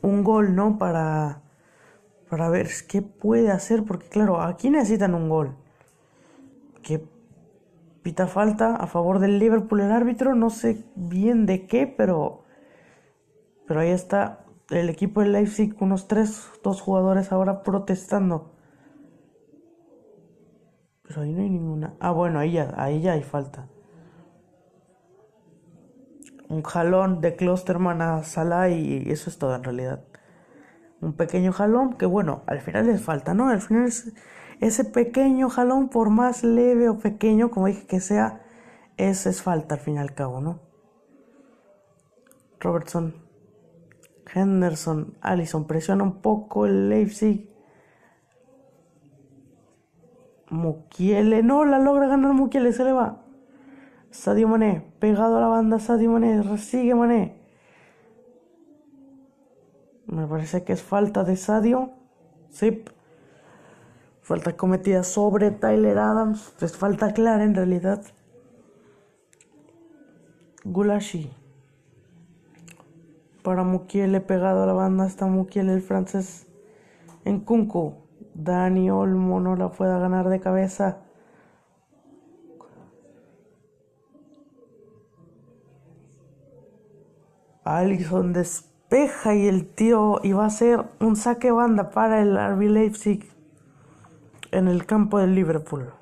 un 0.00 0.24
gol, 0.24 0.54
¿no? 0.54 0.78
Para 0.78 1.42
para 2.30 2.48
ver 2.48 2.68
qué 2.88 3.02
puede 3.02 3.50
hacer, 3.50 3.84
porque 3.84 4.08
claro, 4.08 4.40
aquí 4.40 4.70
necesitan 4.70 5.14
un 5.14 5.28
gol. 5.28 5.56
Que 6.82 7.06
pita 8.02 8.26
falta 8.26 8.76
a 8.76 8.86
favor 8.86 9.18
del 9.18 9.38
Liverpool 9.38 9.80
el 9.80 9.92
árbitro, 9.92 10.34
no 10.34 10.50
sé 10.50 10.84
bien 10.94 11.46
de 11.46 11.66
qué, 11.66 11.86
pero 11.86 12.44
pero 13.66 13.80
ahí 13.80 13.90
está 13.90 14.44
el 14.70 14.88
equipo 14.88 15.20
del 15.20 15.32
Leipzig, 15.32 15.76
unos 15.80 16.08
tres, 16.08 16.50
dos 16.62 16.80
jugadores 16.80 17.32
ahora 17.32 17.62
protestando. 17.62 18.52
Pero 21.02 21.22
ahí 21.22 21.32
no 21.32 21.42
hay 21.42 21.50
ninguna. 21.50 21.94
Ah, 22.00 22.12
bueno, 22.12 22.38
ahí 22.38 22.52
ya, 22.52 22.72
ahí 22.76 23.00
ya 23.00 23.12
hay 23.12 23.22
falta 23.22 23.68
un 26.48 26.62
jalón 26.62 27.20
de 27.20 27.36
Klosterman 27.36 28.00
a 28.02 28.24
Salah 28.24 28.70
y 28.70 29.10
eso 29.10 29.30
es 29.30 29.38
todo 29.38 29.54
en 29.54 29.64
realidad. 29.64 30.04
Un 31.00 31.12
pequeño 31.12 31.52
jalón 31.52 31.94
que 31.94 32.06
bueno, 32.06 32.42
al 32.46 32.60
final 32.60 32.86
les 32.86 33.02
falta, 33.02 33.34
¿no? 33.34 33.48
Al 33.48 33.60
final 33.60 33.90
ese 34.60 34.84
pequeño 34.84 35.48
jalón, 35.50 35.88
por 35.88 36.10
más 36.10 36.42
leve 36.42 36.88
o 36.88 36.98
pequeño, 36.98 37.50
como 37.50 37.66
dije 37.66 37.86
que 37.86 38.00
sea, 38.00 38.42
ese 38.96 39.30
es 39.30 39.42
falta 39.42 39.76
al 39.76 39.80
fin 39.80 39.94
y 39.94 39.98
al 39.98 40.14
cabo, 40.14 40.40
¿no? 40.40 40.60
Robertson, 42.58 43.14
Henderson, 44.34 45.16
Allison, 45.20 45.66
presiona 45.66 46.02
un 46.02 46.20
poco 46.20 46.66
el 46.66 46.88
Leipzig. 46.88 47.48
Mukiele, 50.50 51.42
no, 51.42 51.64
la 51.64 51.78
logra 51.78 52.08
ganar 52.08 52.32
Mukiele, 52.32 52.72
se 52.72 52.84
le 52.84 52.92
va. 52.92 53.27
Sadio 54.10 54.48
Mané, 54.48 54.92
pegado 54.98 55.36
a 55.36 55.40
la 55.40 55.48
banda 55.48 55.78
Sadio 55.78 56.10
Mané, 56.10 56.42
sigue 56.58 56.94
Mané. 56.94 57.38
Me 60.06 60.26
parece 60.26 60.64
que 60.64 60.72
es 60.72 60.82
falta 60.82 61.22
de 61.22 61.36
Sadio. 61.36 61.90
Sí. 62.48 62.82
Falta 64.22 64.56
cometida 64.56 65.02
sobre 65.02 65.50
Tyler 65.50 65.98
Adams. 65.98 66.54
Es 66.62 66.76
falta 66.76 67.12
clara 67.12 67.44
en 67.44 67.54
realidad. 67.54 68.02
Gulashi. 70.64 71.30
Para 73.42 73.64
Mukiele 73.64 74.20
pegado 74.20 74.62
a 74.62 74.66
la 74.66 74.72
banda 74.72 75.06
está 75.06 75.26
Mukiele 75.26 75.74
el 75.74 75.82
francés. 75.82 76.46
En 77.24 77.40
Kunku. 77.40 77.94
Dani 78.34 78.90
Olmo 78.90 79.40
no 79.40 79.56
la 79.56 79.70
pueda 79.70 79.98
ganar 79.98 80.28
de 80.30 80.40
cabeza. 80.40 81.07
Allison 87.68 88.32
despeja 88.32 89.34
y 89.34 89.46
el 89.46 89.68
tío 89.68 90.20
iba 90.22 90.42
a 90.42 90.46
hacer 90.46 90.86
un 91.00 91.16
saque 91.16 91.50
banda 91.50 91.90
para 91.90 92.22
el 92.22 92.34
RB 92.34 92.62
Leipzig 92.62 93.30
en 94.52 94.68
el 94.68 94.86
campo 94.86 95.18
del 95.18 95.34
Liverpool. 95.34 95.92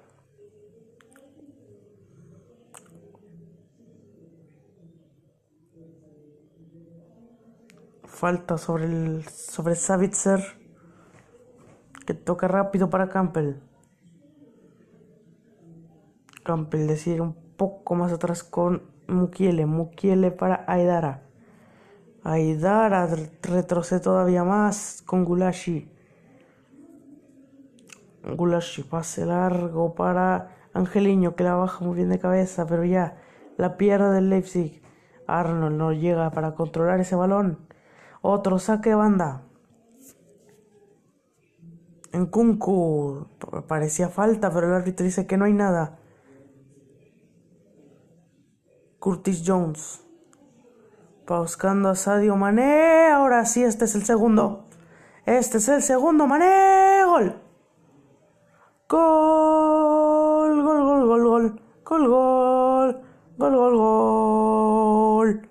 Falta 8.04 8.58
sobre 8.58 8.84
el 8.84 9.24
sobre 9.24 9.74
Savitzer 9.74 10.40
que 12.06 12.14
toca 12.14 12.46
rápido 12.46 12.90
para 12.90 13.08
Campbell. 13.08 13.56
Campbell 16.44 16.86
decide 16.86 17.20
un 17.20 17.34
poco 17.56 17.96
más 17.96 18.12
atrás 18.12 18.44
con 18.44 18.84
Mukiele. 19.08 19.66
Mukiele 19.66 20.30
para 20.30 20.64
Aidara. 20.68 21.25
Aidara 22.28 23.06
retrocede 23.40 24.00
todavía 24.00 24.42
más 24.42 25.00
con 25.06 25.24
Gulashi. 25.24 25.88
Gulashi 28.36 28.82
pase 28.82 29.24
largo 29.24 29.94
para 29.94 30.56
Angeliño 30.72 31.36
que 31.36 31.44
la 31.44 31.54
baja 31.54 31.84
muy 31.84 31.94
bien 31.94 32.08
de 32.08 32.18
cabeza, 32.18 32.66
pero 32.66 32.84
ya 32.84 33.16
la 33.56 33.76
pierde 33.76 34.12
del 34.12 34.28
Leipzig. 34.28 34.82
Arnold 35.28 35.76
no 35.76 35.92
llega 35.92 36.32
para 36.32 36.56
controlar 36.56 36.98
ese 36.98 37.14
balón. 37.14 37.68
Otro 38.22 38.58
saque 38.58 38.88
de 38.88 38.96
banda. 38.96 39.42
En 42.12 42.26
Kunku 42.26 43.28
parecía 43.68 44.08
falta, 44.08 44.50
pero 44.50 44.66
el 44.66 44.72
árbitro 44.72 45.06
dice 45.06 45.28
que 45.28 45.36
no 45.36 45.44
hay 45.44 45.52
nada. 45.52 46.00
Curtis 48.98 49.44
Jones 49.46 50.05
Buscando 51.26 51.88
a 51.88 51.96
Sadio 51.96 52.36
Mané. 52.36 53.10
Ahora 53.10 53.44
sí, 53.46 53.64
este 53.64 53.86
es 53.86 53.96
el 53.96 54.04
segundo. 54.04 54.64
Este 55.24 55.58
es 55.58 55.68
el 55.68 55.82
segundo. 55.82 56.28
Mané. 56.28 57.02
Gol. 57.04 57.34
Gol. 58.88 60.62
Gol, 60.62 60.84
gol, 60.84 61.06
gol, 61.06 61.24
gol. 61.24 61.60
Gol, 61.84 62.08
gol. 62.08 63.00
Gol, 63.36 63.56
gol, 63.56 63.76
gol. 63.76 65.48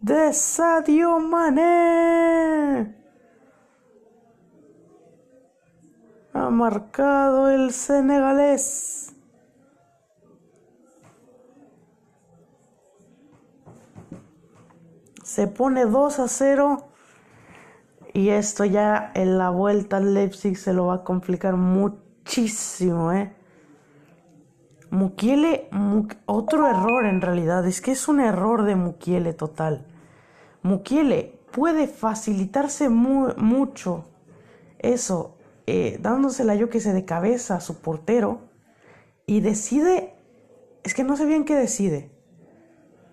De 0.00 0.32
Sadio 0.32 1.18
Mané. 1.20 2.96
Ha 6.32 6.48
marcado 6.48 7.50
el 7.50 7.70
senegalés. 7.72 9.14
Se 15.28 15.46
pone 15.46 15.84
2 15.84 16.20
a 16.20 16.26
0. 16.26 16.88
Y 18.14 18.30
esto 18.30 18.64
ya 18.64 19.12
en 19.14 19.36
la 19.36 19.50
vuelta 19.50 19.98
al 19.98 20.14
Leipzig 20.14 20.56
se 20.56 20.72
lo 20.72 20.86
va 20.86 20.94
a 20.94 21.04
complicar 21.04 21.54
muchísimo, 21.56 23.12
¿eh? 23.12 23.34
Mukiele, 24.88 25.68
otro 26.24 26.66
error 26.66 27.04
en 27.04 27.20
realidad, 27.20 27.66
es 27.66 27.82
que 27.82 27.92
es 27.92 28.08
un 28.08 28.20
error 28.20 28.64
de 28.64 28.74
Mukiele 28.74 29.34
total. 29.34 29.86
Mukiele 30.62 31.38
puede 31.52 31.88
facilitarse 31.88 32.88
mucho 32.88 34.06
eso, 34.78 35.36
eh, 35.66 35.98
dándosela 36.00 36.54
yo 36.54 36.70
que 36.70 36.80
se 36.80 36.94
de 36.94 37.04
cabeza 37.04 37.56
a 37.56 37.60
su 37.60 37.82
portero 37.82 38.48
y 39.26 39.40
decide, 39.40 40.14
es 40.84 40.94
que 40.94 41.04
no 41.04 41.18
sé 41.18 41.26
bien 41.26 41.44
qué 41.44 41.54
decide. 41.54 42.10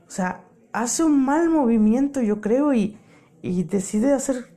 O 0.07 0.11
sea, 0.11 0.44
hace 0.75 1.03
un 1.03 1.23
mal 1.23 1.49
movimiento, 1.49 2.21
yo 2.21 2.41
creo, 2.41 2.73
y, 2.73 2.97
y 3.41 3.63
decide 3.63 4.13
hacer 4.13 4.53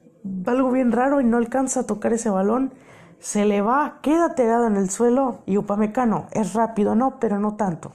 algo 0.46 0.70
bien 0.70 0.92
raro 0.92 1.20
y 1.20 1.24
no 1.24 1.36
alcanza 1.36 1.80
a 1.80 1.86
tocar 1.86 2.12
ese 2.12 2.30
balón. 2.30 2.72
Se 3.20 3.44
le 3.44 3.62
va, 3.62 3.98
queda 4.02 4.34
tirado 4.34 4.66
en 4.66 4.76
el 4.76 4.90
suelo 4.90 5.42
y 5.46 5.56
Upamecano 5.56 6.26
es 6.32 6.54
rápido, 6.54 6.94
no, 6.94 7.18
pero 7.18 7.38
no 7.38 7.54
tanto. 7.56 7.92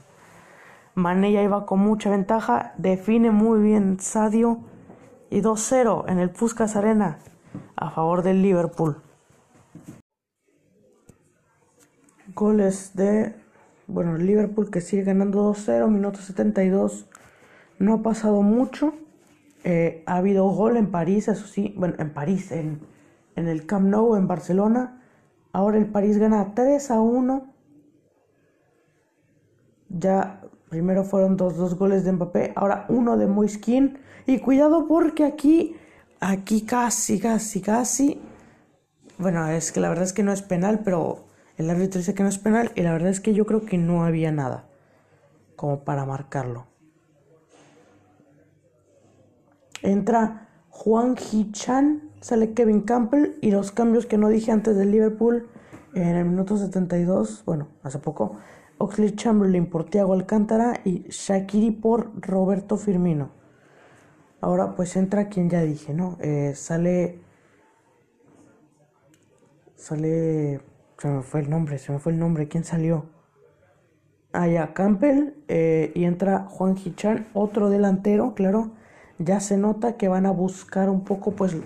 Mané 0.94 1.32
ya 1.32 1.42
iba 1.42 1.66
con 1.66 1.80
mucha 1.80 2.10
ventaja, 2.10 2.74
define 2.78 3.30
muy 3.30 3.60
bien 3.60 3.98
Sadio 4.00 4.60
y 5.30 5.40
2-0 5.40 6.04
en 6.08 6.18
el 6.18 6.30
Puskas 6.30 6.76
Arena 6.76 7.18
a 7.76 7.90
favor 7.90 8.22
del 8.22 8.42
Liverpool. 8.42 8.96
Goles 12.34 12.92
de, 12.94 13.34
bueno, 13.86 14.16
Liverpool 14.16 14.70
que 14.70 14.80
sigue 14.80 15.04
ganando 15.04 15.52
2-0, 15.52 15.88
minuto 15.88 16.20
72 16.20 17.06
no 17.84 17.94
ha 17.94 18.02
pasado 18.02 18.42
mucho. 18.42 18.94
Eh, 19.62 20.02
ha 20.06 20.16
habido 20.16 20.44
gol 20.48 20.76
en 20.76 20.90
París, 20.90 21.28
eso 21.28 21.46
sí, 21.46 21.74
bueno, 21.76 21.94
en 21.98 22.12
París, 22.12 22.52
en, 22.52 22.80
en 23.36 23.48
el 23.48 23.66
Camp 23.66 23.86
Nou, 23.86 24.16
en 24.16 24.26
Barcelona. 24.26 25.02
Ahora 25.52 25.78
el 25.78 25.86
París 25.86 26.18
gana 26.18 26.54
3 26.54 26.90
a 26.90 27.00
1. 27.00 27.54
Ya 29.88 30.40
primero 30.68 31.04
fueron 31.04 31.36
dos, 31.36 31.56
dos 31.56 31.76
goles 31.76 32.04
de 32.04 32.12
Mbappé, 32.12 32.52
ahora 32.56 32.86
uno 32.88 33.16
de 33.16 33.26
Moiskin. 33.26 33.98
Y 34.26 34.38
cuidado 34.38 34.88
porque 34.88 35.24
aquí, 35.24 35.76
aquí 36.20 36.62
casi, 36.62 37.20
casi, 37.20 37.60
casi. 37.60 38.20
Bueno, 39.18 39.46
es 39.48 39.70
que 39.70 39.80
la 39.80 39.88
verdad 39.88 40.04
es 40.04 40.12
que 40.12 40.24
no 40.24 40.32
es 40.32 40.42
penal, 40.42 40.80
pero 40.84 41.26
el 41.56 41.70
árbitro 41.70 41.98
dice 41.98 42.14
que 42.14 42.24
no 42.24 42.28
es 42.28 42.38
penal. 42.38 42.72
Y 42.74 42.82
la 42.82 42.92
verdad 42.92 43.10
es 43.10 43.20
que 43.20 43.34
yo 43.34 43.46
creo 43.46 43.64
que 43.64 43.78
no 43.78 44.04
había 44.04 44.32
nada 44.32 44.64
como 45.54 45.84
para 45.84 46.04
marcarlo. 46.04 46.73
Entra 49.84 50.48
Juan 50.70 51.14
Hichan, 51.14 52.10
sale 52.22 52.54
Kevin 52.54 52.80
Campbell 52.80 53.36
y 53.42 53.50
los 53.50 53.70
cambios 53.70 54.06
que 54.06 54.16
no 54.16 54.30
dije 54.30 54.50
antes 54.50 54.74
del 54.76 54.90
Liverpool 54.90 55.46
en 55.92 56.16
el 56.16 56.24
minuto 56.24 56.56
72, 56.56 57.42
bueno, 57.44 57.68
hace 57.82 57.98
poco, 57.98 58.38
Oxley 58.78 59.14
Chamberlain 59.14 59.68
por 59.68 59.84
Thiago 59.84 60.14
Alcántara 60.14 60.80
y 60.86 61.04
Shakiri 61.10 61.70
por 61.70 62.12
Roberto 62.18 62.78
Firmino. 62.78 63.28
Ahora 64.40 64.74
pues 64.74 64.96
entra 64.96 65.28
quien 65.28 65.50
ya 65.50 65.60
dije, 65.60 65.92
¿no? 65.92 66.16
Eh, 66.20 66.54
sale... 66.56 67.20
Sale... 69.76 70.62
Se 70.96 71.08
me 71.08 71.20
fue 71.20 71.40
el 71.40 71.50
nombre, 71.50 71.76
se 71.76 71.92
me 71.92 71.98
fue 71.98 72.12
el 72.12 72.18
nombre, 72.18 72.48
¿quién 72.48 72.64
salió? 72.64 73.04
Ah, 74.32 74.48
ya, 74.48 74.72
Campbell 74.72 75.34
eh, 75.48 75.92
y 75.94 76.04
entra 76.04 76.46
Juan 76.48 76.74
Hichan, 76.82 77.28
otro 77.34 77.68
delantero, 77.68 78.34
claro 78.34 78.72
ya 79.18 79.40
se 79.40 79.56
nota 79.56 79.96
que 79.96 80.08
van 80.08 80.26
a 80.26 80.30
buscar 80.30 80.88
un 80.88 81.04
poco, 81.04 81.32
pues 81.32 81.56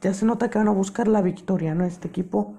ya 0.00 0.14
se 0.14 0.26
nota 0.26 0.50
que 0.50 0.58
van 0.58 0.68
a 0.68 0.72
buscar 0.72 1.08
la 1.08 1.22
victoria, 1.22 1.74
¿no? 1.74 1.84
Este 1.84 2.08
equipo, 2.08 2.54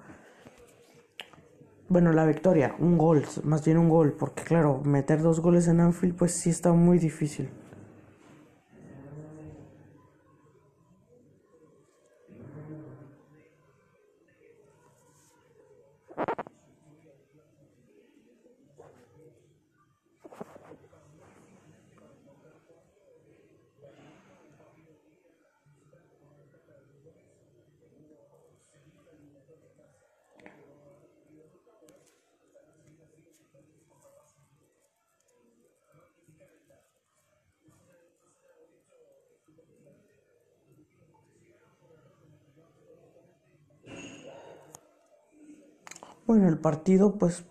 bueno, 1.88 2.12
la 2.12 2.26
victoria, 2.26 2.74
un 2.78 2.98
gol, 2.98 3.24
más 3.44 3.64
bien 3.64 3.78
un 3.78 3.88
gol, 3.88 4.12
porque 4.12 4.42
claro, 4.42 4.80
meter 4.84 5.22
dos 5.22 5.40
goles 5.40 5.68
en 5.68 5.80
Anfield, 5.80 6.16
pues 6.16 6.32
sí 6.32 6.50
está 6.50 6.72
muy 6.72 6.98
difícil. 6.98 7.50
Bueno, 46.38 46.52
el 46.52 46.60
partido, 46.60 47.16
pues, 47.18 47.44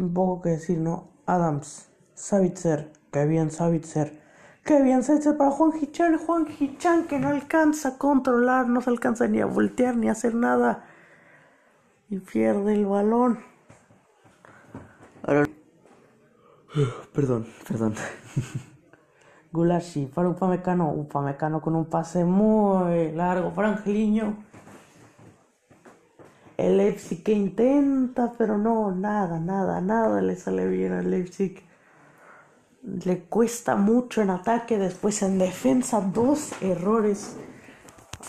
un 0.00 0.12
poco 0.12 0.42
que 0.42 0.48
decir, 0.48 0.76
¿no? 0.76 1.10
Adams, 1.26 1.92
Savitzer, 2.14 2.92
que 3.12 3.24
bien 3.24 3.52
Savitzer, 3.52 4.20
que 4.64 4.82
bien 4.82 5.04
Savitzer 5.04 5.36
para 5.36 5.52
Juan 5.52 5.70
Hichan, 5.80 6.18
Juan 6.18 6.48
Hichan 6.58 7.06
que 7.06 7.20
no 7.20 7.28
alcanza 7.28 7.90
a 7.90 7.98
controlar, 7.98 8.66
no 8.68 8.80
se 8.80 8.90
alcanza 8.90 9.28
ni 9.28 9.40
a 9.40 9.46
voltear 9.46 9.96
ni 9.96 10.08
a 10.08 10.12
hacer 10.12 10.34
nada 10.34 10.86
y 12.10 12.18
pierde 12.18 12.72
el 12.72 12.86
balón. 12.86 13.38
Perdón, 17.14 17.46
perdón. 17.68 17.94
Gulashi 19.52 20.06
para 20.06 20.30
Upamecano, 20.30 20.90
Upamecano 20.90 21.62
con 21.62 21.76
un 21.76 21.84
pase 21.84 22.24
muy 22.24 23.12
largo 23.12 23.54
para 23.54 23.68
Angeliño 23.68 24.50
el 26.62 26.76
Leipzig 26.76 27.24
que 27.24 27.32
intenta, 27.32 28.34
pero 28.38 28.56
no, 28.56 28.92
nada, 28.92 29.40
nada, 29.40 29.80
nada 29.80 30.20
le 30.22 30.36
sale 30.36 30.68
bien 30.68 30.92
al 30.92 31.10
Leipzig. 31.10 31.60
Le 32.82 33.24
cuesta 33.24 33.74
mucho 33.74 34.22
en 34.22 34.30
ataque, 34.30 34.78
después 34.78 35.22
en 35.22 35.38
defensa, 35.38 36.00
dos 36.00 36.52
errores 36.62 37.36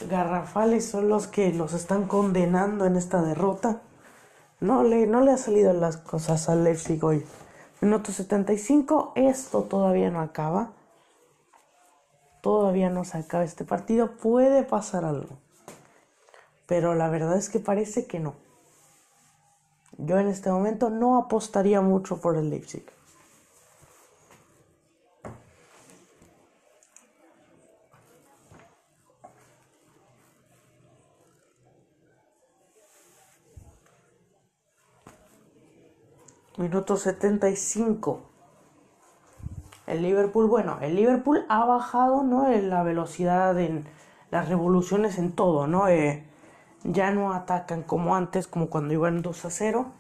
garrafales 0.10 0.86
son 0.90 1.10
los 1.10 1.28
que 1.28 1.54
los 1.54 1.74
están 1.74 2.08
condenando 2.08 2.86
en 2.86 2.96
esta 2.96 3.22
derrota. 3.22 3.82
No 4.60 4.84
le, 4.84 5.06
no 5.06 5.22
le 5.22 5.32
ha 5.32 5.38
salido 5.38 5.72
las 5.74 5.98
cosas 5.98 6.50
al 6.50 6.64
Leipzig 6.64 7.04
hoy. 7.04 7.24
Minuto 7.82 8.12
75, 8.12 9.14
esto 9.16 9.64
todavía 9.64 10.10
no 10.10 10.22
acaba. 10.22 10.72
Todavía 12.42 12.90
no 12.90 13.06
se 13.06 13.20
acaba 13.20 13.44
este 13.44 13.64
partido, 13.64 14.18
puede 14.18 14.64
pasar 14.64 15.06
algo 15.06 15.43
pero 16.68 16.96
la 16.96 17.10
verdad 17.10 17.38
es 17.38 17.50
que 17.50 17.60
parece 17.60 18.08
que 18.08 18.20
no. 18.20 18.36
Yo 19.98 20.20
en 20.20 20.28
este 20.28 20.50
momento 20.50 20.90
no 20.90 21.18
apostaría 21.18 21.82
mucho 21.82 22.20
por 22.20 22.36
el 22.36 22.50
Leipzig. 22.50 22.84
Minuto 36.58 36.98
75. 36.98 38.22
El 39.86 40.02
Liverpool, 40.02 40.48
bueno, 40.48 40.78
el 40.82 40.96
Liverpool 40.96 41.46
ha 41.50 41.66
bajado, 41.66 42.24
¿no? 42.24 42.48
En 42.48 42.70
la 42.70 42.84
velocidad, 42.84 43.60
en 43.60 43.86
las 44.32 44.50
revoluciones, 44.50 45.18
en 45.18 45.34
todo, 45.34 45.68
¿no? 45.68 45.88
Eh, 45.88 46.24
ya 46.84 47.12
no 47.12 47.34
atacan 47.34 47.84
como 47.84 48.16
antes, 48.16 48.48
como 48.48 48.70
cuando 48.70 48.94
iban 48.94 49.22
2 49.22 49.46
a 49.46 49.50
0. 49.50 49.92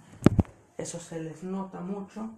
Eso 0.77 0.99
se 0.99 1.21
les 1.21 1.43
nota 1.43 1.79
mucho. 1.79 2.29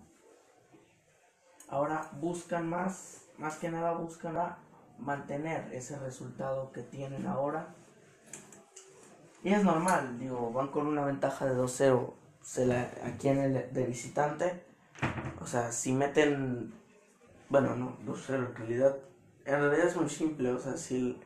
Ahora 1.70 2.10
buscan 2.20 2.70
más, 2.70 3.22
más 3.38 3.58
que 3.58 3.70
nada 3.70 3.94
buscan 3.94 4.38
a 4.38 4.58
mantener 5.00 5.74
ese 5.74 5.98
resultado 6.00 6.72
que 6.72 6.82
tienen 6.82 7.26
ahora. 7.26 7.74
Y 9.44 9.54
es 9.54 9.64
normal, 9.64 10.18
digo, 10.20 10.52
van 10.52 10.70
con 10.70 10.88
una 10.88 11.06
ventaja 11.06 11.46
de 11.46 11.56
2-0 11.56 12.14
aquí 13.04 13.28
en 13.28 13.40
el 13.40 13.74
de 13.74 13.86
visitante. 13.86 14.64
O 15.42 15.48
sea, 15.48 15.72
si 15.72 15.94
meten, 15.94 16.74
bueno, 17.50 17.76
no, 17.76 17.98
2-0 18.06 18.36
en 18.36 18.56
realidad. 18.56 18.98
En 19.46 19.60
realidad 19.60 19.88
es 19.88 19.96
muy 19.96 20.10
simple, 20.10 20.52
o 20.52 20.60
sea, 20.60 20.78
si 20.78 20.96
el, 20.96 21.22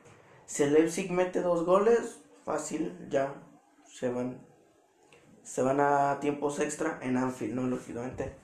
si 0.46 0.64
el 0.64 0.74
Leipzig 0.74 1.12
mete 1.12 1.42
dos 1.42 1.66
goles, 1.66 2.19
fácil, 2.50 3.08
ya 3.12 3.36
se 3.86 4.10
van 4.10 4.44
se 5.44 5.62
van 5.62 5.80
a 5.80 6.20
tiempos 6.20 6.60
extra 6.60 6.98
en 7.02 7.16
Anfield, 7.16 7.54
¿no? 7.54 7.68
Lógicamente. 7.68 8.36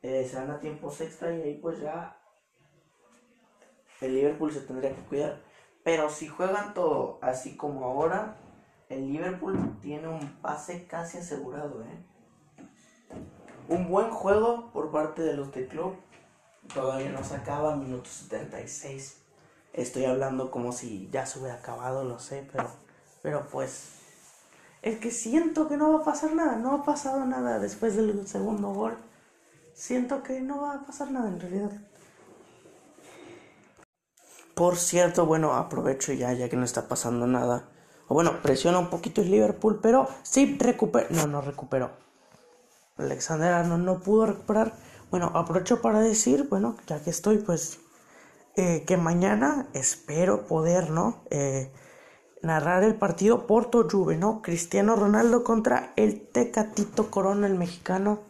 Eh, 0.00 0.26
se 0.30 0.36
van 0.36 0.50
a 0.50 0.60
tiempos 0.60 1.00
extra 1.02 1.34
y 1.34 1.42
ahí 1.42 1.54
pues 1.60 1.78
ya 1.80 2.18
el 4.00 4.14
Liverpool 4.14 4.50
se 4.50 4.62
tendría 4.62 4.94
que 4.94 5.02
cuidar. 5.02 5.42
Pero 5.84 6.08
si 6.08 6.26
juegan 6.26 6.72
todo 6.72 7.18
así 7.20 7.54
como 7.56 7.84
ahora, 7.84 8.36
el 8.88 9.12
Liverpool 9.12 9.78
tiene 9.82 10.08
un 10.08 10.40
pase 10.40 10.86
casi 10.86 11.18
asegurado, 11.18 11.82
¿eh? 11.82 12.06
Un 13.68 13.90
buen 13.90 14.10
juego 14.10 14.70
por 14.72 14.90
parte 14.90 15.20
de 15.20 15.34
los 15.34 15.52
de 15.52 15.66
club. 15.66 15.96
Todavía 16.72 17.10
no 17.10 17.22
se 17.22 17.36
acaba, 17.36 17.76
minuto 17.76 18.08
76. 18.08 19.22
Estoy 19.74 20.06
hablando 20.06 20.50
como 20.50 20.72
si 20.72 21.10
ya 21.10 21.26
se 21.26 21.38
hubiera 21.38 21.56
acabado, 21.56 22.04
lo 22.04 22.18
sé, 22.18 22.48
pero, 22.50 22.87
pero 23.28 23.46
pues 23.50 23.90
es 24.80 25.00
que 25.00 25.10
siento 25.10 25.68
que 25.68 25.76
no 25.76 25.92
va 25.92 25.98
a 26.00 26.04
pasar 26.04 26.34
nada, 26.34 26.56
no 26.56 26.72
ha 26.72 26.82
pasado 26.82 27.26
nada 27.26 27.58
después 27.58 27.94
del 27.94 28.26
segundo 28.26 28.72
gol. 28.72 28.96
Siento 29.74 30.22
que 30.22 30.40
no 30.40 30.62
va 30.62 30.76
a 30.76 30.86
pasar 30.86 31.10
nada 31.10 31.28
en 31.28 31.38
realidad. 31.38 31.72
Por 34.54 34.76
cierto, 34.76 35.26
bueno, 35.26 35.52
aprovecho 35.52 36.14
ya, 36.14 36.32
ya 36.32 36.48
que 36.48 36.56
no 36.56 36.64
está 36.64 36.88
pasando 36.88 37.26
nada. 37.26 37.68
O 38.06 38.14
bueno, 38.14 38.40
presiona 38.40 38.78
un 38.78 38.88
poquito 38.88 39.20
el 39.20 39.30
Liverpool, 39.30 39.78
pero 39.82 40.08
sí 40.22 40.56
recupera. 40.58 41.08
No, 41.10 41.26
no 41.26 41.42
recuperó. 41.42 41.90
Alexander 42.96 43.66
no, 43.66 43.76
no 43.76 44.00
pudo 44.00 44.24
recuperar. 44.24 44.72
Bueno, 45.10 45.32
aprovecho 45.34 45.82
para 45.82 46.00
decir, 46.00 46.48
bueno, 46.48 46.78
ya 46.86 47.02
que 47.02 47.10
estoy, 47.10 47.36
pues, 47.36 47.80
eh, 48.56 48.84
que 48.86 48.96
mañana 48.96 49.68
espero 49.74 50.46
poder, 50.46 50.88
¿no? 50.88 51.24
Eh, 51.28 51.70
narrar 52.42 52.84
el 52.84 52.94
partido 52.94 53.46
Porto 53.46 53.86
Juve, 53.90 54.16
¿no? 54.16 54.42
Cristiano 54.42 54.96
Ronaldo 54.96 55.44
contra 55.44 55.92
el 55.96 56.20
Tecatito 56.20 57.10
Corona, 57.10 57.46
el 57.46 57.54
mexicano. 57.54 58.20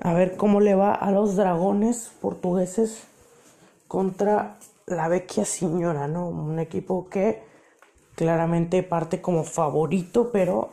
A 0.00 0.14
ver 0.14 0.36
cómo 0.36 0.60
le 0.60 0.74
va 0.74 0.94
a 0.94 1.10
los 1.10 1.36
dragones 1.36 2.12
portugueses 2.20 3.04
contra 3.88 4.58
la 4.86 5.08
vecchia 5.08 5.44
señora, 5.44 6.08
¿no? 6.08 6.28
Un 6.28 6.58
equipo 6.58 7.08
que 7.08 7.42
claramente 8.14 8.82
parte 8.82 9.20
como 9.20 9.44
favorito, 9.44 10.30
pero 10.32 10.70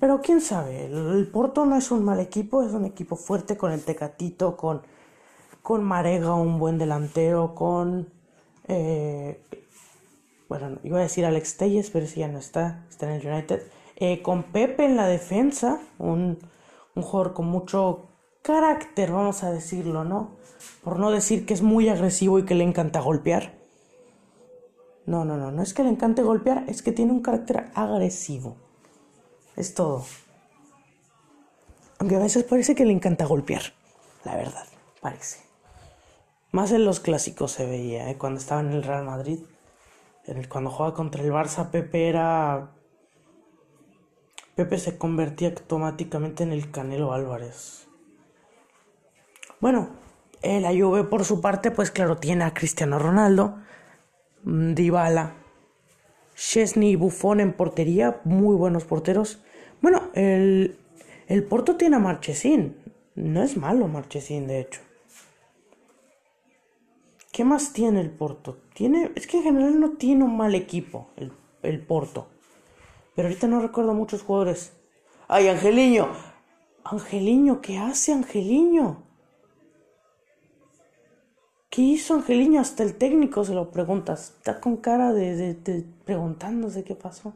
pero 0.00 0.20
quién 0.20 0.40
sabe, 0.42 0.86
el, 0.86 1.28
Porto 1.32 1.64
no 1.64 1.76
es 1.76 1.90
un 1.90 2.04
mal 2.04 2.20
equipo, 2.20 2.62
es 2.62 2.72
un 2.72 2.84
equipo 2.84 3.16
fuerte 3.16 3.56
con 3.56 3.72
el 3.72 3.82
Tecatito, 3.82 4.56
con 4.56 4.82
con 5.62 5.82
Marega, 5.82 6.34
un 6.34 6.58
buen 6.58 6.76
delantero, 6.76 7.54
con 7.54 8.08
eh, 8.68 9.40
bueno, 10.48 10.78
iba 10.82 10.98
a 10.98 11.02
decir 11.02 11.24
Alex 11.24 11.56
Telles, 11.56 11.90
pero 11.90 12.04
ese 12.04 12.20
ya 12.20 12.28
no 12.28 12.38
está, 12.38 12.84
está 12.88 13.06
en 13.06 13.20
el 13.20 13.26
United. 13.26 13.62
Eh, 13.96 14.22
con 14.22 14.44
Pepe 14.44 14.84
en 14.84 14.96
la 14.96 15.06
defensa, 15.06 15.80
un, 15.98 16.38
un 16.94 17.02
jugador 17.02 17.32
con 17.32 17.46
mucho 17.46 18.08
carácter, 18.42 19.12
vamos 19.12 19.42
a 19.42 19.50
decirlo, 19.50 20.04
¿no? 20.04 20.36
Por 20.82 20.98
no 20.98 21.10
decir 21.10 21.46
que 21.46 21.54
es 21.54 21.62
muy 21.62 21.88
agresivo 21.88 22.38
y 22.38 22.44
que 22.44 22.54
le 22.54 22.64
encanta 22.64 23.00
golpear. 23.00 23.54
No, 25.06 25.24
no, 25.24 25.36
no, 25.36 25.50
no 25.50 25.62
es 25.62 25.74
que 25.74 25.82
le 25.82 25.90
encante 25.90 26.22
golpear, 26.22 26.64
es 26.68 26.82
que 26.82 26.92
tiene 26.92 27.12
un 27.12 27.22
carácter 27.22 27.70
agresivo. 27.74 28.56
Es 29.56 29.74
todo. 29.74 30.04
Aunque 31.98 32.16
a 32.16 32.20
veces 32.20 32.44
parece 32.44 32.74
que 32.74 32.84
le 32.84 32.92
encanta 32.92 33.24
golpear, 33.24 33.62
la 34.24 34.36
verdad, 34.36 34.66
parece. 35.00 35.40
Más 36.52 36.72
en 36.72 36.84
los 36.84 37.00
clásicos 37.00 37.52
se 37.52 37.66
veía, 37.66 38.10
¿eh? 38.10 38.16
cuando 38.16 38.40
estaba 38.40 38.60
en 38.60 38.72
el 38.72 38.82
Real 38.82 39.04
Madrid 39.04 39.40
cuando 40.48 40.70
jugaba 40.70 40.94
contra 40.94 41.22
el 41.22 41.30
Barça, 41.30 41.70
Pepe 41.70 42.08
era. 42.08 42.70
Pepe 44.54 44.78
se 44.78 44.96
convertía 44.96 45.48
automáticamente 45.48 46.44
en 46.44 46.52
el 46.52 46.70
Canelo 46.70 47.12
Álvarez. 47.12 47.88
Bueno, 49.60 49.90
la 50.42 50.70
Juve 50.70 51.04
por 51.04 51.24
su 51.24 51.40
parte, 51.40 51.70
pues 51.70 51.90
claro, 51.90 52.18
tiene 52.18 52.44
a 52.44 52.54
Cristiano 52.54 52.98
Ronaldo, 52.98 53.56
mm, 54.44 54.74
Dybala, 54.74 55.34
Chesney 56.34 56.90
y 56.90 56.96
Buffon 56.96 57.40
en 57.40 57.52
portería, 57.52 58.20
muy 58.24 58.54
buenos 58.54 58.84
porteros. 58.84 59.42
Bueno, 59.80 60.10
el, 60.14 60.78
el 61.26 61.44
Porto 61.44 61.76
tiene 61.76 61.96
a 61.96 62.00
Marchesín. 62.00 62.76
No 63.14 63.42
es 63.42 63.56
malo 63.56 63.88
Marchesín, 63.88 64.46
de 64.46 64.60
hecho. 64.60 64.80
¿Qué 67.34 67.42
más 67.42 67.72
tiene 67.72 68.00
el 68.00 68.12
Porto? 68.12 68.58
Tiene, 68.74 69.10
es 69.16 69.26
que 69.26 69.38
en 69.38 69.42
general 69.42 69.80
no 69.80 69.90
tiene 69.96 70.22
un 70.22 70.36
mal 70.36 70.54
equipo 70.54 71.08
el, 71.16 71.32
el 71.64 71.84
Porto. 71.84 72.28
Pero 73.16 73.26
ahorita 73.26 73.48
no 73.48 73.60
recuerdo 73.60 73.92
muchos 73.92 74.22
jugadores. 74.22 74.72
¡Ay, 75.26 75.48
Angeliño! 75.48 76.06
Angeliño, 76.84 77.60
¿qué 77.60 77.76
hace 77.78 78.12
Angeliño? 78.12 79.02
¿Qué 81.70 81.82
hizo 81.82 82.14
Angeliño? 82.14 82.60
Hasta 82.60 82.84
el 82.84 82.94
técnico 82.94 83.44
se 83.44 83.52
lo 83.52 83.72
preguntas. 83.72 84.34
Está 84.36 84.60
con 84.60 84.76
cara 84.76 85.12
de, 85.12 85.54
de, 85.54 85.84
preguntándose 86.04 86.84
qué 86.84 86.94
pasó. 86.94 87.32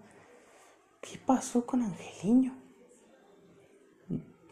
¿Qué 1.00 1.18
pasó 1.18 1.66
con 1.66 1.82
Angeliño? 1.82 2.56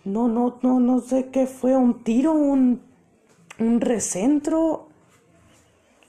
No, 0.02 0.26
no, 0.26 0.58
no, 0.60 0.80
no 0.80 0.98
sé 0.98 1.30
qué 1.30 1.46
fue. 1.46 1.76
¿Un 1.76 2.02
tiro? 2.02 2.32
¿Un, 2.32 2.82
un 3.60 3.80
recentro? 3.80 4.85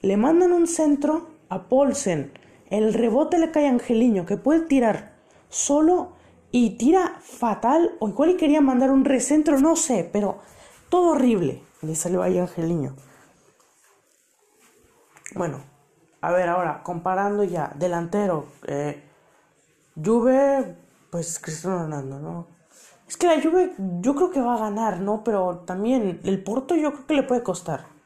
Le 0.07 0.15
mandan 0.15 0.53
un 0.53 0.67
centro 0.67 1.27
a 1.49 1.67
Paulsen. 1.67 2.31
El 2.69 2.93
rebote 2.93 3.37
le 3.39 3.51
cae 3.51 3.67
a 3.67 3.71
Angeliño, 3.71 4.25
que 4.25 4.37
puede 4.37 4.61
tirar 4.61 5.17
solo 5.49 6.13
y 6.49 6.77
tira 6.77 7.17
fatal. 7.19 7.97
O 7.99 8.07
igual 8.07 8.29
y 8.29 8.37
quería 8.37 8.61
mandar 8.61 8.89
un 8.89 9.03
recentro, 9.03 9.59
no 9.59 9.75
sé, 9.75 10.09
pero 10.13 10.39
todo 10.87 11.09
horrible. 11.09 11.61
Le 11.81 11.93
salió 11.93 12.23
ahí 12.23 12.37
a 12.37 12.43
Angeliño. 12.43 12.95
Bueno, 15.35 15.59
a 16.21 16.31
ver 16.31 16.47
ahora, 16.47 16.83
comparando 16.83 17.43
ya, 17.43 17.73
delantero, 17.75 18.45
eh, 18.65 19.03
Juve, 20.01 20.77
pues 21.11 21.37
Cristiano 21.37 21.79
Ronaldo, 21.79 22.19
¿no? 22.19 22.47
Es 23.09 23.17
que 23.17 23.27
la 23.27 23.41
Juve 23.41 23.73
yo 23.99 24.15
creo 24.15 24.31
que 24.31 24.39
va 24.39 24.55
a 24.55 24.69
ganar, 24.69 25.01
¿no? 25.01 25.21
Pero 25.25 25.65
también 25.65 26.21
el 26.23 26.43
Porto 26.45 26.75
yo 26.75 26.93
creo 26.93 27.07
que 27.07 27.13
le 27.13 27.23
puede 27.23 27.43
costar. 27.43 27.96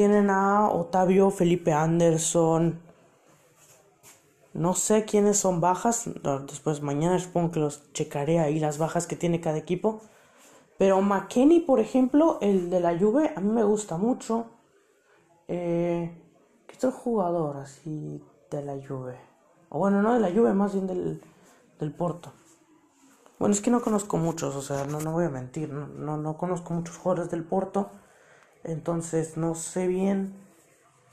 Tienen 0.00 0.30
a 0.30 0.70
Otavio, 0.70 1.30
Felipe 1.30 1.74
Anderson. 1.74 2.80
No 4.54 4.72
sé 4.72 5.04
quiénes 5.04 5.36
son 5.36 5.60
bajas. 5.60 6.08
Después 6.48 6.80
mañana 6.80 7.18
supongo 7.18 7.50
que 7.50 7.60
los 7.60 7.92
checaré 7.92 8.38
ahí 8.38 8.58
las 8.60 8.78
bajas 8.78 9.06
que 9.06 9.14
tiene 9.14 9.42
cada 9.42 9.58
equipo. 9.58 10.00
Pero 10.78 11.02
McKenny, 11.02 11.60
por 11.60 11.80
ejemplo, 11.80 12.38
el 12.40 12.70
de 12.70 12.80
la 12.80 12.98
Juve, 12.98 13.34
a 13.36 13.42
mí 13.42 13.52
me 13.52 13.62
gusta 13.62 13.98
mucho. 13.98 14.46
Eh, 15.48 16.10
¿Qué 16.66 16.76
otro 16.76 16.92
jugador 16.92 17.58
así 17.58 18.24
de 18.50 18.62
la 18.62 18.76
Juve? 18.76 19.18
O 19.68 19.80
bueno, 19.80 20.00
no 20.00 20.14
de 20.14 20.20
la 20.20 20.30
Juve, 20.30 20.54
más 20.54 20.72
bien 20.72 20.86
del, 20.86 21.22
del 21.78 21.92
Porto. 21.92 22.32
Bueno, 23.38 23.52
es 23.54 23.60
que 23.60 23.70
no 23.70 23.82
conozco 23.82 24.16
muchos, 24.16 24.56
o 24.56 24.62
sea, 24.62 24.86
no, 24.86 24.98
no 24.98 25.12
voy 25.12 25.26
a 25.26 25.28
mentir, 25.28 25.70
no, 25.70 25.88
no, 25.88 26.16
no 26.16 26.38
conozco 26.38 26.72
muchos 26.72 26.96
jugadores 26.96 27.30
del 27.30 27.44
Porto. 27.44 27.90
Entonces 28.64 29.36
no 29.36 29.54
sé 29.54 29.86
bien 29.86 30.34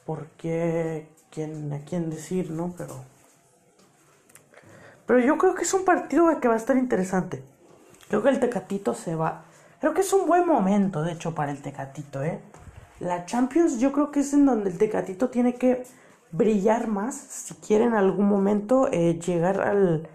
por 0.05 0.27
qué 0.37 1.07
quién, 1.31 1.71
a 1.73 1.79
quién 1.79 2.09
decir, 2.09 2.51
¿no? 2.51 2.73
Pero. 2.77 2.95
Pero 5.05 5.19
yo 5.19 5.37
creo 5.37 5.55
que 5.55 5.63
es 5.63 5.73
un 5.73 5.85
partido 5.85 6.27
que 6.39 6.47
va 6.47 6.55
a 6.55 6.57
estar 6.57 6.77
interesante. 6.77 7.43
Creo 8.09 8.23
que 8.23 8.29
el 8.29 8.39
Tecatito 8.39 8.93
se 8.93 9.15
va. 9.15 9.45
Creo 9.79 9.93
que 9.93 10.01
es 10.01 10.11
un 10.11 10.27
buen 10.27 10.45
momento, 10.45 11.03
de 11.03 11.13
hecho, 11.13 11.35
para 11.35 11.51
el 11.51 11.61
Tecatito, 11.61 12.23
¿eh? 12.23 12.39
La 12.99 13.25
Champions 13.25 13.79
yo 13.79 13.91
creo 13.91 14.11
que 14.11 14.21
es 14.21 14.33
en 14.33 14.45
donde 14.45 14.71
el 14.71 14.77
Tecatito 14.77 15.29
tiene 15.29 15.55
que 15.55 15.83
brillar 16.31 16.87
más 16.87 17.15
si 17.15 17.53
quiere 17.55 17.85
en 17.85 17.93
algún 17.93 18.27
momento 18.27 18.89
eh, 18.91 19.19
llegar 19.19 19.61
al, 19.61 20.09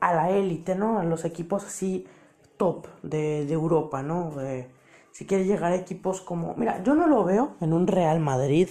a 0.00 0.14
la 0.14 0.30
élite, 0.30 0.74
¿no? 0.74 0.98
A 0.98 1.04
los 1.04 1.24
equipos 1.24 1.64
así 1.64 2.06
top 2.56 2.86
de, 3.02 3.46
de 3.46 3.52
Europa, 3.52 4.02
¿no? 4.02 4.32
Si 5.16 5.24
quiere 5.24 5.46
llegar 5.46 5.72
a 5.72 5.76
equipos 5.76 6.20
como, 6.20 6.54
mira, 6.56 6.82
yo 6.82 6.94
no 6.94 7.06
lo 7.06 7.24
veo 7.24 7.56
en 7.62 7.72
un 7.72 7.86
Real 7.86 8.20
Madrid, 8.20 8.68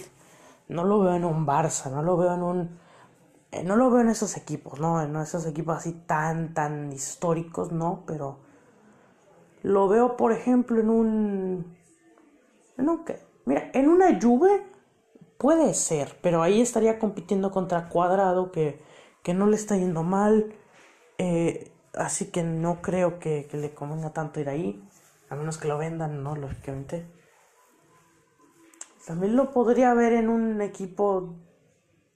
no 0.68 0.84
lo 0.84 1.00
veo 1.00 1.16
en 1.16 1.24
un 1.24 1.44
Barça, 1.44 1.90
no 1.90 2.02
lo 2.02 2.16
veo 2.16 2.32
en 2.34 2.42
un, 2.44 2.78
eh, 3.50 3.64
no 3.64 3.74
lo 3.74 3.90
veo 3.90 4.02
en 4.02 4.10
esos 4.10 4.36
equipos, 4.36 4.78
no, 4.78 5.02
en 5.02 5.16
esos 5.16 5.44
equipos 5.44 5.78
así 5.78 5.90
tan, 6.06 6.54
tan 6.54 6.92
históricos, 6.92 7.72
no, 7.72 8.04
pero 8.06 8.38
lo 9.64 9.88
veo, 9.88 10.16
por 10.16 10.30
ejemplo, 10.30 10.78
en 10.78 10.88
un, 10.88 11.76
en 12.78 12.88
un, 12.90 13.04
¿qué? 13.04 13.18
Mira, 13.44 13.68
en 13.74 13.88
una 13.88 14.16
Juve 14.22 14.64
puede 15.38 15.74
ser, 15.74 16.16
pero 16.22 16.44
ahí 16.44 16.60
estaría 16.60 17.00
compitiendo 17.00 17.50
contra 17.50 17.88
Cuadrado, 17.88 18.52
que, 18.52 18.80
que 19.24 19.34
no 19.34 19.48
le 19.48 19.56
está 19.56 19.76
yendo 19.76 20.04
mal. 20.04 20.54
Eh, 21.18 21.72
así 21.94 22.26
que 22.30 22.44
no 22.44 22.82
creo 22.82 23.18
que, 23.18 23.48
que, 23.50 23.56
le 23.56 23.74
convenga 23.74 24.12
tanto 24.12 24.38
ir 24.38 24.48
ahí, 24.48 24.80
a 25.28 25.34
menos 25.34 25.58
que 25.58 25.68
lo 25.68 25.78
vendan, 25.78 26.22
¿no? 26.22 26.36
Lógicamente. 26.36 27.06
También 29.06 29.36
lo 29.36 29.50
podría 29.52 29.94
ver 29.94 30.12
en 30.12 30.28
un 30.28 30.60
equipo 30.60 31.34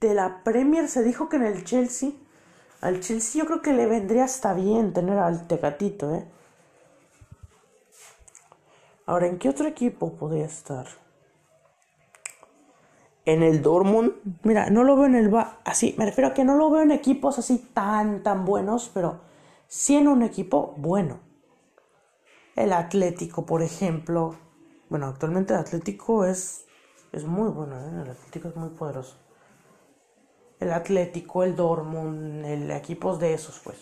de 0.01 0.15
la 0.15 0.43
Premier. 0.43 0.89
Se 0.89 1.03
dijo 1.03 1.29
que 1.29 1.37
en 1.37 1.45
el 1.45 1.65
Chelsea. 1.65 2.11
Al 2.81 3.01
Chelsea 3.01 3.43
yo 3.43 3.47
creo 3.47 3.63
que 3.63 3.73
le 3.73 3.87
vendría 3.87 4.25
hasta 4.25 4.55
bien 4.55 4.93
tener 4.93 5.19
al 5.19 5.47
Tecatito, 5.47 6.15
¿eh? 6.15 6.25
Ahora, 9.07 9.27
¿en 9.27 9.39
qué 9.39 9.49
otro 9.49 9.67
equipo 9.67 10.15
podría 10.15 10.47
estar? 10.47 10.87
En 13.25 13.43
el 13.43 13.61
Dortmund. 13.61 14.13
Mira, 14.45 14.71
no 14.71 14.85
lo 14.85 14.97
veo 14.97 15.07
en 15.07 15.17
el... 15.17 15.35
Así, 15.65 15.95
me 15.99 16.07
refiero 16.07 16.29
a 16.29 16.35
que 16.35 16.45
no 16.45 16.57
lo 16.57 16.71
veo 16.71 16.83
en 16.83 16.93
equipos 16.93 17.39
así 17.39 17.59
tan, 17.75 18.23
tan 18.23 18.45
buenos, 18.45 18.91
pero 18.95 19.21
sí 19.67 19.97
en 19.97 20.09
un 20.09 20.23
equipo 20.23 20.75
bueno. 20.77 21.30
El 22.61 22.75
Atlético, 22.75 23.47
por 23.47 23.63
ejemplo. 23.63 24.37
Bueno, 24.91 25.07
actualmente 25.07 25.55
el 25.55 25.61
Atlético 25.61 26.27
es, 26.27 26.67
es 27.11 27.25
muy 27.25 27.49
bueno, 27.49 27.75
¿eh? 27.81 28.03
el 28.03 28.11
Atlético 28.11 28.49
es 28.49 28.57
muy 28.57 28.69
poderoso. 28.69 29.17
El 30.59 30.71
Atlético, 30.71 31.43
el 31.43 31.57
Dortmund, 31.57 32.45
el 32.45 32.71
equipos 32.71 33.19
de 33.19 33.33
esos, 33.33 33.61
pues. 33.61 33.79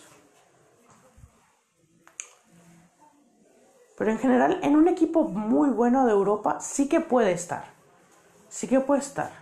Pero 3.96 4.12
en 4.12 4.18
general, 4.20 4.60
en 4.62 4.76
un 4.76 4.86
equipo 4.86 5.24
muy 5.24 5.70
bueno 5.70 6.06
de 6.06 6.12
Europa, 6.12 6.60
sí 6.60 6.88
que 6.88 7.00
puede 7.00 7.32
estar. 7.32 7.64
Sí 8.48 8.68
que 8.68 8.78
puede 8.78 9.00
estar. 9.00 9.32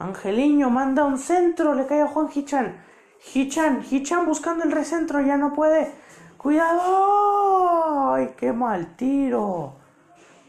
Angeliño 0.00 0.70
manda 0.70 1.04
un 1.04 1.18
centro, 1.18 1.74
le 1.74 1.86
cae 1.86 2.02
a 2.02 2.08
Juan 2.08 2.28
Hichan. 2.34 2.84
Hichan, 3.32 3.84
Hichan 3.88 4.26
buscando 4.26 4.64
el 4.64 4.72
recentro, 4.72 5.20
ya 5.20 5.36
no 5.36 5.52
puede. 5.52 6.07
¡Cuidado! 6.38 8.14
¡Ay, 8.14 8.34
qué 8.36 8.52
mal 8.52 8.94
tiro! 8.94 9.74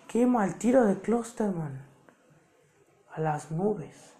¡Qué 0.07 0.27
mal 0.27 0.59
tiro 0.59 0.85
de 0.85 1.01
Klosterman! 1.01 1.83
A 3.11 3.19
las 3.19 3.49
nubes. 3.49 4.13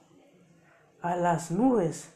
A 1.04 1.16
las 1.16 1.52
nubes. 1.52 2.12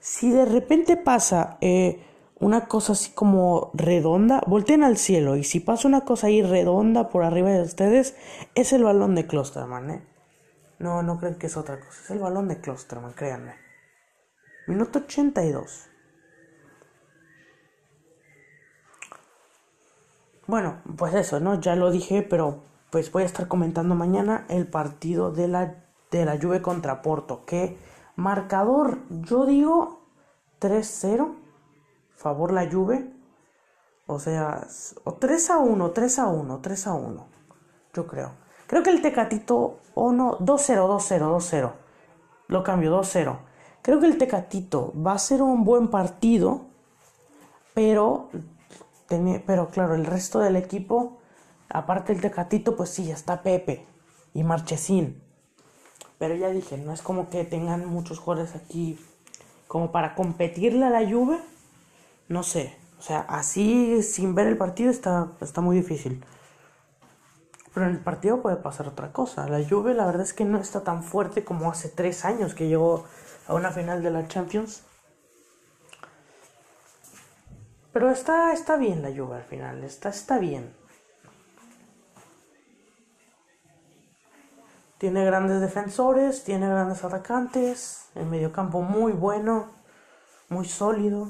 Si 0.00 0.32
de 0.32 0.46
repente 0.46 0.96
pasa 0.96 1.58
eh, 1.60 2.04
una 2.40 2.66
cosa 2.66 2.94
así 2.94 3.12
como 3.12 3.70
redonda, 3.72 4.42
volteen 4.48 4.82
al 4.82 4.96
cielo 4.96 5.36
y 5.36 5.44
si 5.44 5.60
pasa 5.60 5.86
una 5.86 6.00
cosa 6.00 6.26
ahí 6.26 6.42
redonda 6.42 7.08
por 7.08 7.22
arriba 7.22 7.50
de 7.50 7.62
ustedes, 7.62 8.16
es 8.56 8.72
el 8.72 8.82
balón 8.82 9.14
de 9.14 9.28
Klosterman, 9.28 9.90
¿eh? 9.90 10.08
No, 10.80 11.04
no 11.04 11.20
creen 11.20 11.36
que 11.36 11.46
es 11.46 11.56
otra 11.56 11.78
cosa, 11.78 12.02
es 12.02 12.10
el 12.10 12.18
balón 12.18 12.48
de 12.48 12.60
Klosterman, 12.60 13.12
créanme. 13.12 13.54
Minuto 14.66 14.98
82. 14.98 15.91
Bueno, 20.52 20.82
pues 20.98 21.14
eso, 21.14 21.40
¿no? 21.40 21.58
Ya 21.62 21.76
lo 21.76 21.90
dije, 21.90 22.20
pero 22.20 22.58
pues 22.90 23.10
voy 23.10 23.22
a 23.22 23.24
estar 23.24 23.48
comentando 23.48 23.94
mañana 23.94 24.44
el 24.50 24.66
partido 24.66 25.32
de 25.32 25.48
la, 25.48 25.76
de 26.10 26.26
la 26.26 26.38
Juve 26.38 26.60
contra 26.60 27.00
Porto. 27.00 27.46
Que 27.46 27.78
marcador, 28.16 28.98
yo 29.08 29.46
digo 29.46 30.02
3-0 30.60 31.36
favor 32.14 32.52
la 32.52 32.70
Juve. 32.70 33.14
O 34.06 34.18
sea, 34.18 34.66
o 35.04 35.14
3 35.14 35.48
a 35.48 35.56
1, 35.56 35.90
3 35.90 36.18
a 36.18 36.26
1, 36.26 36.60
3 36.60 36.86
a 36.86 36.92
1. 36.92 37.26
Yo 37.94 38.06
creo. 38.06 38.32
Creo 38.66 38.82
que 38.82 38.90
el 38.90 39.00
Tecatito, 39.00 39.80
o 39.94 40.12
no, 40.12 40.38
2-0, 40.38 40.86
2-0, 40.86 41.34
2-0. 41.34 41.72
Lo 42.48 42.62
cambio, 42.62 43.00
2-0. 43.00 43.38
Creo 43.80 44.00
que 44.00 44.06
el 44.06 44.18
Tecatito 44.18 44.92
va 45.02 45.14
a 45.14 45.18
ser 45.18 45.40
un 45.40 45.64
buen 45.64 45.88
partido, 45.88 46.66
pero, 47.72 48.28
pero 49.46 49.68
claro, 49.68 49.94
el 49.94 50.06
resto 50.06 50.38
del 50.40 50.56
equipo, 50.56 51.18
aparte 51.68 52.12
del 52.12 52.22
Tecatito, 52.22 52.76
pues 52.76 52.90
sí, 52.90 53.10
está 53.10 53.42
Pepe 53.42 53.86
y 54.34 54.44
Marchesín. 54.44 55.22
Pero 56.18 56.34
ya 56.36 56.50
dije, 56.50 56.78
no 56.78 56.92
es 56.92 57.02
como 57.02 57.30
que 57.30 57.44
tengan 57.44 57.86
muchos 57.86 58.18
jugadores 58.18 58.54
aquí 58.54 58.98
como 59.66 59.90
para 59.90 60.14
competirle 60.14 60.84
a 60.84 60.90
la 60.90 61.08
Juve 61.08 61.38
no 62.32 62.42
sé, 62.42 62.74
o 62.98 63.02
sea, 63.02 63.20
así 63.28 64.02
sin 64.02 64.34
ver 64.34 64.46
el 64.46 64.56
partido 64.56 64.90
está, 64.90 65.28
está 65.40 65.60
muy 65.60 65.76
difícil. 65.76 66.24
Pero 67.74 67.86
en 67.86 67.92
el 67.92 68.00
partido 68.00 68.40
puede 68.40 68.56
pasar 68.56 68.88
otra 68.88 69.12
cosa. 69.12 69.48
La 69.48 69.62
Juve 69.66 69.92
la 69.94 70.06
verdad 70.06 70.22
es 70.22 70.32
que 70.32 70.44
no 70.44 70.58
está 70.58 70.82
tan 70.82 71.02
fuerte 71.02 71.44
como 71.44 71.70
hace 71.70 71.88
tres 71.88 72.24
años 72.24 72.54
que 72.54 72.68
llegó 72.68 73.04
a 73.46 73.54
una 73.54 73.70
final 73.70 74.02
de 74.02 74.10
la 74.10 74.28
Champions. 74.28 74.82
Pero 77.92 78.10
está, 78.10 78.52
está 78.52 78.76
bien 78.76 79.02
la 79.02 79.10
Juve 79.10 79.36
al 79.36 79.44
final, 79.44 79.84
está, 79.84 80.08
está 80.08 80.38
bien. 80.38 80.74
Tiene 84.98 85.24
grandes 85.24 85.60
defensores, 85.60 86.44
tiene 86.44 86.68
grandes 86.68 87.02
atacantes, 87.04 88.06
el 88.14 88.26
mediocampo 88.26 88.82
muy 88.82 89.12
bueno, 89.12 89.66
muy 90.48 90.64
sólido. 90.64 91.28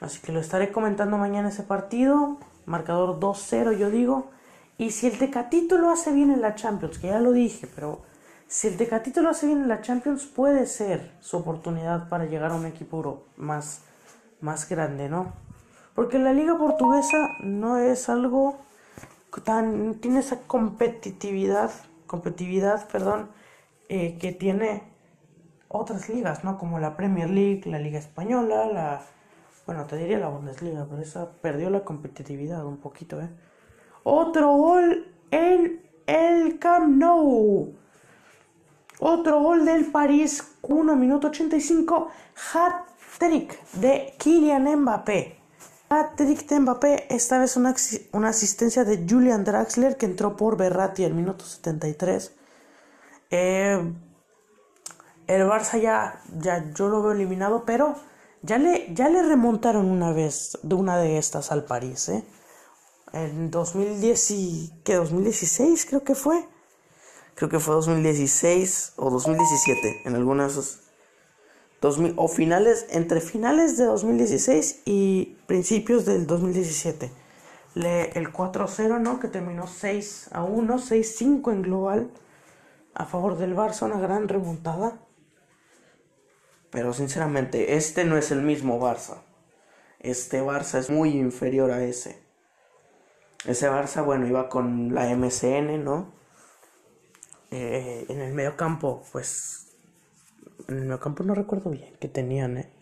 Así 0.00 0.20
que 0.20 0.32
lo 0.32 0.40
estaré 0.40 0.72
comentando 0.72 1.16
mañana 1.16 1.48
ese 1.48 1.62
partido. 1.62 2.38
Marcador 2.66 3.18
2-0 3.20 3.78
yo 3.78 3.90
digo. 3.90 4.30
Y 4.78 4.90
si 4.90 5.06
el 5.06 5.18
Tecatito 5.18 5.78
lo 5.78 5.90
hace 5.90 6.12
bien 6.12 6.30
en 6.30 6.42
la 6.42 6.54
Champions, 6.54 6.98
que 6.98 7.06
ya 7.06 7.20
lo 7.20 7.32
dije, 7.32 7.66
pero 7.74 8.02
si 8.46 8.68
el 8.68 8.76
Tecatito 8.76 9.22
lo 9.22 9.30
hace 9.30 9.46
bien 9.46 9.62
en 9.62 9.68
la 9.68 9.80
Champions, 9.80 10.26
puede 10.26 10.66
ser 10.66 11.12
su 11.20 11.38
oportunidad 11.38 12.08
para 12.08 12.26
llegar 12.26 12.50
a 12.50 12.56
un 12.56 12.66
equipo 12.66 13.24
más, 13.36 13.85
más 14.40 14.68
grande, 14.68 15.08
¿no? 15.08 15.32
Porque 15.94 16.18
la 16.18 16.32
liga 16.32 16.58
portuguesa 16.58 17.36
no 17.40 17.78
es 17.78 18.08
algo 18.08 18.58
tan... 19.44 19.94
tiene 19.96 20.20
esa 20.20 20.40
competitividad, 20.42 21.70
competitividad, 22.06 22.88
perdón, 22.88 23.30
eh, 23.88 24.18
que 24.18 24.32
tiene 24.32 24.82
otras 25.68 26.08
ligas, 26.08 26.44
¿no? 26.44 26.58
Como 26.58 26.78
la 26.78 26.96
Premier 26.96 27.30
League, 27.30 27.62
la 27.66 27.78
Liga 27.78 27.98
Española, 27.98 28.66
la 28.66 29.02
bueno, 29.66 29.84
te 29.86 29.96
diría 29.96 30.20
la 30.20 30.28
Bundesliga, 30.28 30.86
pero 30.88 31.02
esa 31.02 31.32
perdió 31.42 31.70
la 31.70 31.84
competitividad 31.84 32.64
un 32.64 32.76
poquito, 32.76 33.20
¿eh? 33.20 33.28
Otro 34.04 34.52
gol 34.52 35.12
en 35.32 35.82
el 36.06 36.60
Camp 36.60 36.88
Nou. 36.88 37.74
Otro 39.00 39.42
gol 39.42 39.64
del 39.64 39.86
París, 39.86 40.56
1 40.62 40.94
minuto 40.94 41.26
85. 41.28 42.08
Hat-trick 43.16 43.58
de 43.72 44.14
Kylian 44.18 44.64
Mbappé. 44.82 45.38
Hat-trick 45.88 46.46
de 46.48 46.60
Mbappé, 46.60 47.06
esta 47.14 47.38
vez 47.38 47.56
una, 47.56 47.74
asistencia 48.28 48.84
de 48.84 49.06
Julian 49.08 49.42
Draxler 49.42 49.96
que 49.96 50.04
entró 50.04 50.36
por 50.36 50.58
Berratti 50.58 51.02
el 51.04 51.14
minuto 51.14 51.44
73. 51.46 52.34
Eh, 53.30 53.94
el 55.28 55.42
Barça 55.42 55.80
ya, 55.80 56.20
ya 56.38 56.70
yo 56.74 56.88
lo 56.88 57.02
veo 57.02 57.12
eliminado, 57.12 57.64
pero 57.64 57.96
ya 58.42 58.58
le, 58.58 58.92
ya 58.92 59.08
le 59.08 59.22
remontaron 59.22 59.90
una 59.90 60.12
vez 60.12 60.58
de 60.62 60.74
una 60.74 60.98
de 60.98 61.16
estas 61.16 61.50
al 61.52 61.64
París, 61.64 62.10
¿eh? 62.10 62.22
En 63.14 63.50
2010 63.50 64.30
y, 64.32 64.72
¿qué? 64.84 64.96
2016 64.96 65.86
creo 65.86 66.04
que 66.04 66.14
fue. 66.14 66.46
Creo 67.34 67.48
que 67.48 67.60
fue 67.60 67.74
2016 67.76 68.92
o 68.96 69.08
2017, 69.08 70.02
en 70.04 70.16
algunas 70.16 70.54
de 70.54 70.60
esos. 70.60 70.85
2000, 71.80 72.14
o 72.16 72.28
finales, 72.28 72.86
entre 72.90 73.20
finales 73.20 73.76
de 73.76 73.84
2016 73.84 74.82
y 74.84 75.36
principios 75.46 76.04
del 76.04 76.26
2017. 76.26 77.10
Le, 77.74 78.10
el 78.18 78.32
4-0, 78.32 79.00
¿no? 79.00 79.20
Que 79.20 79.28
terminó 79.28 79.66
6 79.66 80.30
a 80.32 80.42
1, 80.42 80.78
6-5 80.78 81.52
en 81.52 81.62
global 81.62 82.10
a 82.94 83.04
favor 83.04 83.36
del 83.36 83.54
Barça, 83.54 83.84
una 83.84 84.00
gran 84.00 84.26
remontada. 84.28 84.98
Pero 86.70 86.94
sinceramente, 86.94 87.76
este 87.76 88.04
no 88.04 88.16
es 88.16 88.30
el 88.30 88.42
mismo 88.42 88.80
Barça. 88.80 89.18
Este 90.00 90.42
Barça 90.42 90.78
es 90.78 90.88
muy 90.88 91.10
inferior 91.10 91.70
a 91.70 91.84
ese. 91.84 92.22
Ese 93.44 93.68
Barça, 93.68 94.04
bueno, 94.04 94.26
iba 94.26 94.48
con 94.48 94.94
la 94.94 95.14
MCN, 95.14 95.84
¿no? 95.84 96.12
Eh, 97.50 98.06
en 98.08 98.20
el 98.20 98.32
medio 98.32 98.56
campo, 98.56 99.04
pues. 99.12 99.65
En 100.68 100.90
el 100.90 100.98
campo 100.98 101.22
no 101.22 101.34
recuerdo 101.34 101.70
bien 101.70 101.94
que 102.00 102.08
tenían, 102.08 102.58
¿eh? 102.58 102.72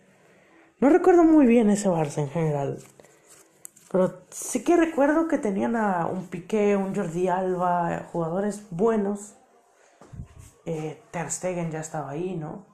No 0.79 0.89
recuerdo 0.89 1.23
muy 1.23 1.45
bien 1.45 1.69
ese 1.69 1.89
Barça 1.89 2.17
en 2.17 2.29
general. 2.29 2.79
Pero 3.91 4.23
sí 4.29 4.63
que 4.63 4.75
recuerdo 4.75 5.27
que 5.27 5.37
tenían 5.37 5.75
a 5.75 6.07
un 6.07 6.27
Piqué, 6.27 6.75
un 6.75 6.93
Jordi 6.95 7.27
Alba, 7.27 8.09
jugadores 8.11 8.67
buenos. 8.71 9.35
Eh, 10.65 11.01
Ter 11.11 11.31
Stegen 11.31 11.71
ya 11.71 11.79
estaba 11.79 12.09
ahí, 12.09 12.35
¿no? 12.35 12.65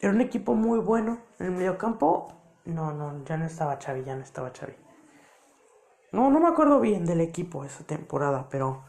Era 0.00 0.12
un 0.12 0.20
equipo 0.20 0.54
muy 0.54 0.80
bueno. 0.80 1.20
En 1.38 1.46
el 1.46 1.52
mediocampo, 1.52 2.28
no, 2.64 2.92
no, 2.92 3.24
ya 3.24 3.36
no 3.36 3.46
estaba 3.46 3.78
Xavi, 3.80 4.04
ya 4.04 4.16
no 4.16 4.22
estaba 4.22 4.50
Xavi. 4.50 4.74
No, 6.10 6.30
no 6.30 6.40
me 6.40 6.48
acuerdo 6.48 6.80
bien 6.80 7.06
del 7.06 7.20
equipo 7.20 7.64
esa 7.64 7.84
temporada, 7.84 8.48
pero. 8.50 8.82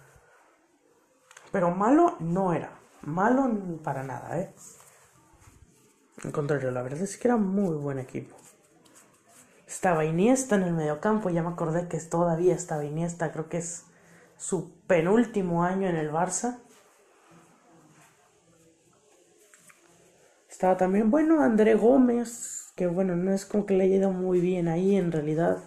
Pero 1.51 1.69
malo 1.71 2.17
no 2.19 2.51
era. 2.51 2.82
Malo 3.05 3.49
para 3.83 4.03
nada, 4.03 4.39
¿eh? 4.39 4.53
Al 6.23 6.31
contrario, 6.31 6.71
la 6.71 6.81
verdad 6.81 7.01
es 7.01 7.17
que 7.17 7.27
era 7.27 7.37
muy 7.37 7.75
buen 7.75 7.99
equipo. 7.99 8.35
Estaba 9.67 10.05
Iniesta 10.05 10.55
en 10.55 10.63
el 10.63 10.73
mediocampo, 10.73 11.29
ya 11.29 11.43
me 11.43 11.49
acordé 11.49 11.87
que 11.87 11.99
todavía 11.99 12.53
estaba 12.53 12.85
Iniesta, 12.85 13.31
creo 13.31 13.49
que 13.49 13.57
es 13.57 13.85
su 14.37 14.71
penúltimo 14.87 15.63
año 15.63 15.87
en 15.89 15.95
el 15.95 16.11
Barça. 16.11 16.59
Estaba 20.49 20.77
también, 20.77 21.11
bueno, 21.11 21.41
André 21.41 21.75
Gómez, 21.75 22.71
que 22.75 22.87
bueno, 22.87 23.15
no 23.15 23.33
es 23.33 23.45
como 23.45 23.65
que 23.65 23.73
le 23.73 23.85
haya 23.85 23.95
ido 23.95 24.11
muy 24.11 24.39
bien 24.39 24.67
ahí 24.67 24.95
en 24.95 25.11
realidad. 25.11 25.57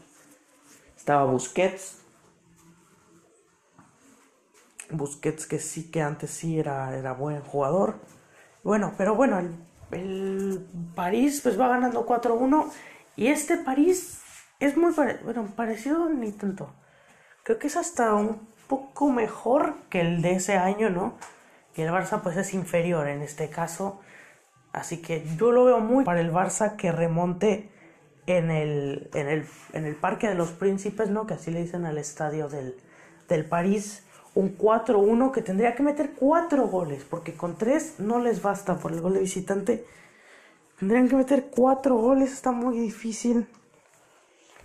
Estaba 0.96 1.30
Busquets. 1.30 2.05
Busquets 4.90 5.46
que 5.46 5.58
sí 5.58 5.90
que 5.90 6.02
antes 6.02 6.30
sí 6.30 6.58
era, 6.58 6.96
era 6.96 7.12
buen 7.12 7.40
jugador. 7.40 8.00
Bueno, 8.62 8.94
pero 8.96 9.14
bueno, 9.14 9.38
el, 9.38 9.54
el 9.92 10.66
París 10.94 11.40
pues 11.42 11.58
va 11.58 11.68
ganando 11.68 12.06
4-1 12.06 12.70
y 13.16 13.28
este 13.28 13.56
París 13.56 14.20
es 14.60 14.76
muy 14.76 14.92
bueno, 14.92 15.46
parecido 15.54 16.08
ni 16.08 16.32
tanto. 16.32 16.72
Creo 17.42 17.58
que 17.58 17.66
es 17.66 17.76
hasta 17.76 18.14
un 18.14 18.48
poco 18.68 19.10
mejor 19.10 19.76
que 19.88 20.00
el 20.00 20.22
de 20.22 20.32
ese 20.32 20.56
año, 20.56 20.90
¿no? 20.90 21.14
Y 21.76 21.82
el 21.82 21.90
Barça 21.90 22.22
pues 22.22 22.36
es 22.36 22.54
inferior 22.54 23.06
en 23.08 23.22
este 23.22 23.50
caso. 23.50 24.00
Así 24.72 25.00
que 25.00 25.24
yo 25.36 25.52
lo 25.52 25.64
veo 25.64 25.80
muy 25.80 26.04
para 26.04 26.20
el 26.20 26.32
Barça 26.32 26.76
que 26.76 26.92
remonte 26.92 27.70
en 28.26 28.50
el, 28.50 29.10
en 29.14 29.28
el, 29.28 29.46
en 29.72 29.86
el 29.86 29.94
Parque 29.94 30.28
de 30.28 30.34
los 30.34 30.50
Príncipes, 30.52 31.10
¿no? 31.10 31.26
Que 31.26 31.34
así 31.34 31.50
le 31.50 31.62
dicen 31.62 31.84
al 31.86 31.98
estadio 31.98 32.48
del, 32.48 32.76
del 33.28 33.44
París. 33.44 34.05
Un 34.36 34.58
4-1 34.58 35.32
que 35.32 35.40
tendría 35.40 35.74
que 35.74 35.82
meter 35.82 36.12
4 36.12 36.68
goles, 36.68 37.04
porque 37.08 37.34
con 37.34 37.56
3 37.56 38.00
no 38.00 38.18
les 38.18 38.42
basta 38.42 38.76
por 38.76 38.92
el 38.92 39.00
gol 39.00 39.14
de 39.14 39.20
visitante. 39.20 39.86
Tendrían 40.78 41.08
que 41.08 41.16
meter 41.16 41.46
4 41.50 41.96
goles, 41.96 42.34
está 42.34 42.52
muy 42.52 42.78
difícil. 42.78 43.48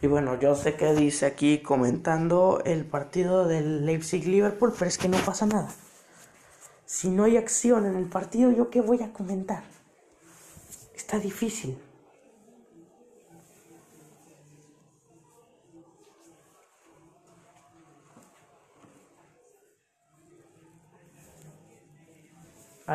Y 0.01 0.07
bueno, 0.07 0.37
yo 0.37 0.55
sé 0.55 0.75
que 0.75 0.93
dice 0.93 1.25
aquí 1.25 1.59
comentando 1.59 2.61
el 2.65 2.83
partido 2.83 3.47
del 3.47 3.85
Leipzig-Liverpool, 3.85 4.73
pero 4.77 4.89
es 4.89 4.97
que 4.97 5.07
no 5.07 5.17
pasa 5.19 5.45
nada. 5.45 5.69
Si 6.85 7.09
no 7.09 7.23
hay 7.23 7.37
acción 7.37 7.85
en 7.85 7.95
el 7.95 8.09
partido, 8.09 8.51
¿yo 8.51 8.69
qué 8.69 8.81
voy 8.81 9.01
a 9.01 9.13
comentar? 9.13 9.63
Está 10.93 11.17
difícil. 11.17 11.77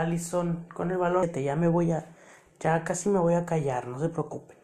Alison 0.03 0.67
con 0.75 0.91
el 0.91 0.99
balón. 0.99 1.31
Ya 1.33 1.57
me 1.57 1.69
voy 1.69 1.93
a. 1.93 2.07
Ya 2.61 2.85
casi 2.85 3.09
me 3.09 3.19
voy 3.19 3.35
a 3.35 3.47
callar, 3.47 3.87
no 3.89 3.99
se 4.01 4.09
preocupe. 4.09 4.56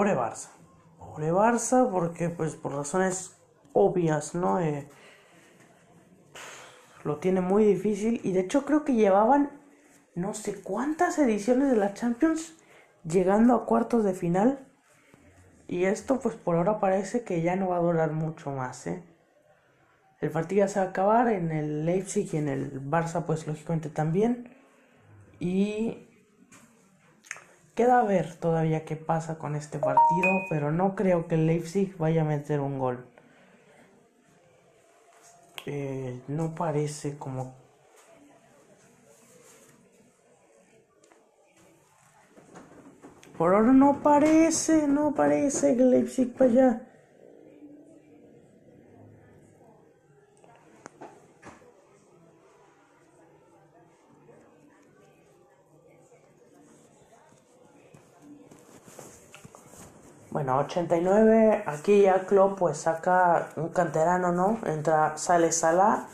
Pobre 0.00 0.14
Barça. 0.14 0.48
Pobre 0.98 1.30
Barça 1.30 1.86
porque 1.90 2.30
pues 2.30 2.54
por 2.54 2.72
razones 2.72 3.36
obvias, 3.74 4.34
¿no? 4.34 4.58
Eh, 4.58 4.88
lo 7.04 7.18
tiene 7.18 7.42
muy 7.42 7.66
difícil 7.66 8.18
y 8.24 8.32
de 8.32 8.40
hecho 8.40 8.64
creo 8.64 8.82
que 8.82 8.94
llevaban 8.94 9.50
no 10.14 10.32
sé 10.32 10.62
cuántas 10.62 11.18
ediciones 11.18 11.70
de 11.70 11.76
la 11.76 11.92
Champions 11.92 12.54
llegando 13.04 13.54
a 13.54 13.66
cuartos 13.66 14.02
de 14.02 14.14
final 14.14 14.66
y 15.68 15.84
esto 15.84 16.18
pues 16.18 16.34
por 16.34 16.56
ahora 16.56 16.80
parece 16.80 17.22
que 17.22 17.42
ya 17.42 17.54
no 17.56 17.68
va 17.68 17.76
a 17.76 17.80
durar 17.80 18.12
mucho 18.12 18.52
más, 18.52 18.86
¿eh? 18.86 19.02
El 20.22 20.30
partido 20.30 20.60
ya 20.60 20.68
se 20.68 20.80
va 20.80 20.86
a 20.86 20.88
acabar 20.88 21.28
en 21.28 21.52
el 21.52 21.84
Leipzig 21.84 22.26
y 22.32 22.38
en 22.38 22.48
el 22.48 22.80
Barça 22.88 23.26
pues 23.26 23.46
lógicamente 23.46 23.90
también 23.90 24.48
y 25.38 26.08
Queda 27.74 28.00
a 28.00 28.04
ver 28.04 28.34
todavía 28.36 28.84
qué 28.84 28.96
pasa 28.96 29.38
con 29.38 29.56
este 29.56 29.78
partido, 29.78 30.42
pero 30.50 30.72
no 30.72 30.94
creo 30.94 31.26
que 31.28 31.36
Leipzig 31.36 31.96
vaya 31.96 32.22
a 32.22 32.24
meter 32.24 32.60
un 32.60 32.78
gol. 32.78 33.06
Eh, 35.66 36.20
no 36.28 36.54
parece 36.54 37.16
como... 37.16 37.54
Por 43.38 43.54
ahora 43.54 43.72
no 43.72 44.02
parece, 44.02 44.86
no 44.86 45.14
parece 45.14 45.76
que 45.76 45.82
Leipzig 45.82 46.36
vaya 46.36 46.89
Bueno, 60.30 60.58
89, 60.58 61.64
aquí 61.66 62.02
ya 62.02 62.24
Klopp 62.24 62.56
pues 62.56 62.78
saca 62.78 63.48
un 63.56 63.70
canterano, 63.70 64.30
¿no? 64.30 64.58
Entra, 64.64 65.16
sale 65.16 65.50
Salah, 65.50 66.06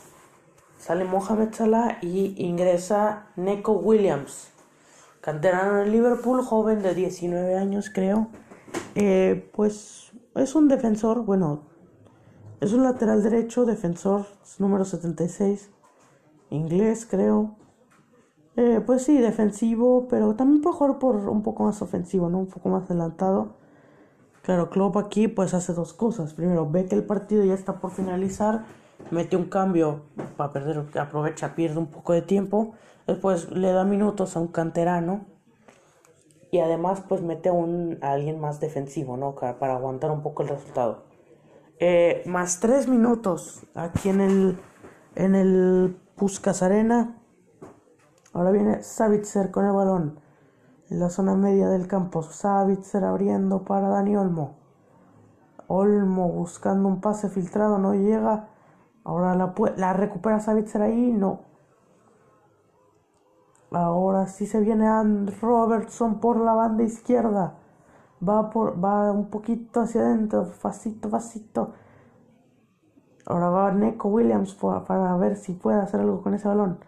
sale 0.79 1.05
Mohamed 1.05 1.53
Salah 1.53 1.99
y 2.01 2.33
ingresa 2.43 3.27
Neko 3.35 3.73
Williams, 3.73 4.49
canterano 5.21 5.83
en 5.83 5.91
Liverpool, 5.91 6.41
joven 6.43 6.81
de 6.81 6.95
19 6.95 7.57
años 7.59 7.91
creo. 7.93 8.29
Eh, 8.95 9.51
pues 9.53 10.11
es 10.33 10.55
un 10.55 10.67
defensor, 10.67 11.23
bueno, 11.23 11.61
es 12.59 12.73
un 12.73 12.83
lateral 12.85 13.21
derecho, 13.21 13.65
defensor 13.65 14.25
número 14.57 14.83
76, 14.83 15.69
inglés 16.49 17.05
creo. 17.07 17.55
Eh, 18.55 18.81
pues 18.83 19.03
sí, 19.03 19.19
defensivo, 19.19 20.07
pero 20.09 20.33
también 20.33 20.63
jugar 20.63 20.97
por 20.97 21.17
un 21.29 21.43
poco 21.43 21.65
más 21.65 21.83
ofensivo, 21.83 22.29
¿no? 22.29 22.39
Un 22.39 22.47
poco 22.47 22.69
más 22.69 22.85
adelantado. 22.85 23.66
Claro, 24.47 24.69
Klopp 24.69 24.95
aquí 24.95 25.27
pues 25.27 25.53
hace 25.53 25.73
dos 25.73 25.91
cosas. 25.91 26.33
Primero, 26.33 26.71
ve 26.71 26.85
que 26.85 26.95
el 26.95 27.03
partido 27.03 27.43
ya 27.43 27.53
está 27.53 27.81
por 27.81 27.91
finalizar, 27.91 28.63
mete 29.11 29.35
un 29.35 29.49
cambio 29.49 30.03
para 30.37 30.53
perder, 30.53 30.85
aprovecha, 30.97 31.53
pierde 31.53 31.79
un 31.79 31.87
poco 31.87 32.13
de 32.13 32.21
tiempo. 32.21 32.71
Después 33.07 33.51
le 33.51 33.73
da 33.73 33.83
minutos 33.83 34.37
a 34.37 34.39
un 34.39 34.47
canterano 34.47 35.25
y 36.49 36.59
además 36.59 37.03
pues 37.09 37.21
mete 37.21 37.49
a, 37.49 37.51
un, 37.51 37.97
alguien 38.01 38.39
más 38.39 38.61
defensivo, 38.61 39.17
¿no? 39.17 39.35
Para 39.35 39.75
aguantar 39.75 40.11
un 40.11 40.23
poco 40.23 40.43
el 40.43 40.47
resultado. 40.47 41.03
Eh, 41.81 42.23
más 42.25 42.61
tres 42.61 42.87
minutos 42.87 43.65
aquí 43.75 44.07
en 44.07 44.21
el, 44.21 44.57
en 45.15 45.35
el 45.35 45.97
Puskas 46.15 46.63
Arena. 46.63 47.19
Ahora 48.31 48.51
viene 48.51 48.81
Savitzer 48.81 49.51
con 49.51 49.65
el 49.65 49.73
balón. 49.73 50.21
En 50.89 50.99
la 50.99 51.09
zona 51.09 51.35
media 51.35 51.67
del 51.69 51.87
campo, 51.87 52.23
Savitzer 52.23 53.03
abriendo 53.03 53.63
para 53.63 53.89
Dani 53.89 54.15
Olmo. 54.15 54.55
Olmo 55.67 56.29
buscando 56.29 56.87
un 56.87 57.01
pase 57.01 57.29
filtrado, 57.29 57.77
no 57.77 57.93
llega. 57.93 58.47
Ahora 59.03 59.35
la, 59.35 59.53
la 59.75 59.93
recupera 59.93 60.39
Savitzer 60.39 60.81
ahí, 60.81 61.11
no. 61.11 61.41
Ahora 63.71 64.27
sí 64.27 64.45
se 64.45 64.61
viene 64.61 64.87
Robertson 65.41 66.21
por 66.21 66.39
la 66.39 66.53
banda 66.53 66.83
izquierda. 66.83 67.55
Va, 68.27 68.49
por, 68.49 68.81
va 68.83 69.11
un 69.11 69.29
poquito 69.29 69.81
hacia 69.81 70.01
adentro, 70.01 70.45
facito, 70.45 71.09
facito. 71.09 71.73
Ahora 73.25 73.49
va 73.49 73.71
Neko 73.73 74.07
Williams 74.07 74.55
para 74.55 75.17
ver 75.17 75.35
si 75.35 75.53
puede 75.53 75.81
hacer 75.81 75.99
algo 75.99 76.21
con 76.21 76.33
ese 76.33 76.47
balón. 76.47 76.79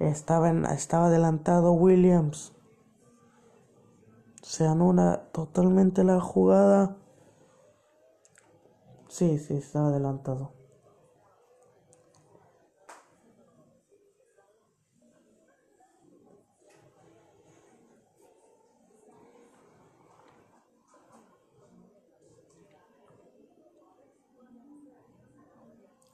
Estaba, 0.00 0.50
estaba 0.72 1.06
adelantado 1.06 1.72
Williams. 1.72 2.52
Se 4.42 4.66
anula 4.66 5.30
totalmente 5.32 6.04
la 6.04 6.20
jugada. 6.20 6.96
Sí, 9.08 9.38
sí, 9.38 9.54
estaba 9.54 9.88
adelantado. 9.90 10.50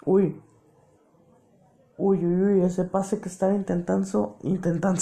Uy. 0.07 0.35
Uy, 1.99 2.25
uy, 2.25 2.43
uy, 2.43 2.61
ese 2.63 2.85
pase 2.85 3.21
que 3.21 3.29
estaba 3.29 3.55
intentando, 3.63 4.37
intentando, 4.43 5.01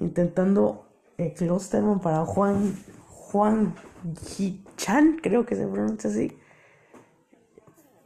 intentando 0.00 0.86
eh, 1.24 1.34
Klosterman 1.34 2.00
para 2.00 2.24
Juan, 2.24 2.76
Juan 3.06 3.74
Hichan, 4.38 5.18
creo 5.22 5.46
que 5.46 5.56
se 5.56 5.66
pronuncia 5.66 6.10
así. 6.10 6.38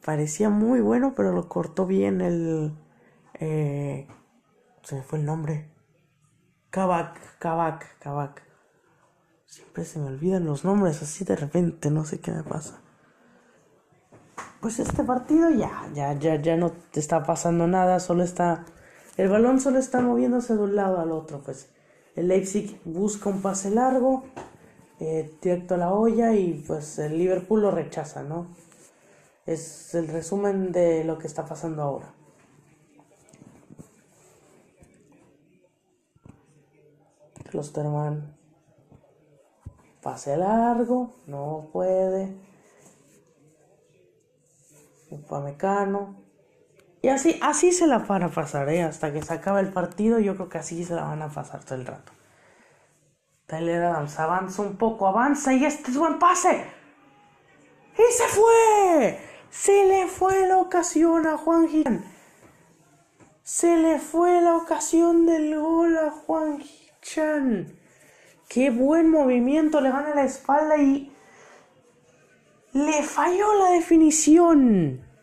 Parecía 0.05 0.51
muy 0.51 0.81
bueno, 0.81 1.15
pero 1.15 1.32
lo 1.32 1.49
cortó 1.49 1.86
bien 1.86 2.20
el, 2.20 2.73
eh, 3.35 4.07
se 4.82 4.97
me 4.97 5.03
fue 5.03 5.19
el 5.19 5.24
nombre. 5.24 5.70
Kabak, 6.70 7.39
Kabak, 7.39 7.99
Kabak. 8.01 8.43
Siempre 9.47 9.85
se 9.85 9.99
me 9.99 10.07
olvidan 10.07 10.45
los 10.45 10.65
nombres 10.65 11.01
así 11.03 11.24
de 11.24 11.36
repente, 11.36 11.91
no 11.91 12.05
sé 12.05 12.20
qué 12.20 12.32
me 12.32 12.43
pasa 12.43 12.81
pues 14.65 14.78
este 14.78 15.05
partido 15.05 15.51
ya, 15.51 15.91
ya, 15.93 16.15
ya, 16.15 16.41
ya 16.41 16.57
no 16.57 16.73
te 16.73 16.99
está 16.99 17.23
pasando 17.23 17.66
nada, 17.66 18.01
solo 18.01 18.23
está, 18.23 18.65
el 19.19 19.28
balón 19.28 19.61
solo 19.61 19.78
está 19.78 20.01
moviéndose 20.01 20.55
de 20.55 20.62
un 20.62 20.74
lado 20.74 21.01
al 21.01 21.12
otro, 21.12 21.43
pues 21.43 21.69
el 22.16 22.28
Leipzig 22.28 22.81
busca 22.85 23.28
un 23.28 23.43
pase 23.43 23.70
largo, 23.70 24.24
eh, 25.01 25.36
directo 25.43 25.74
a 25.74 25.78
la 25.78 25.93
olla 25.93 26.32
y 26.35 26.65
pues 26.66 26.99
el 26.99 27.19
Liverpool 27.19 27.62
lo 27.62 27.70
rechaza, 27.70 28.23
¿no? 28.23 28.47
Es 29.47 29.95
el 29.95 30.09
resumen 30.09 30.73
de 30.73 31.05
lo 31.05 31.19
que 31.19 31.27
está 31.27 31.45
pasando 31.45 31.82
ahora. 31.82 32.15
Klosterman, 37.51 38.36
pase 40.03 40.36
largo, 40.36 41.15
no 41.27 41.69
puede. 41.73 42.36
Upamecano. 45.11 46.23
Y 47.05 47.10
así, 47.10 47.39
así 47.43 47.70
se 47.70 47.86
la 47.86 47.98
van 47.98 48.22
a 48.22 48.31
pasar, 48.31 48.66
¿eh? 48.70 48.82
Hasta 48.82 49.12
que 49.12 49.20
se 49.20 49.35
acabe 49.35 49.60
el 49.60 49.68
partido, 49.68 50.20
yo 50.20 50.36
creo 50.36 50.48
que 50.48 50.56
así 50.56 50.82
se 50.85 50.94
la 50.94 51.02
van 51.02 51.20
a 51.20 51.28
pasar 51.28 51.62
todo 51.62 51.74
el 51.74 51.85
rato. 51.85 52.12
Tyler 53.44 53.82
Adams 53.82 54.18
avanza 54.18 54.62
un 54.62 54.78
poco, 54.78 55.06
avanza 55.06 55.52
y 55.52 55.66
este 55.66 55.90
es 55.90 55.98
buen 55.98 56.18
pase. 56.18 56.64
¡Y 57.93 58.10
se 58.10 58.24
fue! 58.28 59.18
Se 59.51 59.85
le 59.85 60.06
fue 60.06 60.48
la 60.48 60.56
ocasión 60.56 61.26
a 61.26 61.36
Juan 61.36 61.68
Gichan. 61.68 62.06
Se 63.43 63.76
le 63.76 63.98
fue 63.98 64.40
la 64.40 64.56
ocasión 64.56 65.26
del 65.26 65.60
gol 65.60 65.98
a 65.98 66.10
Juan 66.10 66.59
Gichan. 66.59 67.78
Qué 68.48 68.70
buen 68.70 69.10
movimiento, 69.10 69.82
le 69.82 69.90
gana 69.90 70.14
la 70.14 70.24
espalda 70.24 70.78
y 70.78 71.12
le 72.72 73.02
falló 73.02 73.52
la 73.59 73.72
definición. 73.72 75.14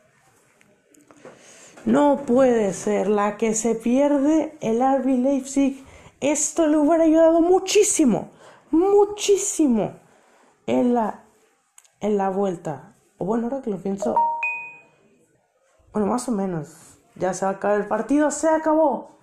No 1.85 2.17
puede 2.27 2.73
ser 2.73 3.07
la 3.07 3.37
que 3.37 3.55
se 3.55 3.73
pierde 3.73 4.55
el 4.61 4.81
RB 4.81 5.17
Leipzig. 5.17 5.83
Esto 6.19 6.67
le 6.67 6.77
hubiera 6.77 7.05
ayudado 7.05 7.41
muchísimo, 7.41 8.29
muchísimo 8.69 9.93
en 10.67 10.93
la, 10.93 11.23
en 11.99 12.17
la 12.17 12.29
vuelta. 12.29 12.95
O 13.17 13.25
bueno, 13.25 13.45
ahora 13.45 13.63
que 13.63 13.71
lo 13.71 13.77
pienso, 13.77 14.15
bueno, 15.91 16.07
más 16.07 16.29
o 16.29 16.31
menos. 16.31 16.99
Ya 17.15 17.33
se 17.33 17.45
va 17.45 17.51
a 17.51 17.55
acabar 17.55 17.81
el 17.81 17.87
partido, 17.87 18.29
se 18.29 18.47
acabó. 18.47 19.17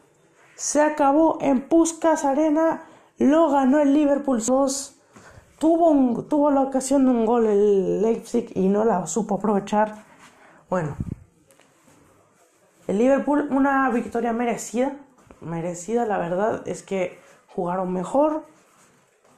Se 0.57 0.83
acabó 0.83 1.39
en 1.41 1.69
Puskas 1.69 2.25
Arena. 2.25 2.83
Lo 3.19 3.51
ganó 3.51 3.79
el 3.79 3.95
Liverpool 3.95 4.45
2. 4.45 4.97
Tuvo, 5.61 6.25
tuvo 6.25 6.51
la 6.51 6.63
ocasión 6.63 7.05
de 7.05 7.13
un 7.13 7.25
gol 7.25 7.47
el 7.47 8.03
Leipzig 8.03 8.51
y 8.57 8.69
no 8.69 8.85
la 8.85 9.07
supo 9.07 9.37
aprovechar. 9.37 10.05
Bueno, 10.69 10.97
el 12.89 12.99
Liverpool, 12.99 13.49
una 13.51 13.89
victoria 13.91 14.33
merecida. 14.33 14.97
Merecida, 15.43 16.07
la 16.07 16.17
verdad, 16.19 16.67
es 16.67 16.83
que 16.83 17.19
jugaron 17.47 17.93
mejor. 17.93 18.47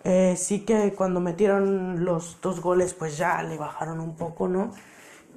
Eh, 0.05 0.37
sí 0.37 0.65
que 0.65 0.95
cuando 0.95 1.21
metieron 1.21 2.05
los 2.05 2.41
dos 2.41 2.61
goles, 2.61 2.95
pues 2.95 3.19
ya 3.19 3.43
le 3.43 3.59
bajaron 3.59 3.99
un 3.99 4.15
poco, 4.17 4.49
¿no? 4.49 4.71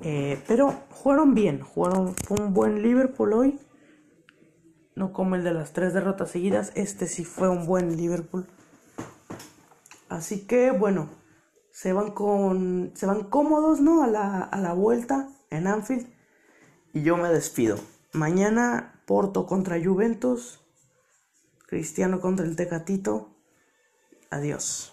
Eh, 0.04 0.42
pero 0.48 0.74
jugaron 0.92 1.34
bien, 1.34 1.62
jugaron 1.62 2.16
fue 2.16 2.40
un 2.40 2.54
buen 2.54 2.84
Liverpool 2.84 3.34
hoy. 3.34 3.60
No 4.96 5.12
como 5.12 5.36
el 5.36 5.44
de 5.44 5.54
las 5.54 5.74
tres 5.74 5.94
derrotas 5.96 6.30
seguidas. 6.30 6.72
Este 6.76 7.08
sí 7.08 7.26
fue 7.26 7.50
un 7.50 7.66
buen 7.66 7.98
Liverpool. 7.98 8.46
Así 10.08 10.46
que 10.46 10.70
bueno, 10.70 11.10
se 11.72 11.94
van 11.94 12.12
con. 12.12 12.92
se 12.94 13.08
van 13.08 13.24
cómodos, 13.24 13.82
¿no? 13.82 14.04
A 14.04 14.08
la, 14.08 14.44
a 14.44 14.62
la 14.62 14.74
vuelta 14.74 15.30
en 15.50 15.66
Anfield. 15.66 16.08
Y 16.94 17.02
yo 17.02 17.18
me 17.18 17.30
despido. 17.30 17.78
Mañana 18.14 19.02
Porto 19.08 19.48
contra 19.48 19.84
Juventus, 19.84 20.62
Cristiano 21.66 22.22
contra 22.22 22.46
el 22.46 22.56
Tecatito. 22.56 23.36
Adiós. 24.30 24.93